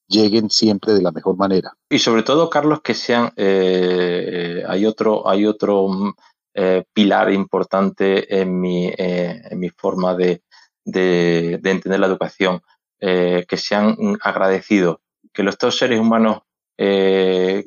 lleguen 0.09 0.50
siempre 0.50 0.94
de 0.94 1.02
la 1.02 1.12
mejor 1.12 1.36
manera. 1.36 1.74
Y 1.88 1.98
sobre 1.98 2.22
todo, 2.22 2.50
Carlos, 2.50 2.80
que 2.82 2.94
sean, 2.94 3.32
eh, 3.36 4.64
hay 4.66 4.86
otro, 4.86 5.28
hay 5.28 5.46
otro 5.46 6.14
eh, 6.54 6.84
pilar 6.92 7.32
importante 7.32 8.40
en 8.40 8.61
mi, 8.61 8.88
eh, 8.88 9.42
en 9.50 9.59
mi 9.59 9.68
forma 9.70 10.14
de, 10.14 10.42
de, 10.84 11.61
entender 11.62 12.00
la 12.00 12.06
educación, 12.06 12.62
que 13.00 13.56
sean 13.56 13.96
agradecidos, 14.22 14.96
que 15.32 15.44
los 15.44 15.56
dos 15.56 15.78
seres 15.78 16.00
humanos 16.00 16.38
de 16.76 17.62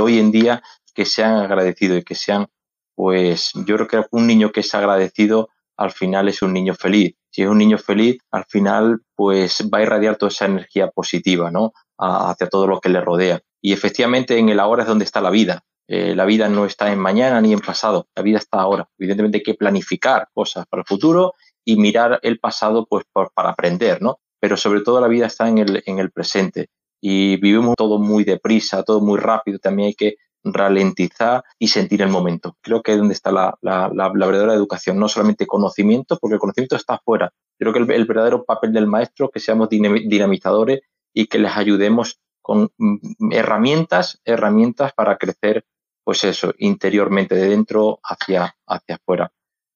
hoy 0.00 0.18
en 0.18 0.30
día 0.30 0.62
que 0.94 1.04
sean 1.04 1.36
agradecidos 1.36 1.98
y 1.98 2.04
que 2.04 2.14
sean, 2.14 2.46
pues 2.94 3.52
yo 3.66 3.76
creo 3.76 3.86
que 3.86 4.02
un 4.12 4.26
niño 4.26 4.50
que 4.50 4.60
es 4.60 4.74
agradecido 4.74 5.50
al 5.76 5.92
final 5.92 6.28
es 6.28 6.40
un 6.40 6.54
niño 6.54 6.74
feliz 6.74 7.17
si 7.30 7.42
es 7.42 7.48
un 7.48 7.58
niño 7.58 7.78
feliz, 7.78 8.18
al 8.30 8.44
final 8.46 9.00
pues 9.14 9.68
va 9.72 9.78
a 9.78 9.82
irradiar 9.82 10.16
toda 10.16 10.30
esa 10.30 10.46
energía 10.46 10.88
positiva, 10.88 11.50
¿no? 11.50 11.72
hacia 11.98 12.48
todo 12.48 12.66
lo 12.66 12.80
que 12.80 12.88
le 12.88 13.00
rodea. 13.00 13.40
Y 13.60 13.72
efectivamente 13.72 14.38
en 14.38 14.48
el 14.48 14.60
ahora 14.60 14.82
es 14.82 14.88
donde 14.88 15.04
está 15.04 15.20
la 15.20 15.30
vida. 15.30 15.64
Eh, 15.88 16.14
la 16.14 16.26
vida 16.26 16.48
no 16.48 16.66
está 16.66 16.92
en 16.92 16.98
mañana 16.98 17.40
ni 17.40 17.52
en 17.52 17.60
pasado, 17.60 18.08
la 18.14 18.22
vida 18.22 18.38
está 18.38 18.60
ahora. 18.60 18.88
Evidentemente 18.98 19.38
hay 19.38 19.42
que 19.42 19.54
planificar 19.54 20.28
cosas 20.34 20.66
para 20.66 20.82
el 20.82 20.86
futuro 20.86 21.34
y 21.64 21.76
mirar 21.76 22.20
el 22.22 22.38
pasado 22.38 22.86
pues 22.88 23.04
para 23.34 23.50
aprender, 23.50 24.02
¿no? 24.02 24.18
Pero 24.38 24.56
sobre 24.56 24.82
todo 24.82 25.00
la 25.00 25.08
vida 25.08 25.26
está 25.26 25.48
en 25.48 25.58
el, 25.58 25.82
en 25.86 25.98
el 25.98 26.10
presente 26.10 26.68
y 27.00 27.36
vivimos 27.36 27.74
todo 27.76 27.98
muy 27.98 28.24
deprisa, 28.24 28.82
todo 28.82 29.00
muy 29.00 29.18
rápido, 29.18 29.58
también 29.58 29.88
hay 29.88 29.94
que 29.94 30.16
ralentizar 30.44 31.42
y 31.58 31.68
sentir 31.68 32.02
el 32.02 32.08
momento. 32.08 32.56
Creo 32.60 32.82
que 32.82 32.92
es 32.92 32.98
donde 32.98 33.14
está 33.14 33.30
la, 33.30 33.58
verdadera 33.60 34.54
educación, 34.54 34.98
no 34.98 35.08
solamente 35.08 35.46
conocimiento, 35.46 36.18
porque 36.20 36.34
el 36.34 36.40
conocimiento 36.40 36.76
está 36.76 36.94
afuera. 36.94 37.32
Creo 37.58 37.72
que 37.72 37.78
el, 37.80 38.04
verdadero 38.06 38.44
papel 38.44 38.72
del 38.72 38.86
maestro 38.86 39.26
es 39.26 39.32
que 39.32 39.40
seamos 39.40 39.68
dinamizadores 39.68 40.80
y 41.12 41.26
que 41.26 41.38
les 41.38 41.56
ayudemos 41.56 42.20
con 42.40 42.70
mm, 42.78 43.32
herramientas, 43.32 44.20
herramientas 44.24 44.92
para 44.94 45.16
crecer, 45.18 45.64
pues 46.04 46.24
eso, 46.24 46.54
interiormente, 46.58 47.34
de 47.34 47.48
dentro 47.48 47.98
hacia, 48.02 48.56
hacia 48.66 48.94
afuera. 48.94 49.32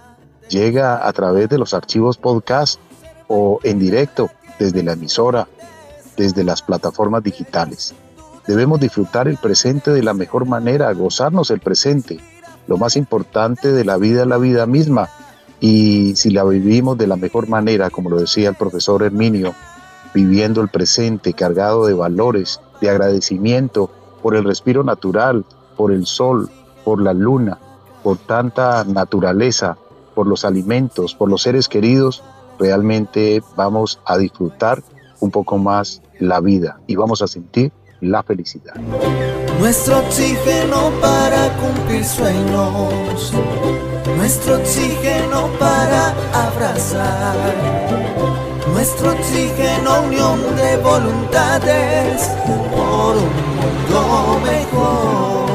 llega 0.50 1.08
a 1.08 1.12
través 1.14 1.48
de 1.48 1.56
los 1.56 1.72
archivos 1.72 2.18
podcast 2.18 2.78
o 3.28 3.60
en 3.62 3.78
directo 3.78 4.30
desde 4.58 4.82
la 4.82 4.92
emisora, 4.92 5.48
desde 6.18 6.44
las 6.44 6.60
plataformas 6.60 7.22
digitales. 7.22 7.94
Debemos 8.46 8.78
disfrutar 8.78 9.26
el 9.26 9.38
presente 9.38 9.90
de 9.90 10.02
la 10.02 10.12
mejor 10.12 10.44
manera, 10.44 10.92
gozarnos 10.92 11.50
el 11.50 11.60
presente. 11.60 12.20
Lo 12.66 12.76
más 12.76 12.94
importante 12.94 13.72
de 13.72 13.86
la 13.86 13.96
vida 13.96 14.20
es 14.20 14.28
la 14.28 14.36
vida 14.36 14.66
misma 14.66 15.08
y 15.60 16.14
si 16.16 16.30
la 16.30 16.44
vivimos 16.44 16.96
de 16.98 17.06
la 17.06 17.16
mejor 17.16 17.48
manera, 17.48 17.90
como 17.90 18.10
lo 18.10 18.18
decía 18.18 18.48
el 18.48 18.54
profesor 18.54 19.02
Herminio, 19.02 19.54
viviendo 20.14 20.60
el 20.60 20.68
presente 20.68 21.32
cargado 21.32 21.86
de 21.86 21.94
valores, 21.94 22.60
de 22.80 22.90
agradecimiento 22.90 23.90
por 24.22 24.36
el 24.36 24.44
respiro 24.44 24.84
natural, 24.84 25.44
por 25.76 25.92
el 25.92 26.06
sol, 26.06 26.48
por 26.84 27.00
la 27.00 27.12
luna, 27.12 27.58
por 28.02 28.18
tanta 28.18 28.84
naturaleza, 28.84 29.76
por 30.14 30.26
los 30.26 30.44
alimentos, 30.44 31.14
por 31.14 31.28
los 31.28 31.42
seres 31.42 31.68
queridos, 31.68 32.22
realmente 32.58 33.42
vamos 33.56 34.00
a 34.04 34.16
disfrutar 34.16 34.82
un 35.20 35.30
poco 35.30 35.58
más 35.58 36.02
la 36.18 36.40
vida 36.40 36.80
y 36.86 36.96
vamos 36.96 37.22
a 37.22 37.26
sentir 37.28 37.72
la 38.00 38.22
felicidad. 38.22 38.74
Nuestro 39.58 39.98
oxígeno 39.98 40.90
para 41.00 41.48
cumplir 41.56 42.04
sueños, 42.04 43.32
nuestro 44.16 44.56
oxígeno 44.56 45.48
para 45.58 46.14
abrazar, 46.32 47.34
nuestro 48.72 49.12
oxígeno 49.12 50.02
unión 50.02 50.56
de 50.56 50.76
voluntades 50.78 52.28
por 52.46 53.16
un 53.16 53.30
mundo 53.56 54.40
mejor. 54.44 55.47